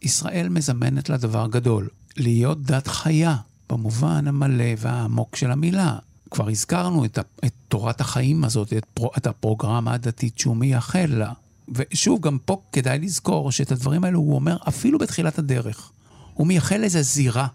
ישראל 0.01 0.49
מזמנת 0.49 1.09
לדבר 1.09 1.47
גדול, 1.47 1.87
להיות 2.17 2.61
דת 2.61 2.87
חיה, 2.87 3.35
במובן 3.69 4.27
המלא 4.27 4.73
והעמוק 4.77 5.35
של 5.35 5.51
המילה. 5.51 5.95
כבר 6.31 6.49
הזכרנו 6.49 7.05
את, 7.05 7.19
את 7.45 7.51
תורת 7.67 8.01
החיים 8.01 8.43
הזאת, 8.43 8.73
את, 8.73 8.85
פרו, 8.93 9.11
את 9.17 9.27
הפרוגרמה 9.27 9.93
הדתית 9.93 10.39
שהוא 10.39 10.57
מייחל 10.57 11.09
לה. 11.09 11.31
ושוב, 11.69 12.21
גם 12.21 12.37
פה 12.45 12.61
כדאי 12.71 12.99
לזכור 12.99 13.51
שאת 13.51 13.71
הדברים 13.71 14.03
האלו 14.03 14.19
הוא 14.19 14.35
אומר 14.35 14.57
אפילו 14.67 14.99
בתחילת 14.99 15.39
הדרך. 15.39 15.91
הוא 16.33 16.47
מייחל 16.47 16.83
איזו 16.83 17.01
זירה 17.01 17.47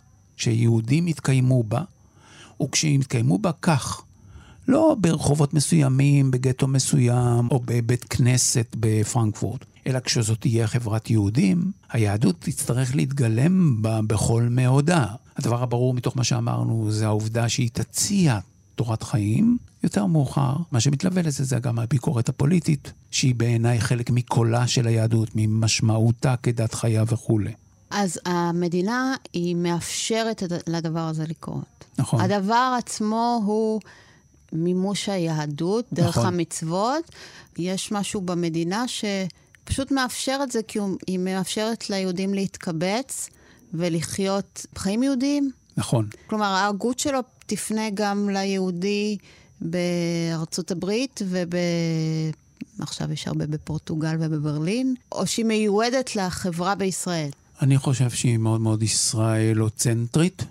שיהודים 0.43 1.09
יתקיימו 1.09 1.63
בה, 1.63 1.83
וכשהם 2.63 3.01
יתקיימו 3.01 3.39
בה 3.39 3.51
כך, 3.63 4.03
לא 4.69 4.97
ברחובות 5.01 5.55
מסוימים, 5.55 6.31
בגטו 6.31 6.69
מסוים, 6.69 7.49
או 7.51 7.61
בבית 7.65 8.05
כנסת 8.05 8.77
בפרנקפורט, 8.81 9.65
אלא 9.87 10.01
כשזאת 10.01 10.41
תהיה 10.41 10.67
חברת 10.67 11.11
יהודים, 11.11 11.73
היהדות 11.91 12.37
תצטרך 12.39 12.95
להתגלם 12.95 13.83
בה 13.83 14.01
בכל 14.03 14.49
מאודה. 14.51 15.07
הדבר 15.37 15.63
הברור 15.63 15.95
מתוך 15.95 16.17
מה 16.17 16.25
שאמרנו 16.25 16.91
זה 16.91 17.07
העובדה 17.07 17.49
שהיא 17.49 17.71
תציע 17.73 18.39
תורת 18.75 19.03
חיים. 19.03 19.59
יותר 19.83 20.07
מאוחר, 20.07 20.57
מה 20.73 20.81
שמתלווה 20.81 21.23
לזה 21.23 21.45
זה 21.45 21.59
גם 21.59 21.79
הביקורת 21.79 22.29
הפוליטית, 22.29 22.93
שהיא 23.11 23.35
בעיניי 23.35 23.81
חלק 23.81 24.11
מקולה 24.11 24.67
של 24.67 24.87
היהדות, 24.87 25.29
ממשמעותה 25.35 26.35
כדת 26.43 26.75
חיה 26.75 27.05
וכולי. 27.07 27.53
אז 27.93 28.21
המדינה 28.25 29.15
היא 29.33 29.57
מאפשרת 29.57 30.43
לדבר 30.67 31.01
הזה 31.01 31.25
לקרות. 31.29 31.85
נכון. 31.99 32.21
הדבר 32.21 32.75
עצמו 32.79 33.43
הוא 33.45 33.81
מימוש 34.53 35.09
היהדות, 35.09 35.85
דרך 35.93 36.19
נכון. 36.19 36.27
המצוות. 36.27 37.11
יש 37.59 37.93
משהו 37.93 38.21
במדינה 38.21 38.85
שפשוט 38.89 39.91
מאפשר 39.91 40.41
את 40.43 40.53
זה, 40.53 40.63
כי 40.63 40.79
היא 41.07 41.19
מאפשרת 41.19 41.91
ליהודים 41.91 42.35
להתקבץ 42.35 43.29
ולחיות 43.75 44.67
חיים 44.79 45.03
יהודיים. 45.03 45.51
נכון. 45.77 46.09
כלומר, 46.27 46.47
ההגות 46.47 46.99
שלו 46.99 47.19
תפנה 47.47 47.91
גם 47.95 48.31
ליהודי 48.31 49.17
בארצות 49.61 50.71
הברית 50.71 51.23
וב... 51.29 51.51
עכשיו 52.79 53.13
יש 53.13 53.29
הרבה 53.29 53.47
בפורטוגל 53.47 54.17
ובברלין, 54.21 54.95
או 55.13 55.27
שהיא 55.27 55.45
מיועדת 55.45 56.17
לחברה 56.17 56.75
בישראל. 56.75 57.31
אני 57.63 57.79
חושב 57.79 58.11
שהיא 58.11 58.39
מאוד 58.39 58.61
מאוד 58.61 58.83
ישראלוצנטרית. 58.83 60.45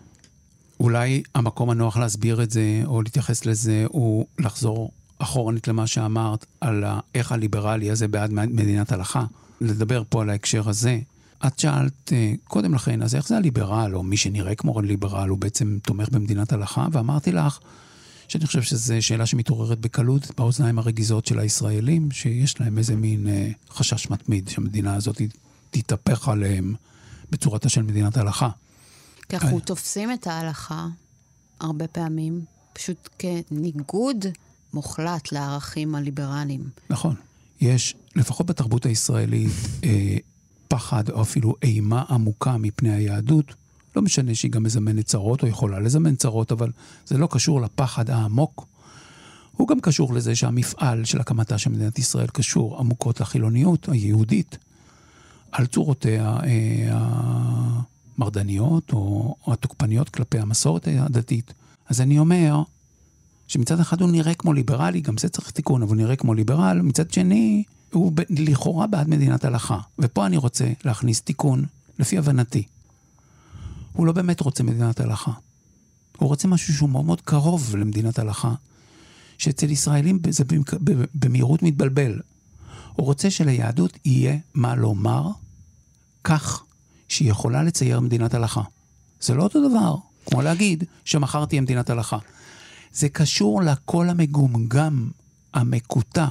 אולי 0.80 1.24
המקום 1.36 1.69
הנוח 1.69 1.97
להסביר 1.97 2.43
את 2.43 2.52
זה, 2.52 2.82
או 2.86 3.02
להתייחס 3.02 3.45
לזה, 3.45 3.86
הוא 3.88 4.26
לחזור 4.39 4.91
אחורנית 5.19 5.67
למה 5.67 5.88
שאמרת 5.88 6.45
על 6.62 6.84
איך 7.15 7.32
הליברלי 7.32 7.91
הזה 7.91 8.08
בעד 8.08 8.34
מדינת 8.34 8.91
הלכה. 8.91 9.26
לדבר 9.62 10.04
פה 10.10 10.21
על 10.21 10.30
ההקשר 10.30 10.69
הזה. 10.69 11.00
את 11.47 11.60
שאלת 11.60 12.13
אה, 12.13 12.34
קודם 12.43 12.74
לכן, 12.74 13.04
אז 13.04 13.15
איך 13.15 13.28
זה 13.28 13.38
הליברל, 13.38 13.95
או 13.95 14.04
מי 14.04 14.17
שנראה 14.17 14.56
כמו 14.56 14.82
ליברל, 14.82 15.30
הוא 15.30 15.38
בעצם 15.38 15.78
תומך 15.84 16.10
במדינת 16.10 16.54
הלכה? 16.54 16.88
ואמרתי 16.91 17.32
לך 17.32 17.60
שאני 18.28 18.45
חושב 18.45 18.62
שזו 18.62 18.95
שאלה 19.00 19.26
שמתעוררת 19.26 19.80
בקלות 19.80 20.32
באוזניים 20.38 20.80
הרגיזות 20.80 21.26
של 21.26 21.39
הישראלים, 21.39 22.12
שיש 22.12 22.62
להם 22.62 22.78
איזה 22.78 22.95
מין 22.95 23.28
אה, 23.28 23.52
חשש 23.69 24.10
מתמיד 24.10 24.50
שהמדינה 24.50 24.95
הזאת 24.95 25.21
תתהפך 25.71 26.28
עליהם 26.28 26.76
בצורתה 27.31 27.69
של 27.69 27.81
מדינת 27.81 28.17
הלכה. 28.17 28.49
כי 29.29 29.35
אנחנו 29.35 29.59
תופסים 29.59 30.13
את 30.13 30.27
ההלכה 30.27 30.87
הרבה 31.59 31.87
פעמים 31.87 32.45
פשוט 32.73 33.09
כניגוד 33.19 34.25
מוחלט 34.73 35.31
לערכים 35.31 35.95
הליברליים. 35.95 36.69
נכון. 36.89 37.15
יש, 37.61 37.95
לפחות 38.15 38.45
בתרבות 38.45 38.85
הישראלית, 38.85 39.51
אה, 39.83 40.17
פחד 40.67 41.09
או 41.09 41.21
אפילו 41.21 41.55
אימה 41.61 42.03
עמוקה 42.09 42.57
מפני 42.57 42.93
היהדות. 42.93 43.53
לא 43.95 44.01
משנה 44.01 44.35
שהיא 44.35 44.51
גם 44.51 44.63
מזמנת 44.63 45.05
צרות 45.05 45.43
או 45.43 45.47
יכולה 45.47 45.79
לזמן 45.79 46.15
צרות, 46.15 46.51
אבל 46.51 46.71
זה 47.05 47.17
לא 47.17 47.27
קשור 47.31 47.61
לפחד 47.61 48.09
העמוק. 48.09 48.65
הוא 49.51 49.67
גם 49.67 49.79
קשור 49.79 50.13
לזה 50.13 50.35
שהמפעל 50.35 51.05
של 51.05 51.21
הקמתה 51.21 51.57
של 51.57 51.69
מדינת 51.69 51.99
ישראל 51.99 52.27
קשור 52.27 52.79
עמוקות 52.79 53.19
לחילוניות 53.19 53.89
היהודית, 53.89 54.57
על 55.51 55.65
צורותיה 55.65 56.37
אה, 56.43 56.99
המרדניות 58.17 58.93
או, 58.93 59.35
התוקפניות 59.47 60.09
כלפי 60.09 60.39
המסורת 60.39 60.87
הדתית. 60.87 61.53
אז 61.89 62.01
אני 62.01 62.19
אומר 62.19 62.61
שמצד 63.47 63.79
אחד 63.79 64.01
הוא 64.01 64.11
נראה 64.11 64.33
כמו 64.33 64.53
ליברלי, 64.53 65.01
גם 65.01 65.17
זה 65.17 65.29
צריך 65.29 65.51
תיקון, 65.51 65.81
אבל 65.81 65.89
הוא 65.89 66.03
נראה 66.03 66.15
כמו 66.15 66.33
ליברל, 66.33 66.81
מצד 66.81 67.11
שני 67.11 67.63
הוא 67.91 68.11
ב- 68.15 68.21
לכאורה 68.29 68.87
בעד 68.87 69.09
מדינת 69.09 69.45
הלכה. 69.45 69.79
ופה 69.99 70.25
אני 70.25 70.37
רוצה 70.37 70.65
להכניס 70.85 71.21
תיקון, 71.21 71.65
לפי 71.99 72.17
הבנתי. 72.17 72.63
הוא 73.93 74.05
לא 74.05 74.11
באמת 74.11 74.39
רוצה 74.41 74.63
מדינת 74.63 74.99
הלכה. 74.99 75.31
הוא 76.17 76.29
רוצה 76.29 76.47
משהו 76.47 76.73
שהוא 76.73 76.89
מאוד 76.89 77.05
מאוד 77.05 77.21
קרוב 77.21 77.75
למדינת 77.75 78.19
הלכה, 78.19 78.53
שאצל 79.37 79.71
ישראלים 79.71 80.19
זה 80.29 80.43
במהירות 81.15 81.63
מתבלבל. 81.63 82.19
הוא 82.93 83.06
רוצה 83.06 83.32
שליהדות 83.32 83.97
יהיה 84.06 84.38
מה 84.54 84.75
לומר, 84.75 85.30
כך 86.23 86.63
שהיא 87.08 87.30
יכולה 87.32 87.63
לצייר 87.63 87.99
מדינת 87.99 88.34
הלכה. 88.34 88.62
זה 89.21 89.34
לא 89.34 89.43
אותו 89.43 89.69
דבר, 89.69 89.95
כמו 90.25 90.41
להגיד 90.41 90.84
שמחר 91.06 91.45
תהיה 91.45 91.62
מדינת 91.62 91.89
הלכה. 91.89 92.17
זה 92.93 93.10
קשור 93.10 93.62
לקול 93.62 94.10
המגומגם, 94.10 95.10
המקוטע, 95.54 96.27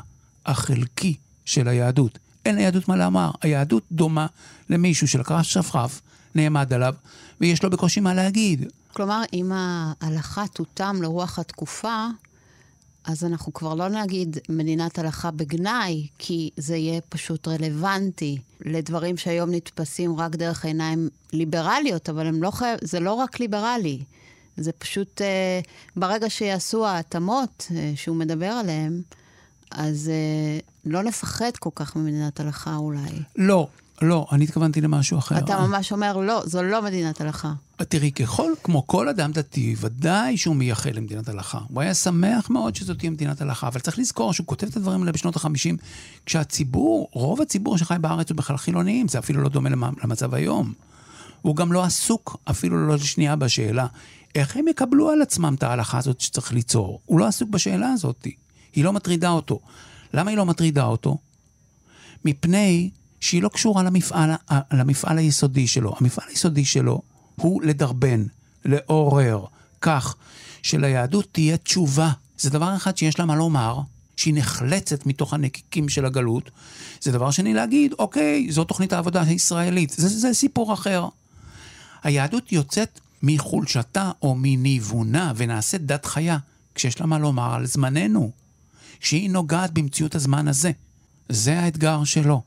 החלקי 0.46 1.16
של 1.44 1.68
היהדות. 1.68 2.18
אין 2.44 2.57
ליהדות 2.57 2.88
מה 2.88 2.96
לומר. 2.96 3.31
היהדות 3.42 3.83
דומה 3.92 4.27
למישהו 4.70 5.09
שלקח 5.09 5.42
שפרף, 5.42 6.01
נעמד 6.35 6.73
עליו, 6.73 6.94
ויש 7.40 7.62
לו 7.62 7.70
בקושי 7.70 8.01
מה 8.01 8.14
להגיד. 8.14 8.64
כלומר, 8.92 9.23
אם 9.33 9.53
ההלכה 9.55 10.44
תותאם 10.49 11.03
לרוח 11.03 11.38
התקופה, 11.38 12.07
אז 13.04 13.24
אנחנו 13.24 13.52
כבר 13.52 13.74
לא 13.74 13.88
נגיד 13.88 14.38
מדינת 14.48 14.98
הלכה 14.98 15.30
בגנאי, 15.30 16.06
כי 16.18 16.50
זה 16.56 16.76
יהיה 16.76 17.00
פשוט 17.08 17.48
רלוונטי 17.48 18.38
לדברים 18.60 19.16
שהיום 19.16 19.50
נתפסים 19.50 20.16
רק 20.16 20.36
דרך 20.36 20.64
עיניים 20.64 21.08
ליברליות, 21.32 22.08
אבל 22.08 22.26
לא 22.34 22.50
חייב, 22.50 22.78
זה 22.82 23.00
לא 23.00 23.12
רק 23.12 23.40
ליברלי. 23.40 23.98
זה 24.56 24.72
פשוט, 24.72 25.22
אה, 25.22 25.60
ברגע 25.96 26.30
שיעשו 26.30 26.86
ההתאמות 26.86 27.66
אה, 27.76 27.92
שהוא 27.96 28.16
מדבר 28.16 28.46
עליהן, 28.46 29.02
אז 29.70 30.09
אה, 30.09 30.59
לא 30.85 31.02
נפחד 31.02 31.50
כל 31.59 31.70
כך 31.74 31.96
ממדינת 31.96 32.40
הלכה 32.40 32.76
אולי. 32.76 33.22
לא, 33.37 33.68
לא, 34.02 34.26
אני 34.33 34.44
התכוונתי 34.44 34.80
למשהו 34.80 35.18
אחר. 35.18 35.38
אתה 35.38 35.66
ממש 35.66 35.92
אומר, 35.92 36.16
לא, 36.16 36.42
זו 36.46 36.62
לא 36.62 36.83
מדינת 36.83 37.20
הלכה. 37.20 37.52
תראי, 37.76 38.12
ככל, 38.12 38.52
כמו 38.62 38.87
כל 38.87 39.09
אדם 39.09 39.33
דתי, 39.33 39.74
ודאי 39.80 40.37
שהוא 40.37 40.56
מייחל 40.56 40.90
למדינת 40.94 41.28
הלכה. 41.28 41.59
הוא 41.68 41.80
היה 41.80 41.94
שמח 41.94 42.50
מאוד 42.50 42.76
שזאת 42.76 42.98
תהיה 42.98 43.11
מדינת 43.11 43.40
הלכה, 43.40 43.68
אבל 43.68 43.80
צריך 43.80 43.98
לזכור 43.98 44.33
שהוא 44.33 44.46
כותב 44.46 44.66
את 44.66 44.76
הדברים 44.76 45.00
האלה 45.00 45.12
בשנות 45.12 45.37
ה-50, 45.37 45.76
כשהציבור, 46.26 47.09
רוב 47.12 47.40
הציבור 47.40 47.78
שחי 47.78 47.96
בארץ 48.00 48.30
הוא 48.30 48.37
בכלל 48.37 48.56
חילוניים, 48.56 49.09
זה 49.09 49.18
אפילו 49.18 49.42
לא 49.42 49.48
דומה 49.48 49.70
למצב 50.04 50.35
היום. 50.35 50.72
הוא 51.42 51.56
גם 51.56 51.72
לא 51.72 51.85
עסוק 51.85 52.37
אפילו 52.44 52.88
לא 52.88 52.94
לשנייה 52.94 53.37
בשאלה 53.37 53.87
איך 54.35 54.56
הם 54.56 54.68
יקבלו 54.68 55.11
על 55.11 55.22
עצמם 55.22 55.54
את 55.59 55.62
ההלכה 55.62 55.98
הזאת 55.98 56.20
שצריך 56.20 56.52
ליצור. 56.52 57.00
הוא 57.06 57.20
לא 57.20 57.26
עסוק 57.26 57.48
בשאלה 57.48 57.92
הזאת, 57.92 58.26
היא 58.72 58.85
לא 58.85 58.92
מטרידה 58.92 59.30
אותו. 59.30 59.61
למה 60.14 60.30
היא 60.30 60.38
לא 60.38 60.46
מטרידה 60.46 60.85
אותו? 60.85 61.18
מפני 62.24 62.90
שהיא 63.20 63.42
לא 63.42 63.48
קשורה 63.48 63.83
למפעל, 63.83 64.30
למפעל 64.72 65.18
היסודי 65.18 65.66
שלו. 65.66 65.94
המפעל 66.00 66.28
היסודי 66.28 66.64
שלו 66.64 67.02
הוא 67.37 67.62
לדרבן, 67.62 68.24
לעורר, 68.64 69.44
כך 69.80 70.14
שליהדות 70.62 71.28
תהיה 71.33 71.56
תשובה. 71.56 72.11
זה 72.38 72.50
דבר 72.50 72.76
אחד 72.76 72.96
שיש 72.96 73.18
לה 73.18 73.24
מה 73.24 73.37
לומר, 73.37 73.80
שהיא 74.16 74.35
נחלצת 74.35 75.06
מתוך 75.06 75.35
הנקיקים 75.35 75.88
של 75.88 76.06
הגלות. 76.06 76.50
זה 77.00 77.12
דבר 77.12 77.30
שני 77.30 77.54
להגיד, 77.54 77.92
אוקיי, 77.98 78.46
זו 78.50 78.64
תוכנית 78.64 78.92
העבודה 78.92 79.22
הישראלית. 79.22 79.90
זה, 79.90 80.09
זה 80.09 80.35
סיפור 80.35 80.72
אחר. 80.72 81.09
היהדות 82.02 82.52
יוצאת 82.52 83.00
מחולשתה 83.22 84.11
או 84.22 84.35
מניוונה 84.38 85.33
ונעשית 85.37 85.87
דת 85.87 86.04
חיה, 86.06 86.38
כשיש 86.74 87.00
לה 87.00 87.06
מה 87.06 87.18
לומר 87.18 87.54
על 87.54 87.66
זמננו, 87.66 88.30
שהיא 89.00 89.30
נוגעת 89.30 89.70
במציאות 89.70 90.14
הזמן 90.14 90.48
הזה. 90.48 90.70
זה 91.28 91.60
האתגר 91.60 92.04
שלו. 92.04 92.42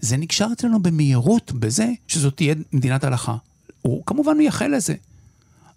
זה 0.00 0.16
נקשר 0.16 0.48
אצלנו 0.52 0.82
במהירות 0.82 1.52
בזה 1.52 1.88
שזאת 2.08 2.36
תהיה 2.36 2.54
מדינת 2.72 3.04
הלכה. 3.04 3.36
הוא 3.82 4.02
כמובן 4.06 4.38
מייחל 4.38 4.76
לזה, 4.76 4.94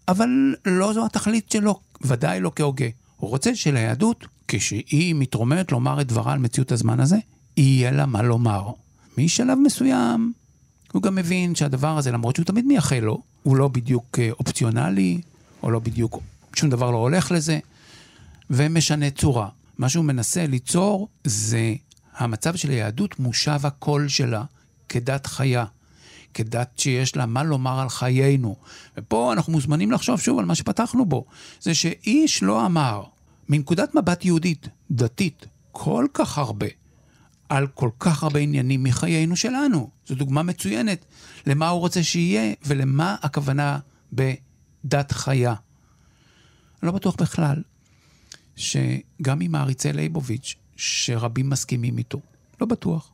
אבל 0.08 0.56
לא 0.66 0.94
זו 0.94 1.06
התכלית 1.06 1.52
שלו, 1.52 1.80
ודאי 2.02 2.40
לא 2.40 2.52
כהוגה. 2.56 2.86
הוא 3.18 3.30
רוצה 3.30 3.56
שליהדות, 3.56 4.26
כשהיא 4.48 5.16
מתרוממת 5.16 5.72
לומר 5.72 6.02
את 6.02 6.08
דברה 6.08 6.34
על 6.34 6.40
מציאות 6.40 6.72
הזמן 6.72 7.00
הזה, 7.00 7.18
יהיה 7.58 7.92
לה 7.92 8.06
מה 8.06 8.22
לומר. 8.22 8.72
משלב 9.18 9.58
מסוים, 9.58 10.34
הוא 10.92 11.02
גם 11.02 11.16
מבין 11.16 11.56
שהדבר 11.56 11.98
הזה, 11.98 12.12
למרות 12.12 12.36
שהוא 12.36 12.46
תמיד 12.46 12.66
מייחל 12.66 13.00
לו, 13.00 13.22
הוא 13.44 13.56
לא 13.56 13.68
בדיוק 13.68 14.20
אה, 14.20 14.30
אופציונלי, 14.40 15.22
או 15.64 15.72
לא 15.72 15.80
בדיוק, 15.80 16.20
שום 16.56 16.70
דבר 16.70 16.92
לא 16.92 16.98
הולך 16.98 17.32
לזה, 17.32 17.60
ומשנה 18.50 19.10
צורה. 19.10 19.50
מה 19.78 19.90
שהוא 19.90 20.06
מנסה 20.06 20.48
ליצור 20.48 21.10
זה 21.24 21.74
המצב 22.14 22.56
של 22.56 22.70
היהדות 22.70 23.20
מושב 23.20 23.60
הקול 23.66 24.08
שלה 24.08 24.44
כדת 24.90 25.26
חיה, 25.26 25.66
כדת 26.34 26.80
שיש 26.80 27.16
לה 27.16 27.26
מה 27.26 27.44
לומר 27.44 27.80
על 27.80 27.90
חיינו. 27.90 28.56
ופה 28.98 29.34
אנחנו 29.34 29.52
מוזמנים 29.52 29.92
לחשוב 29.92 30.20
שוב 30.20 30.40
על 30.40 30.46
מה 30.46 30.56
שפתחנו 30.56 31.06
בו, 31.06 31.26
זה 31.62 31.74
שאיש 31.74 32.44
לא 32.44 32.66
אמר, 32.66 33.04
מנקודת 33.50 33.96
מבט 33.96 34.26
יהודית, 34.26 34.68
דתית, 34.92 35.46
כל 35.72 36.06
כך 36.14 36.38
הרבה, 36.38 36.68
על 37.50 37.68
כל 37.68 37.90
כך 38.00 38.24
הרבה 38.24 38.40
עניינים 38.40 38.84
מחיינו 38.84 39.36
שלנו. 39.36 39.90
זו 40.08 40.16
דוגמה 40.16 40.44
מצוינת 40.44 41.06
למה 41.48 41.70
הוא 41.70 41.80
רוצה 41.80 42.04
שיהיה 42.04 42.54
ולמה 42.66 43.16
הכוונה 43.22 43.80
בדת 44.14 45.12
חיה. 45.12 45.54
לא 46.84 46.92
בטוח 46.92 47.16
בכלל 47.16 47.62
שגם 48.56 49.42
עם 49.42 49.52
מעריצי 49.52 49.94
ליבוביץ', 49.94 50.56
שרבים 50.76 51.50
מסכימים 51.50 51.98
איתו, 51.98 52.20
לא 52.62 52.68
בטוח. 52.68 53.12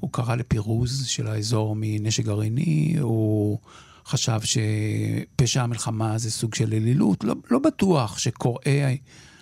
הוא 0.00 0.12
קרא 0.12 0.34
לפירוז 0.34 1.06
של 1.06 1.26
האזור 1.26 1.76
מנשק 1.78 2.24
גרעיני, 2.24 2.96
הוא 3.00 3.58
חשב 4.06 4.40
שפשע 4.44 5.62
המלחמה 5.62 6.18
זה 6.18 6.30
סוג 6.30 6.54
של 6.54 6.72
אלילות, 6.72 7.24
לא, 7.24 7.34
לא 7.50 7.58
בטוח 7.58 8.18
שקוראי 8.18 8.98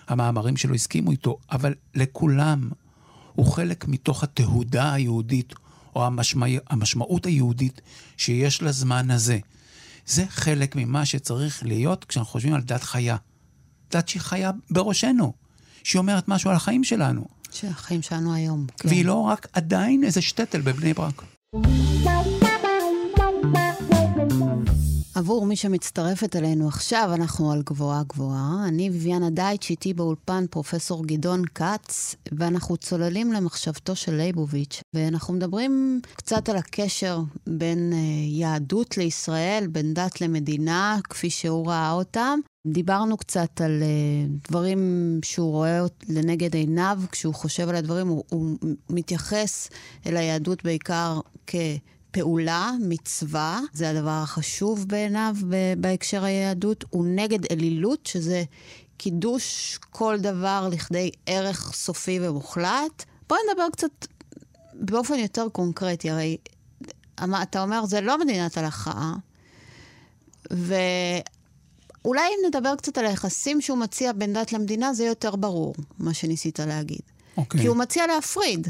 המאמרים 0.08 0.56
שלו 0.56 0.74
הסכימו 0.74 1.10
איתו, 1.10 1.38
אבל 1.50 1.74
לכולם 1.94 2.70
הוא 3.34 3.46
חלק 3.46 3.88
מתוך 3.88 4.22
התהודה 4.22 4.92
היהודית, 4.92 5.54
או 5.94 6.06
המשמע, 6.06 6.46
המשמעות 6.70 7.26
היהודית 7.26 7.80
שיש 8.16 8.62
לזמן 8.62 9.10
הזה. 9.10 9.38
זה 10.06 10.26
חלק 10.28 10.76
ממה 10.76 11.06
שצריך 11.06 11.62
להיות 11.66 12.04
כשאנחנו 12.04 12.32
חושבים 12.32 12.54
על 12.54 12.62
דת 12.62 12.82
חיה. 12.82 13.16
דת 13.90 14.09
שהיא 14.09 14.22
חיה 14.22 14.50
בראשנו, 14.70 15.33
שהיא 15.85 16.00
אומרת 16.00 16.29
משהו 16.29 16.50
על 16.50 16.57
החיים 16.57 16.85
שלנו. 16.85 17.24
שהחיים 17.50 18.03
שלנו 18.03 18.35
היום, 18.35 18.66
כן. 18.79 18.88
והיא 18.88 19.05
לא 19.05 19.14
רק 19.14 19.48
עדיין 19.53 20.05
איזה 20.05 20.22
שטטל 20.22 20.61
בבני 20.61 20.94
ברק. 20.94 21.22
עבור 25.14 25.46
מי 25.46 25.57
שמצטרפת 25.57 26.37
אלינו 26.37 26.68
עכשיו, 26.68 27.11
אנחנו 27.14 27.53
על 27.53 27.62
גבוהה 27.62 28.03
גבוהה. 28.09 28.64
אני 28.68 28.90
ביביאנה 28.90 29.31
דייטש, 29.31 29.70
איתי 29.70 29.94
באולפן 29.94 30.44
פרופסור 30.50 31.07
גדעון 31.07 31.42
כץ, 31.55 32.14
ואנחנו 32.33 32.76
צוללים 32.76 33.33
למחשבתו 33.33 33.96
של 33.96 34.14
ליבוביץ', 34.14 34.81
ואנחנו 34.94 35.35
מדברים 35.35 36.00
קצת 36.16 36.48
על 36.48 36.57
הקשר 36.57 37.20
בין 37.46 37.92
uh, 37.92 37.96
יהדות 38.40 38.96
לישראל, 38.96 39.66
בין 39.66 39.94
דת 39.94 40.20
למדינה, 40.20 40.98
כפי 41.11 41.31
שהוא 41.31 41.66
ראה 41.68 41.92
אותם. 41.92 42.40
דיברנו 42.66 43.16
קצת 43.16 43.61
על 43.61 43.83
uh, 43.83 44.49
דברים 44.49 44.81
שהוא 45.25 45.51
רואה 45.51 45.81
לנגד 46.09 46.55
עיניו 46.55 47.01
כשהוא 47.12 47.35
חושב 47.35 47.68
על 47.68 47.75
הדברים, 47.75 48.09
הוא, 48.09 48.25
הוא 48.31 48.57
מתייחס 48.90 49.68
אל 50.07 50.16
היהדות 50.16 50.64
בעיקר 50.64 51.20
כ... 51.46 51.55
פעולה, 52.11 52.70
מצווה, 52.81 53.61
זה 53.73 53.90
הדבר 53.90 54.20
החשוב 54.23 54.88
בעיניו 54.88 55.35
בהקשר 55.79 56.25
היהדות, 56.25 56.85
הוא 56.90 57.07
נגד 57.07 57.53
אלילות, 57.53 58.07
שזה 58.07 58.42
קידוש 58.96 59.79
כל 59.90 60.18
דבר 60.20 60.68
לכדי 60.73 61.11
ערך 61.27 61.73
סופי 61.75 62.18
ומוחלט. 62.23 63.05
בואי 63.29 63.40
נדבר 63.51 63.66
קצת 63.73 64.07
באופן 64.75 65.14
יותר 65.14 65.49
קונקרטי, 65.53 66.11
הרי 66.11 66.37
אתה 67.42 67.62
אומר, 67.62 67.87
זה 67.87 68.01
לא 68.01 68.20
מדינת 68.25 68.59
הלכה, 68.59 69.12
ואולי 72.04 72.22
אם 72.22 72.46
נדבר 72.48 72.76
קצת 72.76 72.98
על 72.98 73.06
היחסים 73.06 73.60
שהוא 73.60 73.78
מציע 73.78 74.12
בין 74.12 74.32
דת 74.32 74.52
למדינה, 74.52 74.94
זה 74.94 75.04
יותר 75.04 75.36
ברור, 75.36 75.74
מה 75.98 76.14
שניסית 76.14 76.58
להגיד. 76.60 77.00
אוקיי. 77.36 77.60
כי 77.60 77.66
הוא 77.66 77.76
מציע 77.76 78.06
להפריד. 78.06 78.68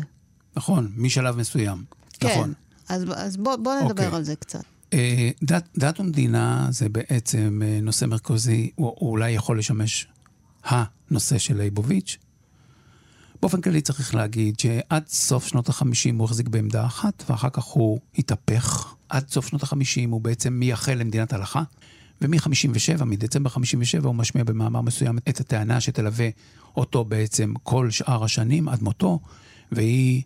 נכון, 0.56 0.92
משלב 0.96 1.36
מסוים. 1.36 1.84
כן. 2.12 2.28
נכון. 2.28 2.52
אז, 2.88 3.04
אז 3.16 3.36
בוא, 3.36 3.56
בוא 3.56 3.74
נדבר. 3.74 3.90
אוקיי. 3.90 4.16
על 4.16 4.22
זה 4.22 4.36
קצת. 4.36 4.62
Uh, 4.90 4.94
דת, 5.42 5.68
דת 5.78 6.00
ומדינה 6.00 6.66
זה 6.70 6.88
בעצם 6.88 7.60
uh, 7.62 7.84
נושא 7.84 8.04
מרכזי, 8.04 8.70
הוא, 8.74 8.94
הוא 8.98 9.10
אולי 9.10 9.30
יכול 9.30 9.58
לשמש 9.58 10.08
הנושא 10.64 11.38
של 11.38 11.56
ליבוביץ'. 11.56 12.18
באופן 13.42 13.60
כללי 13.60 13.80
צריך 13.80 14.14
להגיד 14.14 14.60
שעד 14.60 15.06
סוף 15.08 15.46
שנות 15.46 15.68
ה-50 15.68 16.14
הוא 16.18 16.24
החזיק 16.24 16.48
בעמדה 16.48 16.86
אחת, 16.86 17.24
ואחר 17.30 17.50
כך 17.50 17.64
הוא 17.64 18.00
התהפך. 18.18 18.94
עד 19.08 19.28
סוף 19.28 19.46
שנות 19.46 19.62
ה-50 19.62 20.10
הוא 20.10 20.20
בעצם 20.20 20.52
מייחל 20.52 20.94
למדינת 20.94 21.32
הלכה, 21.32 21.62
ומ-57, 22.22 23.04
מדצמבר 23.04 23.50
57, 23.50 24.09
הוא 24.09 24.14
משמיע 24.14 24.44
במאמר 24.44 24.80
מסוים 24.80 25.18
את 25.28 25.40
הטענה 25.40 25.80
שתלווה 25.80 26.28
אותו 26.76 27.04
בעצם 27.04 27.52
כל 27.62 27.90
שאר 27.90 28.24
השנים 28.24 28.68
עד 28.68 28.83
מותו, 28.83 29.18
והיא 29.72 30.22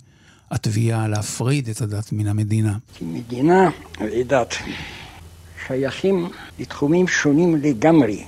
התביעה 0.50 1.08
להפריד 1.08 1.68
את 1.68 1.80
הדת 1.80 2.12
מן 2.12 2.26
המדינה. 2.26 2.78
מדינה 3.02 3.70
ודת 4.00 4.54
שייכים 5.66 6.28
לתחומים 6.58 7.08
שונים 7.08 7.56
לגמרי 7.56 8.24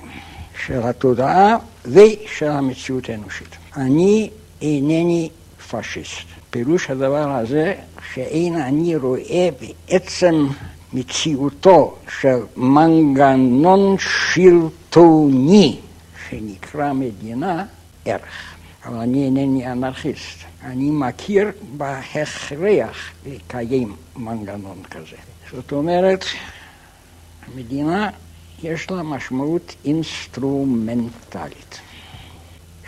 של 0.65 0.81
התודעה 0.83 1.57
ושל 1.85 2.47
המציאות 2.47 3.09
האנושית. 3.09 3.55
אני 3.77 4.29
אינני 4.61 5.29
פשיסט. 5.69 6.27
פירוש 6.49 6.89
הדבר 6.89 7.31
הזה 7.31 7.73
שאין 8.13 8.55
אני 8.55 8.95
רואה 8.95 9.49
בעצם 9.61 10.47
מציאותו 10.93 11.95
של 12.19 12.37
מנגנון 12.57 13.95
שלטוני 13.99 15.79
שנקרא 16.29 16.93
מדינה 16.93 17.65
ערך. 18.05 18.55
אבל 18.85 18.97
אני 18.97 19.25
אינני 19.25 19.71
אנרכיסט. 19.71 20.37
אני 20.63 20.91
מכיר 20.91 21.51
בהכרח 21.77 23.11
לקיים 23.25 23.95
מנגנון 24.15 24.83
כזה. 24.91 25.15
זאת 25.51 25.71
אומרת, 25.71 26.25
המדינה 27.47 28.09
יש 28.63 28.91
לה 28.91 29.03
משמעות 29.03 29.75
אינסטרומנטלית. 29.85 31.79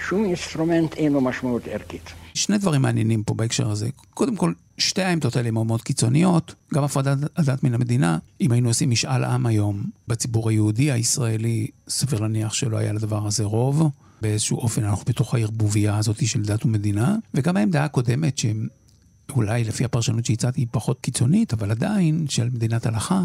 שום 0.07 0.25
אינסטרומנט 0.25 0.93
אין 0.93 1.13
לו 1.13 1.21
משמעות 1.21 1.67
ערכית. 1.67 2.13
שני 2.39 2.57
דברים 2.57 2.81
מעניינים 2.81 3.23
פה 3.23 3.33
בהקשר 3.33 3.71
הזה. 3.71 3.89
קודם 4.13 4.35
כל, 4.35 4.53
שתי 4.77 5.01
העמדות 5.01 5.35
האלה 5.35 5.51
מאוד 5.51 5.65
מאוד 5.65 5.81
קיצוניות, 5.81 6.55
גם 6.73 6.83
הפרדת 6.83 7.31
הדת 7.39 7.63
מן 7.63 7.73
המדינה. 7.73 8.17
אם 8.41 8.51
היינו 8.51 8.67
עושים 8.69 8.89
משאל 8.89 9.23
עם 9.23 9.45
היום 9.45 9.83
בציבור 10.07 10.49
היהודי 10.49 10.91
הישראלי, 10.91 11.67
סביר 11.89 12.19
להניח 12.19 12.53
שלא 12.53 12.77
היה 12.77 12.93
לדבר 12.93 13.27
הזה 13.27 13.43
רוב. 13.43 13.89
באיזשהו 14.21 14.57
אופן 14.57 14.83
אנחנו 14.83 15.05
בתוך 15.05 15.33
הערבוביה 15.33 15.97
הזאת 15.97 16.27
של 16.27 16.41
דת 16.41 16.65
ומדינה. 16.65 17.15
וגם 17.33 17.57
העמדה 17.57 17.85
הקודמת, 17.85 18.37
שאולי 18.37 19.63
לפי 19.63 19.85
הפרשנות 19.85 20.25
שהצעתי 20.25 20.61
היא 20.61 20.67
פחות 20.71 20.99
קיצונית, 21.01 21.53
אבל 21.53 21.71
עדיין 21.71 22.25
של 22.29 22.49
מדינת 22.49 22.85
הלכה, 22.85 23.23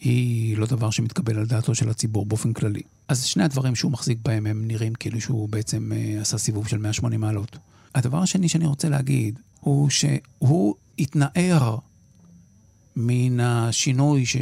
היא 0.00 0.56
לא 0.56 0.66
דבר 0.66 0.90
שמתקבל 0.90 1.38
על 1.38 1.46
דעתו 1.46 1.74
של 1.74 1.88
הציבור 1.88 2.26
באופן 2.26 2.52
כללי. 2.52 2.82
אז 3.08 3.24
שני 3.24 3.44
הדברים 3.44 3.74
שהוא 3.74 3.92
מחזיק 3.92 4.18
בהם 4.24 4.46
הם 4.46 4.66
נראים 4.66 4.94
כאילו 4.94 5.20
שהוא 5.20 5.48
בעצם 5.48 5.92
אה, 5.92 6.20
עשה 6.20 6.38
סיבוב 6.38 6.68
של 6.68 6.78
180 6.78 7.20
מעלות. 7.20 7.56
הדבר 7.94 8.18
השני 8.18 8.48
שאני 8.48 8.66
רוצה 8.66 8.88
להגיד 8.88 9.38
הוא 9.60 9.90
שהוא 9.90 10.74
התנער 10.98 11.76
מן 12.96 13.40
השינוי 13.40 14.26
ש... 14.26 14.36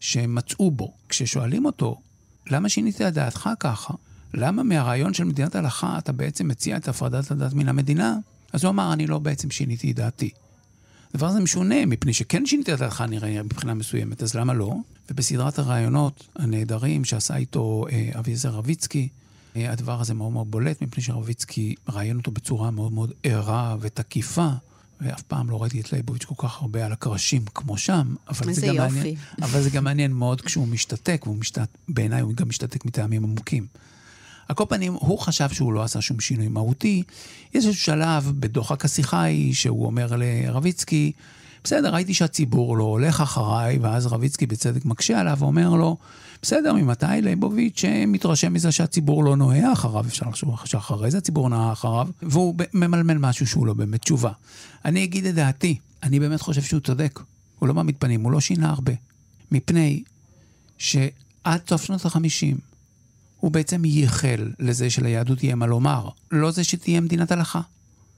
שמצאו 0.00 0.70
בו. 0.70 0.92
כששואלים 1.08 1.64
אותו, 1.64 2.00
למה 2.50 2.68
שינית 2.68 3.00
את 3.00 3.14
דעתך 3.14 3.50
ככה? 3.60 3.94
למה 4.34 4.62
מהרעיון 4.62 5.14
של 5.14 5.24
מדינת 5.24 5.54
הלכה 5.54 5.98
אתה 5.98 6.12
בעצם 6.12 6.48
מציע 6.48 6.76
את 6.76 6.88
הפרדת 6.88 7.30
הדת 7.30 7.52
מן 7.52 7.68
המדינה? 7.68 8.16
אז 8.52 8.64
הוא 8.64 8.70
אמר, 8.70 8.92
אני 8.92 9.06
לא 9.06 9.18
בעצם 9.18 9.50
שיניתי 9.50 9.90
את 9.90 9.96
דעתי. 9.96 10.30
הדבר 11.14 11.26
הזה 11.26 11.40
משונה, 11.40 11.86
מפני 11.86 12.12
שכן 12.12 12.46
שיניתי 12.46 12.74
את 12.74 12.78
דעתך 12.78 13.04
נראה 13.08 13.42
מבחינה 13.42 13.74
מסוימת, 13.74 14.22
אז 14.22 14.34
למה 14.34 14.54
לא? 14.54 14.74
ובסדרת 15.10 15.58
הראיונות 15.58 16.28
הנהדרים 16.36 17.04
שעשה 17.04 17.36
איתו 17.36 17.84
אה, 17.92 18.10
אביעזר 18.18 18.50
רביצקי, 18.50 19.08
הדבר 19.54 20.00
הזה 20.00 20.14
מאוד 20.14 20.32
מאוד 20.32 20.50
בולט, 20.50 20.82
מפני 20.82 21.02
שרביצקי 21.02 21.74
ראיין 21.88 22.16
אותו 22.16 22.30
בצורה 22.30 22.70
מאוד 22.70 22.92
מאוד 22.92 23.12
ערה 23.22 23.76
ותקיפה. 23.80 24.48
ואף 25.00 25.22
פעם 25.22 25.50
לא 25.50 25.62
ראיתי 25.62 25.80
את 25.80 25.92
ליבוביץ' 25.92 26.24
כל 26.24 26.34
כך 26.38 26.62
הרבה 26.62 26.86
על 26.86 26.92
הקרשים 26.92 27.44
כמו 27.54 27.78
שם, 27.78 28.14
אבל 28.28 28.52
זה 28.52 28.66
גם 28.66 28.74
יופי. 28.74 28.94
מעניין, 28.94 29.16
אבל 29.42 29.62
זה 29.62 29.70
גם 29.70 29.84
מעניין 29.84 30.12
מאוד 30.12 30.40
כשהוא 30.40 30.68
משתתק, 30.68 31.22
והוא 31.24 31.36
משתת, 31.36 31.68
בעיניי 31.88 32.20
הוא 32.20 32.34
גם 32.34 32.48
משתתק 32.48 32.84
מטעמים 32.84 33.24
עמוקים. 33.24 33.66
על 34.48 34.56
כל 34.56 34.64
פנים, 34.68 34.92
הוא 34.92 35.18
חשב 35.18 35.48
שהוא 35.48 35.72
לא 35.72 35.82
עשה 35.82 36.00
שום 36.00 36.20
שינוי 36.20 36.48
מהותי. 36.48 37.02
יש 37.54 37.66
איזשהו 37.66 37.74
שלב 37.74 38.32
בדוחק 38.40 38.84
השיחה 38.84 39.20
ההיא 39.20 39.54
שהוא 39.54 39.86
אומר 39.86 40.12
לרביצקי, 40.16 41.12
בסדר, 41.64 41.94
ראיתי 41.94 42.14
שהציבור 42.14 42.76
לא 42.76 42.84
הולך 42.84 43.20
אחריי, 43.20 43.78
ואז 43.78 44.06
רביצקי 44.06 44.46
בצדק 44.46 44.84
מקשה 44.84 45.20
עליו 45.20 45.36
ואומר 45.38 45.70
לו, 45.70 45.96
בסדר, 46.42 46.72
ממתי 46.72 47.06
ליבוביץ' 47.22 47.84
מתרשם 48.06 48.52
מזה 48.52 48.72
שהציבור 48.72 49.24
לא 49.24 49.36
נוהה 49.36 49.72
אחריו, 49.72 50.06
אפשר 50.06 50.28
לחשוב 50.28 50.56
שאחרי 50.64 51.10
זה 51.10 51.18
הציבור 51.18 51.48
נוהה 51.48 51.72
אחריו, 51.72 52.08
והוא 52.22 52.54
ממלמל 52.74 53.18
משהו 53.18 53.46
שהוא 53.46 53.66
לא 53.66 53.74
באמת 53.74 54.00
תשובה. 54.00 54.32
אני 54.84 55.04
אגיד 55.04 55.26
את 55.26 55.34
דעתי, 55.34 55.78
אני 56.02 56.20
באמת 56.20 56.40
חושב 56.40 56.62
שהוא 56.62 56.80
צודק. 56.80 57.20
הוא 57.58 57.68
לא 57.68 57.74
מעמיד 57.74 57.94
פנים, 57.98 58.22
הוא 58.22 58.32
לא 58.32 58.40
שינה 58.40 58.70
הרבה. 58.70 58.92
מפני 59.52 60.02
שעד 60.78 61.60
סוף 61.68 61.84
שנות 61.84 62.04
החמישים, 62.04 62.56
הוא 63.40 63.50
בעצם 63.50 63.84
ייחל 63.84 64.50
לזה 64.58 64.90
שליהדות 64.90 65.44
יהיה 65.44 65.54
מה 65.54 65.66
לומר, 65.66 66.08
לא 66.30 66.50
זה 66.50 66.64
שתהיה 66.64 67.00
מדינת 67.00 67.32
הלכה. 67.32 67.60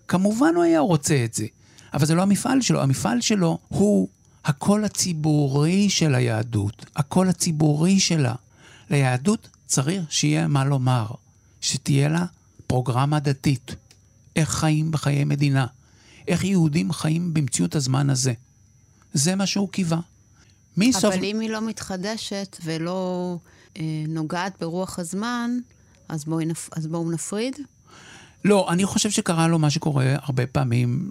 כמובן 0.09 0.55
הוא 0.55 0.65
היה 0.65 0.81
רוצה 0.81 1.25
את 1.25 1.35
זה, 1.35 1.47
אבל 1.95 2.07
זה 2.07 2.15
לא 2.15 2.23
המפעל 2.23 2.61
שלו, 2.61 2.83
המפעל 2.83 3.21
שלו 3.21 3.59
הוא 3.69 4.09
הקול 4.45 4.85
הציבורי 4.85 5.91
של 5.91 6.15
היהדות, 6.15 6.87
הקול 6.97 7.29
הציבורי 7.29 8.01
שלה. 8.01 8.35
ליהדות 8.91 9.49
צריך 9.67 10.05
שיהיה 10.11 10.49
מה 10.49 10.65
לומר, 10.65 11.07
שתהיה 11.61 12.09
לה 12.09 12.25
פרוגרמה 12.67 13.21
דתית, 13.21 13.75
איך 14.37 14.51
חיים 14.51 14.91
בחיי 14.91 15.25
מדינה, 15.25 15.67
איך 16.29 16.45
יהודים 16.45 16.93
חיים 16.93 17.35
במציאות 17.35 17.75
הזמן 17.75 18.11
הזה. 18.11 18.33
זה 19.15 19.35
מה 19.35 19.47
שהוא 19.47 19.69
קיווה. 19.69 19.99
אבל 20.79 20.93
סוף... 20.93 21.15
אם 21.15 21.41
היא 21.41 21.51
לא 21.51 21.61
מתחדשת 21.61 22.57
ולא 22.65 23.37
אה, 23.77 23.83
נוגעת 24.09 24.53
ברוח 24.61 24.99
הזמן, 24.99 25.51
אז 26.09 26.25
בואו 26.25 26.41
נפ... 26.41 26.71
בוא 26.91 27.13
נפריד? 27.13 27.57
לא, 28.45 28.73
אני 28.73 28.85
חושב 28.85 29.11
שקרה 29.11 29.49
לו 29.49 29.59
מה 29.59 29.71
שקורה 29.71 30.15
הרבה 30.23 30.47
פעמים 30.47 31.11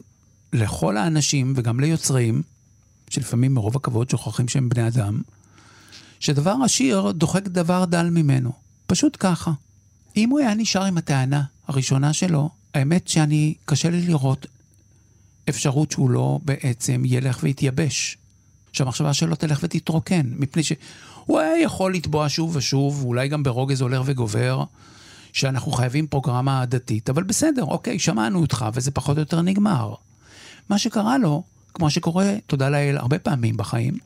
לכל 0.53 0.97
האנשים 0.97 1.53
וגם 1.55 1.79
ליוצרים, 1.79 2.41
שלפעמים 3.09 3.53
מרוב 3.53 3.75
הכבוד 3.75 4.09
שוכחים 4.09 4.47
שהם 4.47 4.69
בני 4.69 4.87
אדם, 4.87 5.21
שדבר 6.19 6.55
עשיר 6.65 7.11
דוחק 7.11 7.47
דבר 7.47 7.85
דל 7.85 8.09
ממנו. 8.09 8.51
פשוט 8.87 9.17
ככה. 9.19 9.51
אם 10.17 10.29
הוא 10.29 10.39
היה 10.39 10.53
נשאר 10.53 10.83
עם 10.83 10.97
הטענה 10.97 11.43
הראשונה 11.67 12.13
שלו, 12.13 12.49
האמת 12.73 13.07
שאני, 13.07 13.53
קשה 13.65 13.89
לי 13.89 14.01
לראות 14.01 14.45
אפשרות 15.49 15.91
שהוא 15.91 16.09
לא 16.09 16.39
בעצם 16.45 17.03
ילך 17.05 17.39
ויתייבש. 17.43 18.17
שהמחשבה 18.73 19.13
שלו 19.13 19.35
תלך 19.35 19.59
ותתרוקן, 19.63 20.21
מפני 20.25 20.63
שהוא 20.63 21.39
היה 21.39 21.61
יכול 21.61 21.93
לתבוע 21.93 22.29
שוב 22.29 22.55
ושוב, 22.55 23.03
ואולי 23.03 23.27
גם 23.27 23.43
ברוגז 23.43 23.81
הולך 23.81 24.01
וגובר, 24.05 24.63
שאנחנו 25.33 25.71
חייבים 25.71 26.07
פרוגרמה 26.07 26.65
דתית, 26.65 27.09
אבל 27.09 27.23
בסדר, 27.23 27.63
אוקיי, 27.63 27.99
שמענו 27.99 28.41
אותך, 28.41 28.65
וזה 28.73 28.91
פחות 28.91 29.17
או 29.17 29.21
יותר 29.21 29.41
נגמר. 29.41 29.93
מה 30.69 30.77
שקרה 30.77 31.17
לו, 31.17 31.43
כמו 31.73 31.89
שקורה, 31.89 32.36
תודה 32.47 32.69
לאל, 32.69 32.97
הרבה 32.97 33.19
פעמים 33.19 33.57
בחיים, 33.57 33.97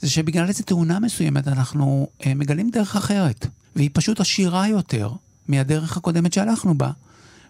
זה 0.00 0.10
שבגלל 0.10 0.48
איזו 0.48 0.62
תאונה 0.62 1.00
מסוימת 1.00 1.48
אנחנו 1.48 2.08
אה, 2.26 2.34
מגלים 2.34 2.70
דרך 2.70 2.96
אחרת, 2.96 3.46
והיא 3.76 3.90
פשוט 3.92 4.20
עשירה 4.20 4.68
יותר 4.68 5.10
מהדרך 5.48 5.96
הקודמת 5.96 6.32
שהלכנו 6.32 6.78
בה, 6.78 6.90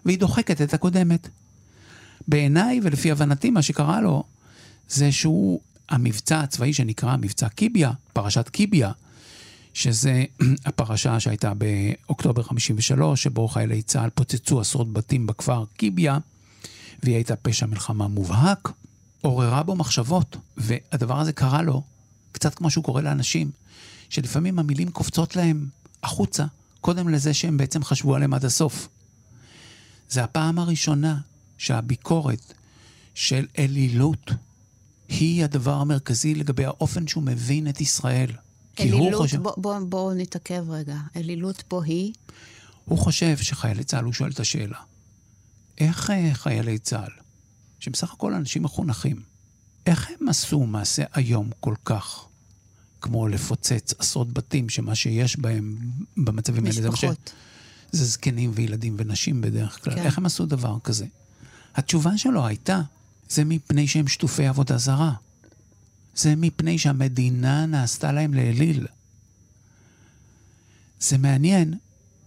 והיא 0.05 0.19
דוחקת 0.19 0.61
את 0.61 0.73
הקודמת. 0.73 1.29
בעיניי 2.27 2.79
ולפי 2.83 3.11
הבנתי, 3.11 3.49
מה 3.49 3.61
שקרה 3.61 4.01
לו, 4.01 4.23
זה 4.89 5.11
שהוא 5.11 5.59
המבצע 5.89 6.39
הצבאי 6.39 6.73
שנקרא 6.73 7.17
מבצע 7.17 7.49
קיביה, 7.49 7.91
פרשת 8.13 8.49
קיביה, 8.49 8.91
שזה 9.73 10.23
הפרשה 10.65 11.19
שהייתה 11.19 11.51
באוקטובר 11.53 12.43
53, 12.43 13.23
שבו 13.23 13.47
חיילי 13.47 13.81
צה"ל 13.81 14.09
פוצצו 14.09 14.61
עשרות 14.61 14.93
בתים 14.93 15.27
בכפר 15.27 15.63
קיביה, 15.77 16.17
והיא 17.03 17.15
הייתה 17.15 17.35
פשע 17.35 17.65
מלחמה 17.65 18.07
מובהק, 18.07 18.71
עוררה 19.27 19.63
בו 19.63 19.75
מחשבות, 19.75 20.37
והדבר 20.57 21.19
הזה 21.19 21.33
קרה 21.33 21.61
לו, 21.61 21.83
קצת 22.31 22.55
כמו 22.55 22.71
שהוא 22.71 22.83
קורה 22.83 23.01
לאנשים, 23.01 23.51
שלפעמים 24.09 24.59
המילים 24.59 24.91
קופצות 24.91 25.35
להם 25.35 25.67
החוצה, 26.03 26.45
קודם 26.81 27.09
לזה 27.09 27.33
שהם 27.33 27.57
בעצם 27.57 27.83
חשבו 27.83 28.15
עליהם 28.15 28.33
עד 28.33 28.45
הסוף. 28.45 28.87
זה 30.09 30.23
הפעם 30.23 30.59
הראשונה 30.59 31.17
שהביקורת 31.57 32.53
של 33.15 33.45
אלילות 33.59 34.31
היא 35.09 35.43
הדבר 35.43 35.73
המרכזי 35.73 36.35
לגבי 36.35 36.65
האופן 36.65 37.07
שהוא 37.07 37.23
מבין 37.23 37.69
את 37.69 37.81
ישראל. 37.81 38.31
אלילות, 38.79 39.13
חושב... 39.13 39.43
בוא, 39.43 39.53
בוא, 39.57 39.79
בוא 39.79 40.13
נתעכב 40.13 40.65
רגע. 40.69 40.97
אלילות 41.15 41.63
פה 41.67 41.83
היא? 41.83 42.13
הוא 42.85 42.99
חושב 42.99 43.37
שחיילי 43.37 43.83
צה"ל, 43.83 44.03
הוא 44.03 44.13
שואל 44.13 44.31
את 44.31 44.39
השאלה, 44.39 44.77
איך 45.77 46.09
אה, 46.09 46.29
חיילי 46.33 46.79
צה"ל, 46.79 47.11
שבסך 47.79 48.13
הכל 48.13 48.33
אנשים 48.33 48.63
מחונכים, 48.63 49.21
איך 49.85 50.09
הם 50.09 50.29
עשו 50.29 50.65
מעשה 50.65 51.03
איום 51.17 51.49
כל 51.59 51.75
כך, 51.85 52.25
כמו 53.01 53.27
לפוצץ 53.27 53.93
עשרות 53.99 54.33
בתים, 54.33 54.69
שמה 54.69 54.95
שיש 54.95 55.39
בהם 55.39 55.77
במצבים 56.17 56.65
האלה 56.65 56.81
זה 56.81 56.89
מה 56.89 56.97
ש... 56.97 57.05
זה 57.91 58.05
זקנים 58.05 58.51
וילדים 58.53 58.95
ונשים 58.97 59.41
בדרך 59.41 59.83
כלל. 59.83 59.95
כן. 59.95 60.01
איך 60.01 60.17
הם 60.17 60.25
עשו 60.25 60.45
דבר 60.45 60.77
כזה? 60.83 61.05
התשובה 61.75 62.17
שלו 62.17 62.47
הייתה, 62.47 62.81
זה 63.29 63.43
מפני 63.43 63.87
שהם 63.87 64.07
שטופי 64.07 64.47
עבודה 64.47 64.77
זרה. 64.77 65.13
זה 66.15 66.35
מפני 66.35 66.77
שהמדינה 66.77 67.65
נעשתה 67.65 68.11
להם 68.11 68.33
לאליל. 68.33 68.87
זה 70.99 71.17
מעניין, 71.17 71.73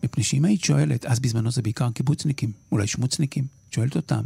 מפני 0.04 0.24
שאם 0.24 0.44
היית 0.44 0.64
שואלת, 0.64 1.06
אז 1.06 1.20
בזמנו 1.20 1.50
זה 1.50 1.62
בעיקר 1.62 1.90
קיבוצניקים, 1.90 2.52
אולי 2.72 2.86
שמוצניקים, 2.86 3.46
שואלת 3.70 3.96
אותם, 3.96 4.24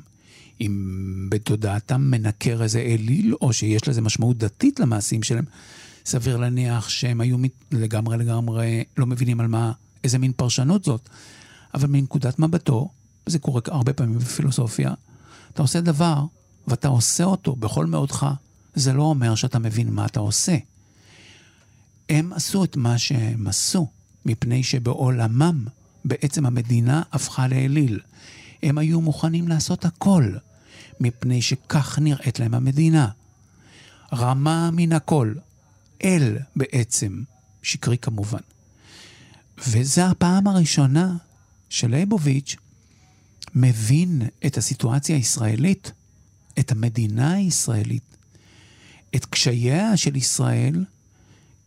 אם 0.61 1.27
בתודעתם 1.31 2.01
מנקר 2.01 2.63
איזה 2.63 2.81
אליל, 2.81 3.35
או 3.41 3.53
שיש 3.53 3.89
לזה 3.89 4.01
משמעות 4.01 4.39
דתית 4.39 4.81
למעשים 4.81 5.23
שלהם, 5.23 5.45
סביר 6.07 6.37
להניח 6.37 6.89
שהם 6.89 7.21
היו 7.21 7.37
לגמרי 7.73 8.17
לגמרי 8.17 8.85
לא 8.97 9.07
מבינים 9.07 9.41
על 9.41 9.47
מה, 9.47 9.73
איזה 10.05 10.19
מין 10.19 10.33
פרשנות 10.33 10.85
זאת. 10.85 11.09
אבל 11.75 11.89
מנקודת 11.89 12.39
מבטו, 12.39 12.89
וזה 13.27 13.39
קורה 13.39 13.61
הרבה 13.67 13.93
פעמים 13.93 14.19
בפילוסופיה, 14.19 14.95
אתה 15.53 15.63
עושה 15.63 15.81
דבר 15.81 16.25
ואתה 16.69 16.89
עושה 16.89 17.25
אותו 17.25 17.57
בכל 17.57 17.87
מאודך, 17.87 18.27
זה 18.75 18.93
לא 18.93 19.03
אומר 19.03 19.35
שאתה 19.35 19.59
מבין 19.59 19.91
מה 19.91 20.07
אתה 20.07 20.21
עושה. 20.21 20.57
הם 22.09 22.33
עשו 22.33 22.65
את 22.65 22.77
מה 22.77 22.99
שהם 22.99 23.47
עשו, 23.47 23.87
מפני 24.27 24.63
שבעולמם 24.63 25.65
בעצם 26.05 26.47
המדינה 26.47 27.03
הפכה 27.13 27.49
לאליל. 27.49 28.01
הם 28.65 28.79
היו 28.79 29.01
מוכנים 29.01 29.49
לעשות 29.49 29.85
הכל, 29.85 30.33
מפני 31.01 31.43
שכך 31.43 31.99
נראית 31.99 32.39
להם 32.39 32.55
המדינה. 32.55 33.09
רמה 34.13 34.71
מן 34.73 34.93
הכל, 34.93 35.35
אל 36.05 36.39
בעצם, 36.57 37.23
שקרי 37.63 37.99
כמובן. 37.99 38.39
וזו 39.69 40.03
הפעם 40.03 40.47
הראשונה 40.47 41.17
שלייבוביץ' 41.69 42.57
מבין 43.55 44.23
את 44.47 44.59
הסיטואציה 44.59 45.17
הישראלית, 45.17 45.93
את 46.59 46.73
המדינה 46.73 47.33
הישראלית, 47.33 48.17
את 49.17 49.25
קשייה 49.25 49.97
של 49.97 50.17
ישראל 50.17 50.85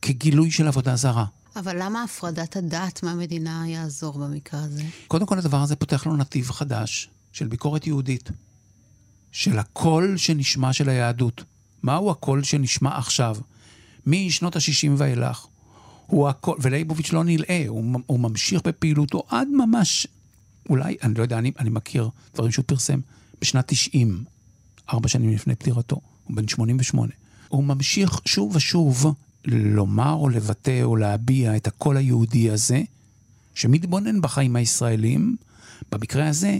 כגילוי 0.01 0.51
של 0.51 0.67
עבודה 0.67 0.95
זרה. 0.95 1.25
אבל 1.59 1.83
למה 1.83 2.03
הפרדת 2.03 2.55
הדת 2.55 3.03
מהמדינה 3.03 3.63
יעזור 3.67 4.17
במקרה 4.17 4.63
הזה? 4.63 4.83
קודם 5.07 5.25
כל 5.25 5.37
הדבר 5.37 5.61
הזה 5.61 5.75
פותח 5.75 6.05
לו 6.05 6.15
נתיב 6.15 6.51
חדש 6.51 7.09
של 7.31 7.47
ביקורת 7.47 7.87
יהודית, 7.87 8.29
של 9.31 9.59
הקול 9.59 10.17
שנשמע 10.17 10.73
של 10.73 10.89
היהדות. 10.89 11.43
מהו 11.83 12.11
הקול 12.11 12.43
שנשמע 12.43 12.97
עכשיו? 12.97 13.37
משנות 14.05 14.55
ה-60 14.55 14.89
ואילך. 14.97 15.45
הוא 16.07 16.29
הקול, 16.29 16.57
ולייבוביץ' 16.61 17.11
לא 17.11 17.23
נלאה, 17.23 17.63
הוא, 17.67 17.99
הוא 18.05 18.19
ממשיך 18.19 18.61
בפעילותו 18.65 19.23
עד 19.29 19.47
ממש, 19.47 20.07
אולי, 20.69 20.97
אני 21.03 21.13
לא 21.13 21.21
יודע, 21.21 21.37
אני, 21.37 21.51
אני 21.59 21.69
מכיר 21.69 22.09
דברים 22.33 22.51
שהוא 22.51 22.65
פרסם 22.67 22.99
בשנת 23.41 23.67
90, 23.67 24.23
ארבע 24.93 25.07
שנים 25.07 25.29
לפני 25.29 25.55
פטירתו, 25.55 26.01
הוא 26.23 26.35
בן 26.35 26.47
88. 26.47 27.13
הוא 27.47 27.63
ממשיך 27.63 28.21
שוב 28.25 28.55
ושוב 28.55 29.15
לומר 29.47 30.13
או 30.13 30.29
לבטא 30.29 30.83
או 30.83 30.95
להביע 30.95 31.55
את 31.55 31.67
הקול 31.67 31.97
היהודי 31.97 32.49
הזה, 32.49 32.81
שמתבונן 33.55 34.21
בחיים 34.21 34.55
הישראלים, 34.55 35.35
במקרה 35.91 36.27
הזה, 36.29 36.59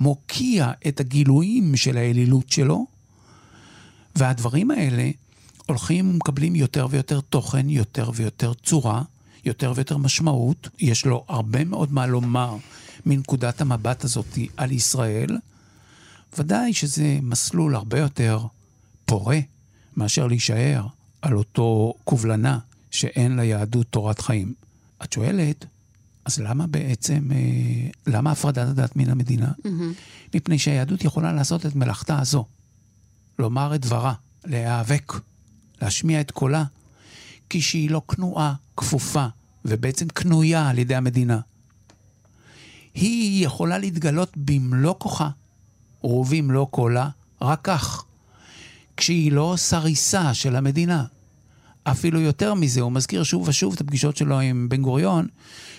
מוקיע 0.00 0.72
את 0.88 1.00
הגילויים 1.00 1.76
של 1.76 1.96
האלילות 1.96 2.50
שלו, 2.50 2.86
והדברים 4.16 4.70
האלה 4.70 5.10
הולכים 5.66 6.10
ומקבלים 6.10 6.54
יותר 6.54 6.86
ויותר 6.90 7.20
תוכן, 7.20 7.68
יותר 7.68 8.10
ויותר 8.14 8.54
צורה, 8.54 9.02
יותר 9.44 9.72
ויותר 9.76 9.96
משמעות. 9.96 10.68
יש 10.78 11.06
לו 11.06 11.24
הרבה 11.28 11.64
מאוד 11.64 11.92
מה 11.92 12.06
לומר 12.06 12.56
מנקודת 13.06 13.60
המבט 13.60 14.04
הזאת 14.04 14.38
על 14.56 14.72
ישראל. 14.72 15.38
ודאי 16.38 16.72
שזה 16.72 17.18
מסלול 17.22 17.74
הרבה 17.74 17.98
יותר 17.98 18.46
פורה 19.04 19.38
מאשר 19.96 20.26
להישאר 20.26 20.86
על 21.26 21.36
אותו 21.36 21.94
קובלנה 22.04 22.58
שאין 22.90 23.36
ליהדות 23.36 23.86
תורת 23.90 24.20
חיים. 24.20 24.54
את 25.04 25.12
שואלת, 25.12 25.64
אז 26.24 26.38
למה 26.38 26.66
בעצם, 26.66 27.28
אה, 27.32 27.90
למה 28.06 28.30
הפרדת 28.30 28.68
הדת 28.68 28.96
מן 28.96 29.10
המדינה? 29.10 29.52
Mm-hmm. 29.58 30.34
מפני 30.34 30.58
שהיהדות 30.58 31.04
יכולה 31.04 31.32
לעשות 31.32 31.66
את 31.66 31.74
מלאכתה 31.74 32.18
הזו, 32.20 32.44
לומר 33.38 33.74
את 33.74 33.80
דברה, 33.80 34.12
להיאבק, 34.44 35.12
להשמיע 35.82 36.20
את 36.20 36.30
קולה, 36.30 36.64
כשהיא 37.50 37.90
לא 37.90 38.02
כנועה, 38.08 38.54
כפופה, 38.76 39.26
ובעצם 39.64 40.08
קנויה 40.08 40.68
על 40.68 40.78
ידי 40.78 40.94
המדינה. 40.94 41.40
היא 42.94 43.46
יכולה 43.46 43.78
להתגלות 43.78 44.32
במלוא 44.36 44.94
כוחה, 44.98 45.28
ובמלוא 46.04 46.66
קולה, 46.66 47.08
רק 47.40 47.60
כך. 47.62 48.04
כשהיא 48.96 49.32
לא 49.32 49.54
סריסה 49.56 50.34
של 50.34 50.56
המדינה. 50.56 51.04
אפילו 51.90 52.20
יותר 52.20 52.54
מזה, 52.54 52.80
הוא 52.80 52.92
מזכיר 52.92 53.22
שוב 53.22 53.48
ושוב 53.48 53.72
את 53.72 53.80
הפגישות 53.80 54.16
שלו 54.16 54.40
עם 54.40 54.68
בן 54.68 54.82
גוריון, 54.82 55.26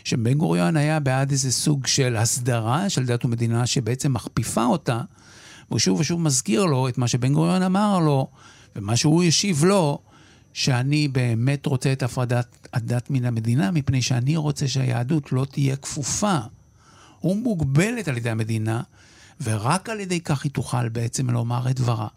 שבן 0.03 0.33
גוריון 0.33 0.77
היה 0.77 0.99
בעד 0.99 1.31
איזה 1.31 1.51
סוג 1.51 1.87
של 1.87 2.15
הסדרה 2.15 2.89
של 2.89 3.05
דת 3.05 3.25
ומדינה 3.25 3.67
שבעצם 3.67 4.13
מכפיפה 4.13 4.65
אותה, 4.65 5.01
והוא 5.69 5.79
שוב 5.79 5.99
ושוב 5.99 6.21
מזכיר 6.21 6.65
לו 6.65 6.87
את 6.87 6.97
מה 6.97 7.07
שבן 7.07 7.33
גוריון 7.33 7.61
אמר 7.61 7.99
לו, 7.99 8.27
ומה 8.75 8.95
שהוא 8.95 9.23
השיב 9.23 9.63
לו, 9.63 9.99
שאני 10.53 11.07
באמת 11.07 11.65
רוצה 11.65 11.91
את 11.91 12.03
הפרדת 12.03 12.67
הדת 12.73 13.09
מן 13.09 13.25
המדינה, 13.25 13.71
מפני 13.71 14.01
שאני 14.01 14.37
רוצה 14.37 14.67
שהיהדות 14.67 15.31
לא 15.31 15.45
תהיה 15.51 15.75
כפופה 15.75 16.37
ומוגבלת 17.23 18.07
על 18.07 18.17
ידי 18.17 18.29
המדינה, 18.29 18.81
ורק 19.43 19.89
על 19.89 19.99
ידי 19.99 20.19
כך 20.19 20.43
היא 20.43 20.51
תוכל 20.51 20.89
בעצם 20.89 21.29
לומר 21.29 21.69
את 21.69 21.75
דברה. 21.75 22.07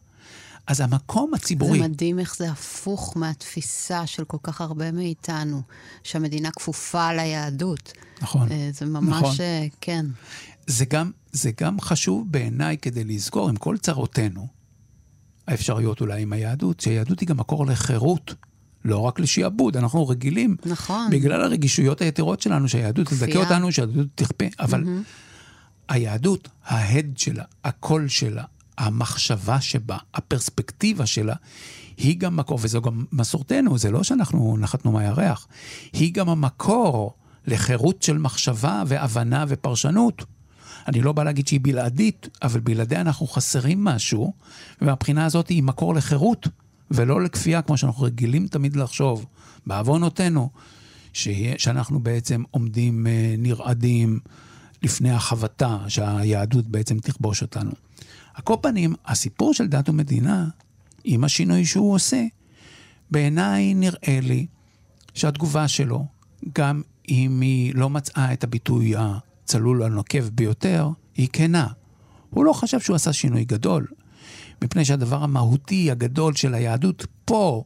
אז 0.66 0.80
המקום 0.80 1.34
הציבורי... 1.34 1.78
זה 1.78 1.88
מדהים 1.88 2.18
איך 2.18 2.36
זה 2.36 2.50
הפוך 2.50 3.16
מהתפיסה 3.16 4.06
של 4.06 4.24
כל 4.24 4.36
כך 4.42 4.60
הרבה 4.60 4.92
מאיתנו, 4.92 5.62
שהמדינה 6.02 6.50
כפופה 6.50 7.12
ליהדות. 7.12 7.92
נכון. 8.22 8.52
אה, 8.52 8.70
זה 8.72 8.86
ממש, 8.86 9.22
נכון. 9.22 9.36
כן. 9.80 10.06
זה 10.66 10.84
גם, 10.84 11.10
זה 11.32 11.50
גם 11.60 11.80
חשוב 11.80 12.26
בעיניי 12.30 12.78
כדי 12.78 13.04
לזכור 13.04 13.48
עם 13.48 13.56
כל 13.56 13.76
צרותינו, 13.78 14.46
האפשרויות 15.46 16.00
אולי 16.00 16.22
עם 16.22 16.32
היהדות, 16.32 16.80
שהיהדות 16.80 17.20
היא 17.20 17.28
גם 17.28 17.36
מקור 17.36 17.66
לחירות. 17.66 18.34
לא 18.84 18.98
רק 18.98 19.20
לשעבוד, 19.20 19.76
אנחנו 19.76 20.08
רגילים. 20.08 20.56
נכון. 20.66 21.10
בגלל 21.10 21.42
הרגישויות 21.42 22.00
היתרות 22.00 22.40
שלנו, 22.40 22.68
שהיהדות 22.68 23.06
תדכא 23.06 23.38
אותנו, 23.38 23.72
שהיהדות 23.72 24.06
תכפה. 24.14 24.44
אבל 24.60 24.84
mm-hmm. 24.84 25.08
היהדות, 25.88 26.48
ההד 26.64 27.06
שלה, 27.16 27.44
הקול 27.64 28.08
שלה, 28.08 28.44
המחשבה 28.80 29.60
שבה, 29.60 29.96
הפרספקטיבה 30.14 31.06
שלה, 31.06 31.34
היא 31.96 32.18
גם 32.18 32.36
מקור, 32.36 32.58
וזו 32.62 32.82
גם 32.82 33.04
מסורתנו, 33.12 33.78
זה 33.78 33.90
לא 33.90 34.02
שאנחנו 34.02 34.56
נחתנו 34.60 34.92
מהירח, 34.92 35.46
היא 35.92 36.14
גם 36.14 36.28
המקור 36.28 37.14
לחירות 37.46 38.02
של 38.02 38.18
מחשבה 38.18 38.82
והבנה 38.86 39.44
ופרשנות. 39.48 40.24
אני 40.88 41.00
לא 41.00 41.12
בא 41.12 41.24
להגיד 41.24 41.46
שהיא 41.46 41.60
בלעדית, 41.62 42.28
אבל 42.42 42.60
בלעדיה 42.60 43.00
אנחנו 43.00 43.26
חסרים 43.26 43.84
משהו, 43.84 44.32
ומהבחינה 44.82 45.24
הזאת 45.24 45.48
היא 45.48 45.62
מקור 45.62 45.94
לחירות, 45.94 46.48
ולא 46.90 47.22
לכפייה, 47.22 47.62
כמו 47.62 47.76
שאנחנו 47.76 48.04
רגילים 48.04 48.46
תמיד 48.46 48.76
לחשוב, 48.76 49.26
בעוונותינו, 49.66 50.50
שאנחנו 51.12 52.00
בעצם 52.00 52.42
עומדים 52.50 53.06
אה, 53.06 53.34
נרעדים 53.38 54.18
לפני 54.82 55.10
החבטה, 55.10 55.78
שהיהדות 55.88 56.66
בעצם 56.66 56.98
תכבוש 56.98 57.42
אותנו. 57.42 57.70
על 58.34 58.42
כל 58.42 58.56
פנים, 58.62 58.94
הסיפור 59.06 59.54
של 59.54 59.66
דת 59.66 59.88
ומדינה, 59.88 60.48
עם 61.04 61.24
השינוי 61.24 61.64
שהוא 61.64 61.94
עושה, 61.94 62.24
בעיניי 63.10 63.74
נראה 63.74 64.18
לי 64.22 64.46
שהתגובה 65.14 65.68
שלו, 65.68 66.06
גם 66.54 66.82
אם 67.08 67.40
היא 67.40 67.74
לא 67.74 67.90
מצאה 67.90 68.32
את 68.32 68.44
הביטוי 68.44 68.94
הצלול 68.96 69.82
הנוקב 69.82 70.28
ביותר, 70.28 70.88
היא 71.14 71.28
כנה. 71.32 71.66
הוא 72.30 72.44
לא 72.44 72.52
חשב 72.52 72.80
שהוא 72.80 72.96
עשה 72.96 73.12
שינוי 73.12 73.44
גדול, 73.44 73.86
מפני 74.64 74.84
שהדבר 74.84 75.22
המהותי 75.22 75.90
הגדול 75.90 76.34
של 76.34 76.54
היהדות 76.54 77.06
פה, 77.24 77.64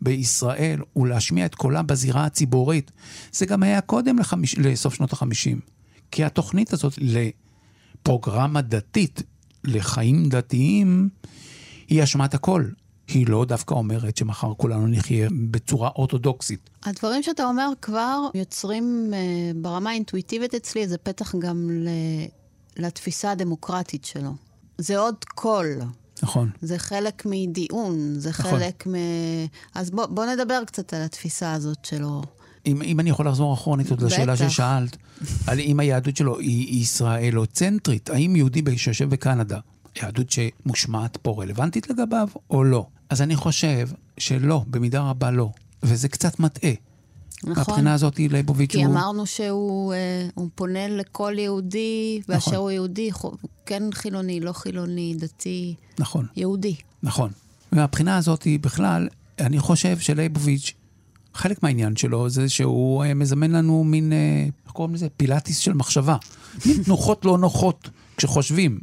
בישראל, 0.00 0.80
הוא 0.92 1.06
להשמיע 1.06 1.46
את 1.46 1.54
קולה 1.54 1.82
בזירה 1.82 2.24
הציבורית. 2.24 2.90
זה 3.32 3.46
גם 3.46 3.62
היה 3.62 3.80
קודם 3.80 4.18
לחמיש... 4.18 4.58
לסוף 4.58 4.94
שנות 4.94 5.12
החמישים. 5.12 5.60
כי 6.10 6.24
התוכנית 6.24 6.72
הזאת 6.72 6.98
לפרוגרמה 6.98 8.62
דתית 8.62 9.22
לחיים 9.64 10.28
דתיים 10.28 11.08
היא 11.88 12.02
אשמת 12.02 12.34
הכל. 12.34 12.64
היא 13.08 13.26
לא 13.28 13.44
דווקא 13.44 13.74
אומרת 13.74 14.16
שמחר 14.16 14.52
כולנו 14.56 14.86
נחיה 14.86 15.28
בצורה 15.50 15.88
אורתודוקסית. 15.96 16.70
הדברים 16.82 17.22
שאתה 17.22 17.44
אומר 17.44 17.68
כבר 17.82 18.20
יוצרים 18.34 19.10
uh, 19.10 19.56
ברמה 19.56 19.90
האינטואיטיבית 19.90 20.54
אצלי 20.54 20.82
איזה 20.82 20.98
פתח 20.98 21.34
גם 21.34 21.70
ל... 21.70 21.88
לתפיסה 22.76 23.30
הדמוקרטית 23.30 24.04
שלו. 24.04 24.30
זה 24.78 24.98
עוד 24.98 25.24
קול. 25.24 25.66
נכון. 26.22 26.50
זה 26.60 26.78
חלק 26.78 27.22
מדיון, 27.26 28.14
זה 28.18 28.30
נכון. 28.30 28.50
חלק 28.50 28.86
מ... 28.86 28.94
אז 29.74 29.90
בוא, 29.90 30.06
בוא 30.06 30.26
נדבר 30.26 30.64
קצת 30.66 30.94
על 30.94 31.02
התפיסה 31.02 31.52
הזאת 31.52 31.84
שלו. 31.84 32.22
אם, 32.68 32.82
אם 32.82 33.00
אני 33.00 33.10
יכול 33.10 33.28
לחזור 33.28 33.54
אחרונית 33.54 33.90
עוד 33.90 34.02
לשאלה 34.02 34.36
ששאלת, 34.36 34.96
על 35.46 35.60
אם 35.60 35.80
היהדות 35.80 36.16
שלו 36.16 36.38
היא 36.38 36.82
ישראלוצנטרית, 36.82 38.10
האם 38.10 38.36
יהודי 38.36 38.62
שיושב 38.78 39.10
בקנדה, 39.10 39.58
יהדות 40.02 40.30
שמושמעת 40.30 41.16
פה 41.16 41.42
רלוונטית 41.42 41.90
לגביו 41.90 42.28
או 42.50 42.64
לא? 42.64 42.86
אז 43.10 43.22
אני 43.22 43.36
חושב 43.36 43.88
שלא, 44.18 44.64
במידה 44.66 45.00
רבה 45.00 45.30
לא, 45.30 45.50
וזה 45.82 46.08
קצת 46.08 46.40
מטעה. 46.40 46.72
נכון. 47.44 47.54
מהבחינה 47.56 47.94
הזאת 47.94 48.18
ליבוביץ' 48.18 48.74
הוא... 48.74 48.82
כי 48.82 48.86
אמרנו 48.86 49.26
שהוא 49.26 49.94
אה, 49.94 50.28
פונה 50.54 50.88
לכל 50.88 51.34
יהודי, 51.38 52.20
באשר 52.28 52.50
נכון. 52.50 52.54
הוא 52.54 52.70
יהודי, 52.70 53.10
כן 53.66 53.82
חילוני, 53.94 54.40
לא 54.40 54.52
חילוני, 54.52 55.14
דתי. 55.18 55.74
נכון. 55.98 56.26
יהודי. 56.36 56.74
נכון. 57.02 57.30
מהבחינה 57.72 58.16
הזאת 58.16 58.46
בכלל, 58.60 59.08
אני 59.40 59.58
חושב 59.58 59.98
שלייבוביץ' 59.98 60.74
חלק 61.38 61.62
מהעניין 61.62 61.96
שלו 61.96 62.30
זה 62.30 62.48
שהוא 62.48 63.04
אה, 63.04 63.14
מזמן 63.14 63.50
לנו 63.50 63.84
מין, 63.84 64.12
אה, 64.12 64.48
איך 64.64 64.72
קוראים 64.72 64.94
לזה? 64.94 65.08
פילאטיס 65.16 65.58
של 65.58 65.74
מחשבה. 65.74 66.16
מין 66.66 66.82
תנוחות 66.84 67.24
לא 67.24 67.38
נוחות 67.38 67.90
כשחושבים. 68.16 68.78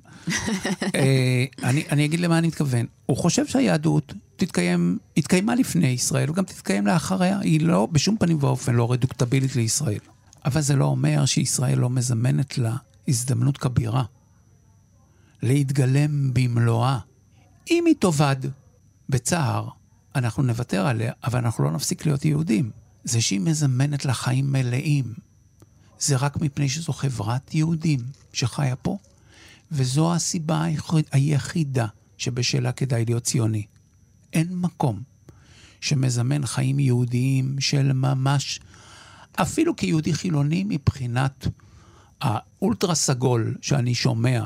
אה, 0.95 1.45
אני, 1.63 1.83
אני 1.91 2.05
אגיד 2.05 2.19
למה 2.19 2.37
אני 2.37 2.47
מתכוון. 2.47 2.85
הוא 3.05 3.17
חושב 3.17 3.47
שהיהדות 3.47 4.13
תתקיים, 4.35 4.97
התקיימה 5.17 5.55
לפני 5.55 5.87
ישראל 5.87 6.29
וגם 6.29 6.43
תתקיים 6.43 6.87
לאחריה. 6.87 7.39
היא 7.39 7.61
לא, 7.61 7.87
בשום 7.91 8.17
פנים 8.17 8.37
ואופן 8.39 8.75
לא 8.75 8.91
רדוקטבילית 8.91 9.55
לישראל. 9.55 9.99
אבל 10.45 10.61
זה 10.61 10.75
לא 10.75 10.85
אומר 10.85 11.25
שישראל 11.25 11.79
לא 11.79 11.89
מזמנת 11.89 12.57
לה 12.57 12.75
הזדמנות 13.07 13.57
כבירה 13.57 14.03
להתגלם 15.41 16.33
במלואה. 16.33 16.99
אם 17.71 17.83
היא 17.85 17.95
תאבד 17.99 18.35
בצער, 19.09 19.69
אנחנו 20.15 20.43
נוותר 20.43 20.87
עליה, 20.87 21.13
אבל 21.23 21.39
אנחנו 21.39 21.63
לא 21.63 21.71
נפסיק 21.71 22.05
להיות 22.05 22.25
יהודים. 22.25 22.71
זה 23.03 23.21
שהיא 23.21 23.39
מזמנת 23.39 24.05
לחיים 24.05 24.51
מלאים, 24.51 25.13
זה 25.99 26.15
רק 26.15 26.37
מפני 26.41 26.69
שזו 26.69 26.93
חברת 26.93 27.53
יהודים 27.53 27.99
שחיה 28.33 28.75
פה, 28.75 28.97
וזו 29.71 30.13
הסיבה 30.13 30.65
היחידה 31.11 31.87
שבשלה 32.17 32.71
כדאי 32.71 33.05
להיות 33.05 33.23
ציוני. 33.23 33.65
אין 34.33 34.47
מקום 34.51 35.01
שמזמן 35.81 36.45
חיים 36.45 36.79
יהודיים 36.79 37.59
של 37.59 37.93
ממש, 37.93 38.59
אפילו 39.35 39.75
כיהודי 39.75 40.13
חילוני 40.13 40.63
מבחינת 40.67 41.47
האולטרה 42.21 42.95
סגול 42.95 43.55
שאני 43.61 43.95
שומע, 43.95 44.43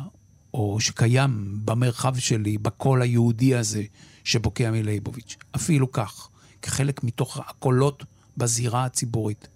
או 0.53 0.77
שקיים 0.79 1.59
במרחב 1.65 2.17
שלי, 2.17 2.57
בקול 2.57 3.01
היהודי 3.01 3.55
הזה 3.55 3.83
שבוקע 4.29 4.71
מלייבוביץ'. 4.71 5.37
אפילו 5.55 5.91
כך, 5.91 6.29
כחלק 6.61 7.03
מתוך 7.03 7.37
הקולות 7.37 8.03
בזירה 8.37 8.85
הציבורית. 8.85 9.47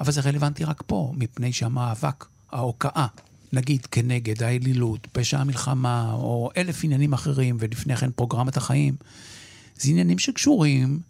אבל 0.00 0.12
זה 0.12 0.20
רלוונטי 0.20 0.64
רק 0.64 0.82
פה, 0.86 1.12
מפני 1.16 1.52
שהמאבק, 1.52 2.24
ההוקעה, 2.52 3.06
נגיד 3.52 3.86
כנגד 3.86 4.42
האלילות, 4.42 5.06
פשע 5.12 5.38
המלחמה, 5.38 6.12
או 6.12 6.50
אלף 6.56 6.84
עניינים 6.84 7.12
אחרים, 7.12 7.56
ולפני 7.60 7.96
כן 7.96 8.10
פרוגרמת 8.10 8.56
החיים, 8.56 8.94
זה 9.76 9.90
עניינים 9.90 10.18
שקשורים 10.18 11.00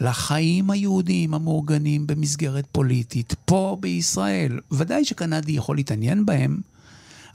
לחיים 0.00 0.70
היהודיים 0.70 1.34
המאורגנים 1.34 2.06
במסגרת 2.06 2.66
פוליטית 2.72 3.34
פה 3.44 3.76
בישראל. 3.80 4.60
ודאי 4.70 5.04
שקנדי 5.04 5.52
יכול 5.52 5.76
להתעניין 5.76 6.26
בהם, 6.26 6.60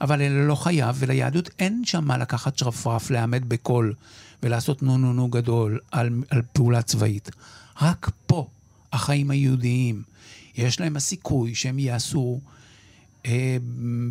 אבל 0.01 0.21
אלה 0.21 0.45
לא 0.47 0.55
חייב, 0.55 0.95
וליהדות 0.99 1.49
אין 1.59 1.81
שם 1.85 2.05
מה 2.05 2.17
לקחת 2.17 2.57
שרפרף, 2.57 3.11
לעמד 3.11 3.49
בקול 3.49 3.93
ולעשות 4.43 4.83
נו 4.83 4.97
נו 4.97 5.13
נו 5.13 5.27
גדול 5.27 5.79
על, 5.91 6.09
על 6.29 6.41
פעולה 6.53 6.81
צבאית. 6.81 7.29
רק 7.81 8.11
פה 8.25 8.47
החיים 8.93 9.31
היהודיים, 9.31 10.03
יש 10.57 10.79
להם 10.79 10.95
הסיכוי 10.95 11.55
שהם 11.55 11.79
יעשו 11.79 12.39
אה, 13.25 13.57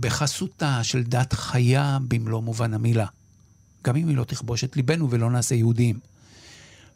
בחסותה 0.01 0.85
של 0.85 1.03
דת 1.03 1.33
חיה 1.33 1.99
במלוא 2.09 2.43
מובן 2.43 2.75
המילה. 2.75 3.07
גם 3.85 3.97
אם 3.97 4.09
היא 4.09 4.17
לא 4.17 4.25
תכבוש 4.25 4.65
את 4.65 4.77
ליבנו 4.77 5.11
ולא 5.11 5.31
נעשה 5.31 5.55
יהודים. 5.55 5.99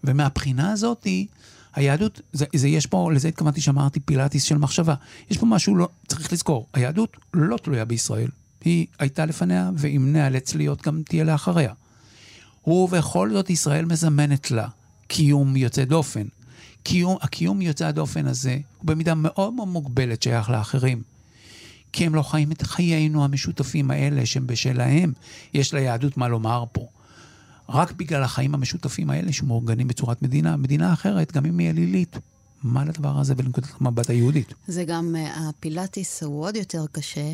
ומהבחינה 0.04 0.72
הזאתי, 0.72 1.26
היהדות, 1.74 2.20
זה, 2.32 2.44
זה 2.54 2.68
יש 2.68 2.86
פה, 2.86 3.12
לזה 3.12 3.28
התכוונתי 3.28 3.60
שאמרתי 3.60 4.00
פילאטיס 4.00 4.42
של 4.42 4.58
מחשבה. 4.58 4.94
יש 5.30 5.38
פה 5.38 5.46
משהו 5.46 5.76
לא, 5.76 5.88
צריך 6.08 6.32
לזכור, 6.32 6.66
היהדות 6.72 7.16
לא 7.34 7.56
תלויה 7.56 7.84
בישראל. 7.84 8.28
היא 8.64 8.86
הייתה 8.98 9.26
לפניה, 9.26 9.70
ואם 9.76 10.12
נאלץ 10.12 10.54
להיות, 10.54 10.82
גם 10.82 11.02
תהיה 11.02 11.24
לאחריה. 11.24 11.72
ובכל 12.66 13.30
זאת 13.32 13.50
ישראל 13.50 13.84
מזמנת 13.84 14.50
לה 14.50 14.68
קיום 15.06 15.56
יוצא 15.56 15.84
דופן. 15.84 16.24
קיום, 16.82 17.16
הקיום 17.20 17.62
יוצא 17.62 17.86
הדופן 17.86 18.26
הזה 18.26 18.58
הוא 18.78 18.86
במידה 18.86 19.14
מאוד 19.14 19.54
מאוד 19.54 19.68
מוגבלת 19.68 20.22
שייך 20.22 20.50
לאחרים. 20.50 21.02
כי 21.92 22.06
הם 22.06 22.14
לא 22.14 22.22
חיים 22.22 22.52
את 22.52 22.62
חיינו 22.62 23.24
המשותפים 23.24 23.90
האלה 23.90 24.26
שהם 24.26 24.46
בשלהם, 24.46 25.12
יש 25.54 25.74
ליהדות 25.74 26.16
מה 26.16 26.28
לומר 26.28 26.64
פה. 26.72 26.86
רק 27.68 27.92
בגלל 27.92 28.22
החיים 28.22 28.54
המשותפים 28.54 29.10
האלה 29.10 29.32
שמאורגנים 29.32 29.88
בצורת 29.88 30.22
מדינה, 30.22 30.56
מדינה 30.56 30.92
אחרת, 30.92 31.32
גם 31.32 31.46
אם 31.46 31.58
היא 31.58 31.70
אלילית. 31.70 32.16
מה 32.62 32.84
לדבר 32.84 33.18
הזה 33.18 33.34
ולנקודת 33.36 33.68
המבט 33.80 34.10
היהודית? 34.10 34.54
זה 34.66 34.84
גם, 34.84 35.16
אה, 35.16 35.48
הפילאטיס 35.48 36.22
הוא 36.22 36.44
עוד 36.44 36.56
יותר 36.56 36.84
קשה, 36.92 37.32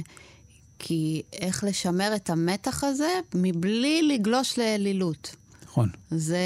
כי 0.82 1.22
איך 1.32 1.64
לשמר 1.64 2.12
את 2.16 2.30
המתח 2.30 2.84
הזה 2.84 3.20
מבלי 3.34 4.02
לגלוש 4.02 4.58
לאלילות. 4.58 5.36
נכון. 5.64 5.88
זה 6.10 6.38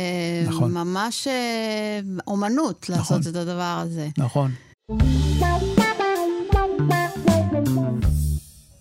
נכון. 0.46 0.72
ממש 0.72 1.26
אה, 1.26 2.00
אומנות 2.26 2.90
נכון. 2.90 3.16
לעשות 3.16 3.32
את 3.32 3.36
הדבר 3.36 3.82
הזה. 3.82 4.08
נכון. 4.18 4.50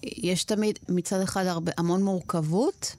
יש 0.03 0.43
תמיד 0.43 0.79
מצד 0.89 1.21
אחד 1.21 1.45
הרבה, 1.45 1.71
המון 1.77 2.03
מורכבות, 2.03 2.95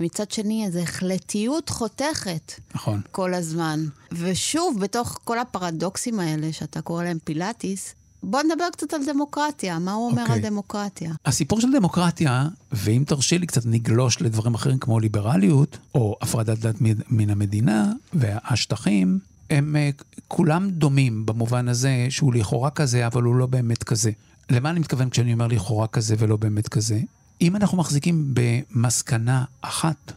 מצד 0.00 0.30
שני 0.30 0.64
איזו 0.66 0.78
החלטיות 0.78 1.68
חותכת. 1.68 2.52
נכון. 2.74 3.00
כל 3.10 3.34
הזמן. 3.34 3.84
ושוב, 4.12 4.80
בתוך 4.80 5.18
כל 5.24 5.38
הפרדוקסים 5.38 6.20
האלה, 6.20 6.52
שאתה 6.52 6.82
קורא 6.82 7.04
להם 7.04 7.18
פילאטיס, 7.24 7.94
בוא 8.24 8.42
נדבר 8.42 8.64
קצת 8.72 8.92
על 8.94 9.00
דמוקרטיה, 9.06 9.78
מה 9.78 9.92
הוא 9.92 10.10
אומר 10.10 10.22
okay. 10.22 10.26
על 10.26 10.36
אוקיי. 10.36 10.50
דמוקרטיה? 10.50 11.12
הסיפור 11.26 11.60
של 11.60 11.72
דמוקרטיה, 11.72 12.48
ואם 12.72 13.02
תרשי 13.06 13.38
לי 13.38 13.46
קצת 13.46 13.66
נגלוש 13.66 14.22
לדברים 14.22 14.54
אחרים 14.54 14.78
כמו 14.78 15.00
ליברליות, 15.00 15.78
או 15.94 16.16
הפרדת 16.20 16.58
דת 16.58 16.74
מן 17.10 17.30
המדינה 17.30 17.92
והשטחים, 18.12 19.18
הם 19.50 19.76
אה, 19.76 19.90
כולם 20.28 20.70
דומים 20.70 21.26
במובן 21.26 21.68
הזה 21.68 22.06
שהוא 22.10 22.34
לכאורה 22.34 22.70
כזה, 22.70 23.06
אבל 23.06 23.22
הוא 23.22 23.34
לא 23.34 23.46
באמת 23.46 23.84
כזה. 23.84 24.10
למה 24.50 24.70
אני 24.70 24.80
מתכוון 24.80 25.10
כשאני 25.10 25.32
אומר 25.32 25.46
לכאורה 25.46 25.86
כזה 25.86 26.14
ולא 26.18 26.36
באמת 26.36 26.68
כזה? 26.68 27.00
אם 27.40 27.56
אנחנו 27.56 27.78
מחזיקים 27.78 28.34
במסקנה 28.34 29.44
אחת, 29.60 30.12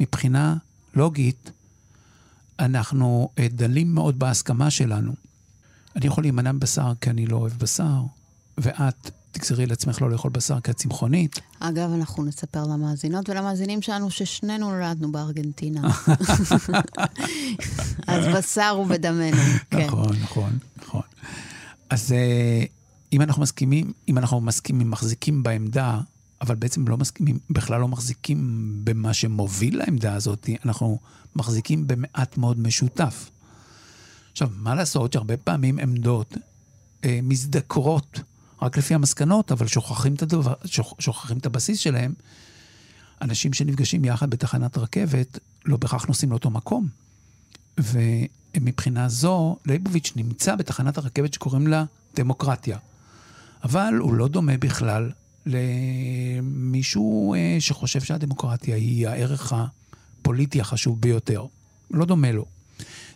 מבחינה 0.00 0.56
לוגית, 0.94 1.50
אנחנו 2.58 3.28
אה, 3.38 3.46
דלים 3.50 3.94
מאוד 3.94 4.18
בהסכמה 4.18 4.70
שלנו. 4.70 5.12
אני 5.96 6.06
יכול 6.06 6.24
להימנע 6.24 6.52
מבשר 6.52 6.92
כי 7.00 7.10
אני 7.10 7.26
לא 7.26 7.36
אוהב 7.36 7.52
בשר, 7.52 8.00
ואת 8.58 9.10
תגזרי 9.32 9.66
לעצמך 9.66 10.02
לא 10.02 10.10
לאכול 10.10 10.30
בשר 10.30 10.60
כי 10.60 10.70
את 10.70 10.76
צמחונית. 10.76 11.40
אגב, 11.60 11.92
אנחנו 11.92 12.24
נספר 12.24 12.64
למאזינות 12.64 13.28
ולמאזינים 13.28 13.82
שלנו 13.82 14.10
ששנינו 14.10 14.70
נולדנו 14.70 15.12
בארגנטינה. 15.12 15.90
אז 18.06 18.24
בשר 18.36 18.68
הוא 18.68 18.86
בדמנו, 18.86 19.42
כן. 19.70 19.86
נכון, 19.86 20.16
נכון, 20.22 20.58
נכון. 20.82 21.02
אז 21.90 22.12
אה, 22.12 22.64
אם 23.12 23.22
אנחנו 23.22 23.42
מסכימים, 23.42 23.92
אם 24.08 24.18
אנחנו 24.18 24.40
מסכימים, 24.40 24.90
מחזיקים 24.90 25.42
בעמדה, 25.42 26.00
אבל 26.40 26.54
בעצם 26.54 26.88
לא 26.88 26.96
מסכימים, 26.96 27.38
בכלל 27.50 27.80
לא 27.80 27.88
מחזיקים 27.88 28.70
במה 28.84 29.14
שמוביל 29.14 29.78
לעמדה 29.78 30.14
הזאת, 30.14 30.48
אנחנו 30.64 30.98
מחזיקים 31.36 31.86
במעט 31.86 32.38
מאוד 32.38 32.58
משותף. 32.58 33.30
עכשיו, 34.32 34.50
מה 34.56 34.74
לעשות 34.74 35.12
שהרבה 35.12 35.36
פעמים 35.36 35.78
עמדות 35.78 36.36
אה, 37.04 37.20
מזדקרות 37.22 38.20
רק 38.62 38.78
לפי 38.78 38.94
המסקנות, 38.94 39.52
אבל 39.52 39.66
שוכחים 39.66 40.14
את, 40.14 40.22
הדבר, 40.22 40.54
שוכ, 40.64 40.94
שוכחים 40.98 41.38
את 41.38 41.46
הבסיס 41.46 41.78
שלהם. 41.78 42.14
אנשים 43.22 43.52
שנפגשים 43.52 44.04
יחד 44.04 44.30
בתחנת 44.30 44.78
רכבת 44.78 45.38
לא 45.64 45.76
בהכרח 45.76 46.04
נוסעים 46.04 46.30
לאותו 46.30 46.50
מקום. 46.50 46.88
ומבחינה 47.78 49.08
זו, 49.08 49.56
ליבוביץ' 49.66 50.12
נמצא 50.16 50.56
בתחנת 50.56 50.98
הרכבת 50.98 51.34
שקוראים 51.34 51.66
לה 51.66 51.84
דמוקרטיה. 52.16 52.78
אבל 53.64 53.94
הוא 54.00 54.14
לא 54.14 54.28
דומה 54.28 54.56
בכלל 54.58 55.10
למישהו 55.46 57.34
אה, 57.34 57.56
שחושב 57.60 58.00
שהדמוקרטיה 58.00 58.76
היא 58.76 59.08
הערך 59.08 59.52
הפוליטי 59.52 60.60
החשוב 60.60 61.00
ביותר. 61.00 61.46
לא 61.90 62.04
דומה 62.04 62.32
לו. 62.32 62.44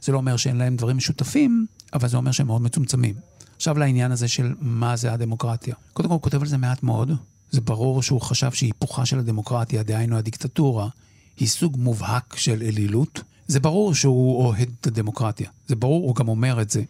זה 0.02 0.12
לא 0.12 0.16
אומר 0.16 0.36
שאין 0.36 0.56
להם 0.56 0.76
דברים 0.76 0.96
משותפים, 0.96 1.66
אבל 1.92 2.08
זה 2.08 2.16
אומר 2.16 2.32
שהם 2.32 2.46
מאוד 2.46 2.62
מצומצמים. 2.62 3.14
עכשיו 3.56 3.78
לעניין 3.78 4.12
הזה 4.12 4.28
של 4.28 4.54
מה 4.60 4.96
זה 4.96 5.12
הדמוקרטיה. 5.12 5.74
קודם 5.92 6.08
כל 6.08 6.14
הוא 6.14 6.22
כותב 6.22 6.40
על 6.40 6.48
זה 6.48 6.56
מעט 6.56 6.82
מאוד. 6.82 7.10
זה 7.50 7.60
ברור 7.60 8.02
שהוא 8.02 8.20
חשב 8.20 8.52
שהיפוכה 8.52 9.06
של 9.06 9.18
הדמוקרטיה, 9.18 9.82
דהיינו 9.82 10.16
הדיקטטורה, 10.16 10.88
היא 11.36 11.48
סוג 11.48 11.76
מובהק 11.78 12.36
של 12.36 12.62
אלילות. 12.62 13.20
זה 13.48 13.60
ברור 13.60 13.94
שהוא 13.94 14.44
אוהד 14.44 14.70
את 14.80 14.86
הדמוקרטיה. 14.86 15.50
זה 15.68 15.76
ברור, 15.76 16.06
הוא 16.06 16.14
גם 16.14 16.28
אומר 16.28 16.62
את 16.62 16.70
זה. 16.70 16.82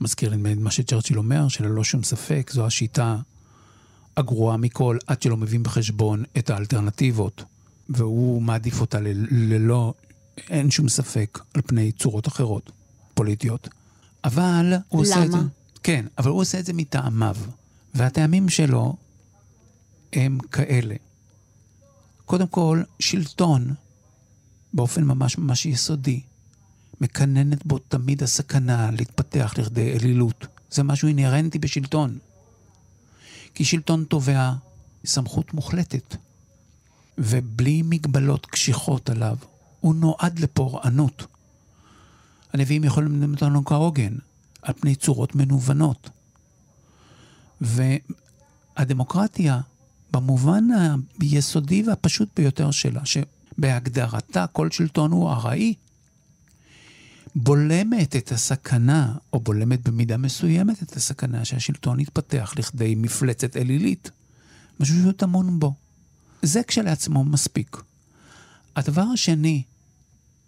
מזכיר 0.00 0.30
לי 0.30 0.54
מה 0.54 0.70
שצ'רצ'יל 0.70 1.18
אומר, 1.18 1.48
שללא 1.48 1.84
שום 1.84 2.02
ספק 2.02 2.50
זו 2.54 2.66
השיטה 2.66 3.16
הגרועה 4.16 4.56
מכל, 4.56 4.98
עד 5.06 5.22
שלא 5.22 5.36
מבין 5.36 5.62
בחשבון 5.62 6.24
את 6.38 6.50
האלטרנטיבות, 6.50 7.44
והוא 7.88 8.42
מעדיף 8.42 8.80
אותה 8.80 8.98
ללא 9.30 9.94
אין 10.50 10.70
שום 10.70 10.88
ספק, 10.88 11.38
על 11.54 11.62
פני 11.62 11.92
צורות 11.92 12.28
אחרות, 12.28 12.70
פוליטיות. 13.14 13.68
אבל 14.24 14.74
הוא 14.88 15.00
עושה 15.00 15.24
את 15.24 15.30
זה... 15.30 15.36
למה? 15.38 15.46
כן, 15.82 16.06
אבל 16.18 16.30
הוא 16.30 16.40
עושה 16.40 16.58
את 16.58 16.66
זה 16.66 16.72
מטעמיו. 16.72 17.36
והטעמים 17.94 18.48
שלו 18.48 18.96
הם 20.12 20.38
כאלה. 20.52 20.94
קודם 22.24 22.46
כל, 22.46 22.82
שלטון, 23.00 23.74
באופן 24.72 25.04
ממש 25.04 25.38
ממש 25.38 25.66
יסודי, 25.66 26.20
מקננת 27.00 27.66
בו 27.66 27.78
תמיד 27.78 28.22
הסכנה 28.22 28.90
להתפתח 28.90 29.54
לכדי 29.58 29.92
אלילות. 29.92 30.46
זה 30.70 30.82
משהו 30.82 31.08
אינהרנטי 31.08 31.58
בשלטון. 31.58 32.18
כי 33.54 33.64
שלטון 33.64 34.04
תובע 34.04 34.52
סמכות 35.04 35.54
מוחלטת, 35.54 36.16
ובלי 37.18 37.82
מגבלות 37.84 38.46
קשיחות 38.46 39.10
עליו. 39.10 39.36
הוא 39.86 39.94
נועד 39.94 40.38
לפורענות. 40.38 41.26
הנביאים 42.52 42.84
יכולים 42.84 43.20
ללמד 43.20 43.34
אותנו 43.34 43.64
כהוגן, 43.64 44.14
על 44.62 44.74
פני 44.80 44.94
צורות 44.94 45.34
מנוונות. 45.34 46.10
והדמוקרטיה, 47.60 49.60
במובן 50.10 50.64
היסודי 51.20 51.82
והפשוט 51.82 52.28
ביותר 52.36 52.70
שלה, 52.70 53.00
שבהגדרתה 53.04 54.46
כל 54.46 54.70
שלטון 54.70 55.12
הוא 55.12 55.30
ארעי, 55.30 55.74
בולמת 57.34 58.16
את 58.16 58.32
הסכנה, 58.32 59.14
או 59.32 59.40
בולמת 59.40 59.88
במידה 59.88 60.16
מסוימת 60.16 60.82
את 60.82 60.96
הסכנה 60.96 61.44
שהשלטון 61.44 62.00
יתפתח 62.00 62.54
לכדי 62.58 62.94
מפלצת 62.94 63.56
אלילית, 63.56 64.10
משהו 64.80 65.00
שהוא 65.00 65.12
טמון 65.12 65.60
בו. 65.60 65.74
זה 66.42 66.62
כשלעצמו 66.62 67.24
מספיק. 67.24 67.76
הדבר 68.76 69.02
השני 69.02 69.62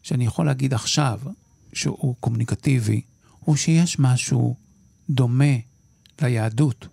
שאני 0.03 0.27
יכול 0.27 0.47
להגיד 0.47 0.75
עכשיו, 0.75 1.21
שהוא 1.73 2.15
קומוניקטיבי, 2.21 3.01
הוא 3.41 3.57
שיש 3.57 3.99
משהו 3.99 4.57
דומה 5.11 5.55
ליהדות 6.23 6.89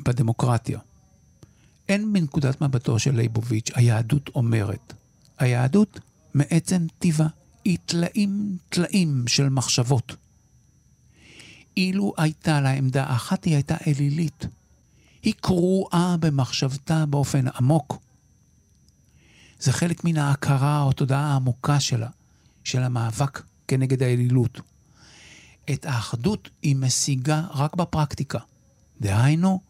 בדמוקרטיה. 0.00 0.78
אין 1.88 2.12
מנקודת 2.12 2.60
מבטו 2.60 2.98
של 2.98 3.16
ליבוביץ', 3.16 3.70
היהדות 3.74 4.30
אומרת. 4.34 4.92
היהדות 5.38 6.00
מעצם 6.34 6.86
טיבה 6.98 7.26
היא 7.64 7.78
טלאים 7.86 8.56
טלאים 8.68 9.24
של 9.26 9.48
מחשבות. 9.48 10.16
אילו 11.76 12.12
הייתה 12.16 12.60
לה 12.60 12.70
עמדה 12.70 13.14
אחת, 13.14 13.44
היא 13.44 13.54
הייתה 13.54 13.76
אלילית. 13.86 14.46
היא 15.22 15.34
קרועה 15.40 16.16
במחשבתה 16.20 17.06
באופן 17.06 17.44
עמוק. 17.48 17.98
זה 19.62 19.72
חלק 19.72 20.04
מן 20.04 20.16
ההכרה 20.16 20.82
או 20.82 20.92
תודעה 20.92 21.32
העמוקה 21.32 21.80
שלה, 21.80 22.08
של 22.64 22.82
המאבק 22.82 23.42
כנגד 23.68 24.02
האלילות. 24.02 24.60
את 25.72 25.86
האחדות 25.86 26.50
היא 26.62 26.76
משיגה 26.76 27.42
רק 27.54 27.76
בפרקטיקה. 27.76 28.38
דהיינו, 29.00 29.60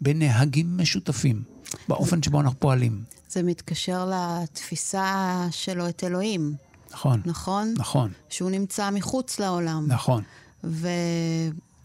בנהגים 0.00 0.78
משותפים, 0.78 1.42
באופן 1.88 2.22
שבו 2.22 2.40
אנחנו 2.40 2.60
פועלים. 2.60 3.04
זה 3.28 3.42
מתקשר 3.42 4.10
לתפיסה 4.12 5.46
שלו 5.50 5.88
את 5.88 6.04
אלוהים. 6.04 6.54
נכון. 6.92 7.22
נכון? 7.24 7.74
נכון. 7.78 8.12
שהוא 8.28 8.50
נמצא 8.50 8.90
מחוץ 8.90 9.40
לעולם. 9.40 9.84
נכון. 9.88 10.22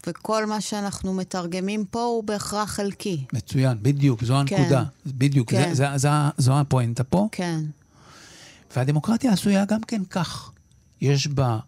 וכל 0.06 0.46
מה 0.46 0.60
שאנחנו 0.60 1.14
מתרגמים 1.14 1.84
פה 1.84 2.02
הוא 2.02 2.24
בהכרח 2.24 2.70
חלקי. 2.70 3.24
מצוין, 3.32 3.78
בדיוק, 3.82 4.24
זו 4.24 4.34
כן. 4.46 4.56
הנקודה. 4.56 4.84
בדיוק, 5.06 5.50
כן. 5.50 5.74
זה, 5.74 5.84
זה, 5.92 5.98
זה, 5.98 6.08
זו 6.38 6.60
הפואנטה 6.60 7.04
פה. 7.04 7.28
כן. 7.32 7.60
והדמוקרטיה 8.76 9.32
עשויה 9.32 9.64
גם 9.64 9.82
כן 9.82 10.02
כך. 10.04 10.52
יש 11.00 11.26
בה 11.26 11.58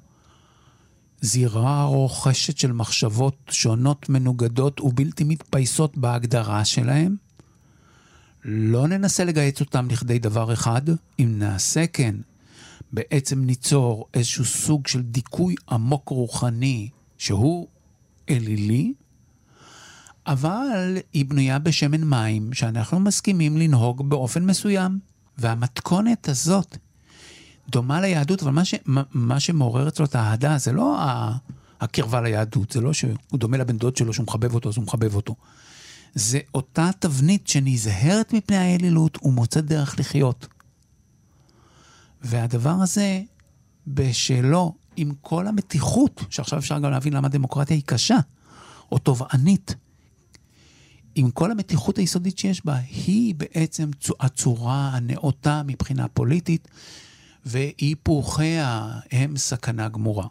זירה 1.20 1.84
רוכשת 1.84 2.58
של 2.58 2.72
מחשבות 2.72 3.36
שונות, 3.50 4.08
מנוגדות 4.08 4.80
ובלתי 4.80 5.24
מתפייסות 5.24 5.98
בהגדרה 5.98 6.64
שלהן. 6.64 7.16
לא 8.44 8.86
ננסה 8.88 9.24
לגייס 9.24 9.60
אותם 9.60 9.88
לכדי 9.90 10.18
דבר 10.18 10.52
אחד, 10.52 10.82
אם 11.18 11.34
נעשה 11.38 11.86
כן, 11.86 12.14
בעצם 12.92 13.44
ניצור 13.44 14.06
איזשהו 14.14 14.44
סוג 14.44 14.86
של 14.86 15.02
דיכוי 15.02 15.54
עמוק 15.70 16.08
רוחני, 16.08 16.88
שהוא 17.18 17.68
אלילי, 18.30 18.92
אבל 20.26 20.98
היא 21.12 21.24
בנויה 21.24 21.58
בשמן 21.58 22.04
מים, 22.04 22.52
שאנחנו 22.52 23.00
מסכימים 23.00 23.56
לנהוג 23.56 24.08
באופן 24.08 24.44
מסוים. 24.44 24.98
והמתכונת 25.38 26.28
הזאת 26.28 26.76
דומה 27.68 28.00
ליהדות, 28.00 28.42
אבל 28.42 28.50
מה, 28.50 28.64
ש, 28.64 28.74
מה, 29.14 29.40
שמעורר 29.40 29.88
אצלו 29.88 30.04
את 30.04 30.14
האהדה 30.14 30.58
זה 30.58 30.72
לא 30.72 31.00
ה- 31.00 31.36
הקרבה 31.80 32.20
ליהדות, 32.20 32.72
זה 32.72 32.80
לא 32.80 32.92
שהוא 32.92 33.14
דומה 33.34 33.56
לבן 33.56 33.78
דוד 33.78 33.96
שלו, 33.96 34.12
שהוא 34.12 34.26
מחבב 34.26 34.54
אותו, 34.54 34.68
אז 34.68 34.76
הוא 34.76 34.84
מחבב 34.84 35.14
אותו. 35.14 35.34
זה 36.14 36.38
אותה 36.54 36.90
תבנית 36.98 37.48
שנזהרת 37.48 38.32
מפני 38.32 38.56
האלילות 38.56 39.18
ומוצאת 39.22 39.64
דרך 39.64 39.98
לחיות. 39.98 40.46
והדבר 42.22 42.76
הזה, 42.82 43.22
בשלו, 43.86 44.74
עם 44.96 45.12
כל 45.20 45.46
המתיחות, 45.46 46.24
שעכשיו 46.30 46.58
אפשר 46.58 46.78
גם 46.78 46.90
להבין 46.90 47.12
למה 47.12 47.28
דמוקרטיה 47.28 47.76
היא 47.76 47.82
קשה, 47.86 48.18
או 48.92 48.98
תובענית, 48.98 49.74
עם 51.14 51.30
כל 51.30 51.50
המתיחות 51.50 51.98
היסודית 51.98 52.38
שיש 52.38 52.66
בה, 52.66 52.76
היא 52.76 53.34
בעצם 53.34 53.90
הצורה 54.20 54.90
הנאותה 54.92 55.62
מבחינה 55.66 56.08
פוליטית, 56.08 56.68
והיפוכיה 57.46 58.90
הם 59.12 59.36
סכנה 59.36 59.88
גמורה. 59.88 60.26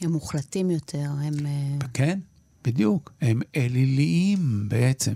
הם 0.00 0.12
מוחלטים 0.12 0.70
יותר, 0.70 1.10
הם... 1.22 1.46
אה, 1.46 1.86
כן, 1.94 2.18
בדיוק. 2.64 3.12
הם 3.20 3.40
אליליים 3.56 4.68
בעצם. 4.68 5.14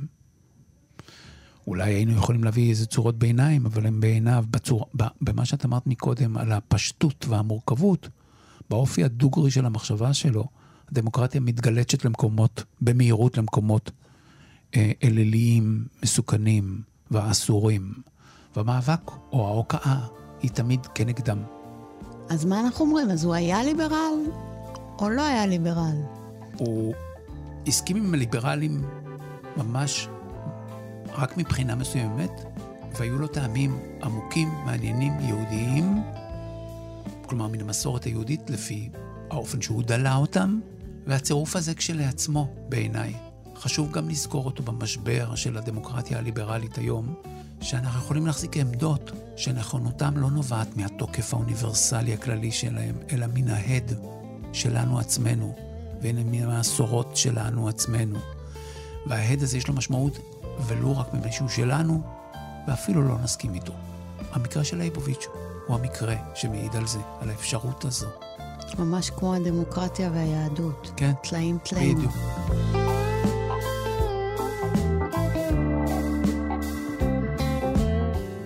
אולי 1.67 1.95
היינו 1.95 2.13
יכולים 2.13 2.45
להביא 2.45 2.71
איזה 2.71 2.87
צורות 2.87 3.19
ביניים, 3.19 3.67
אבל 3.67 3.87
הם 3.87 4.01
בעיניו, 4.01 4.45
בצור... 4.51 4.87
במה 5.21 5.45
שאת 5.45 5.65
אמרת 5.65 5.87
מקודם, 5.87 6.37
על 6.37 6.53
הפשטות 6.53 7.27
והמורכבות, 7.29 8.09
באופי 8.71 9.05
הדוגרי 9.05 9.51
של 9.51 9.67
המחשבה 9.67 10.15
שלו, 10.15 10.45
הדמוקרטיה 10.91 11.41
מתגלצת 11.41 12.05
למקומות, 12.05 12.65
במהירות 12.81 13.39
למקומות 13.39 13.91
אה, 14.77 14.93
אליליים, 15.05 15.85
מסוכנים 16.03 16.81
ואסורים. 17.11 17.93
והמאבק, 18.57 19.11
או 19.33 19.47
ההוקעה, 19.47 20.07
היא 20.43 20.51
תמיד 20.51 20.87
כנגדם. 20.87 21.39
אז 22.29 22.45
מה 22.45 22.61
אנחנו 22.61 22.85
אומרים? 22.85 23.11
אז 23.11 23.25
הוא 23.25 23.35
היה 23.35 23.65
ליברל 23.65 24.15
או 24.99 25.11
לא 25.11 25.23
היה 25.23 25.47
ליברל? 25.47 25.97
הוא 26.59 26.95
הסכים 27.67 27.97
עם 27.97 28.15
הליברלים 28.15 28.85
ממש 29.57 30.09
רק 31.13 31.37
מבחינה 31.37 31.75
מסוימת, 31.75 32.31
והיו 32.99 33.19
לו 33.19 33.27
טעמים 33.27 33.79
עמוקים, 34.03 34.49
מעניינים, 34.65 35.13
יהודיים, 35.21 36.03
כלומר 37.27 37.47
מן 37.47 37.61
המסורת 37.61 38.05
היהודית 38.05 38.51
לפי 38.51 38.89
האופן 39.31 39.61
שהוא 39.61 39.83
דלה 39.83 40.17
אותם, 40.17 40.61
והצירוף 41.07 41.57
הזה 41.57 41.75
כשלעצמו, 41.75 42.55
בעיניי, 42.69 43.15
חשוב 43.57 43.93
גם 43.93 44.09
לזכור 44.09 44.47
אותו 44.47 44.63
במשבר 44.63 45.35
של 45.35 45.57
הדמוקרטיה 45.59 46.19
הליברלית 46.19 46.79
היום, 46.79 47.15
שאנחנו 47.61 48.01
יכולים 48.01 48.27
להחזיק 48.27 48.57
עמדות 48.57 49.11
שנכונותם 49.37 50.17
לא 50.17 50.31
נובעת 50.31 50.77
מהתוקף 50.77 51.35
האוניברסלי 51.35 52.15
הכללי 52.15 52.53
שלהם, 52.53 52.95
אלא 53.13 53.27
מן 53.35 53.49
ההד 53.49 53.93
שלנו 54.53 54.99
עצמנו, 54.99 55.55
ומן 56.03 56.43
המסורות 56.43 57.17
שלנו 57.17 57.69
עצמנו. 57.69 58.19
וההד 59.07 59.43
הזה 59.43 59.59
יש 59.59 59.69
לו 59.69 59.75
משמעות 59.75 60.19
ולו 60.67 60.99
רק 60.99 61.15
מפני 61.15 61.33
שהוא 61.33 61.49
שלנו, 61.49 62.03
ואפילו 62.69 63.03
לא 63.03 63.19
נסכים 63.19 63.55
איתו. 63.55 63.73
המקרה 64.33 64.65
של 64.65 64.77
ליבוביץ' 64.77 65.27
הוא 65.67 65.77
המקרה 65.77 66.15
שמעיד 66.35 66.77
על 66.77 66.87
זה, 66.87 66.99
על 67.21 67.31
האפשרות 67.31 67.85
הזו. 67.85 68.07
ממש 68.79 69.11
כמו 69.11 69.35
הדמוקרטיה 69.35 70.11
והיהדות. 70.15 70.93
כן, 70.97 71.13
טלאים 71.23 71.59
טלאים. 71.63 71.99
בדיוק. 71.99 72.13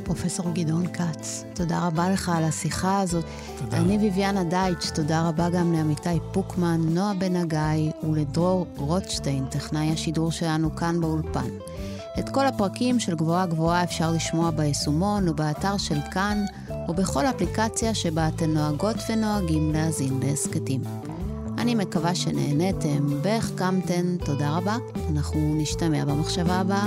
פרופסור 0.05 0.51
גדעון 0.53 0.87
כץ, 0.87 1.45
תודה 1.55 1.87
רבה 1.87 2.11
לך 2.11 2.29
על 2.29 2.45
השיחה 2.45 3.01
הזאת. 3.01 3.25
תודה. 3.59 3.77
אני 3.77 3.99
ביביאנה 3.99 4.45
דייטש, 4.45 4.91
תודה 4.91 5.29
רבה 5.29 5.51
גם 5.51 5.73
לעמיתי 5.73 6.19
פוקמן, 6.33 6.81
נועה 6.81 7.15
בן 7.15 7.37
הגיא 7.37 7.93
ולדרור 8.03 8.67
רוטשטיין, 8.77 9.47
טכנאי 9.47 9.93
השידור 9.93 10.33
שלנו 10.33 10.77
כאן 10.77 11.01
באולפן. 11.01 11.51
את 12.19 12.29
כל 12.29 12.47
הפרקים 12.47 13.01
של 13.01 13.15
גבוהה 13.15 13.47
גבוהה 13.47 13.85
אפשר 13.85 14.13
לשמוע 14.13 14.51
ביישומון 14.51 15.29
ובאתר 15.29 15.77
של 15.77 15.99
כאן, 16.11 16.45
או 16.91 16.95
בכל 16.95 17.27
אפליקציה 17.27 17.95
שבה 17.95 18.29
אתן 18.29 18.51
נוהגות 18.51 18.97
ונוהגים 19.09 19.73
להאזין 19.73 20.21
להסכתים. 20.23 20.81
אני 21.59 21.75
מקווה 21.75 22.15
שנהניתם 22.15 23.07
והחכמתן, 23.23 24.17
תודה 24.25 24.57
רבה. 24.57 24.77
אנחנו 25.11 25.55
נשתמע 25.59 26.05
במחשבה 26.05 26.55
הבאה. 26.55 26.87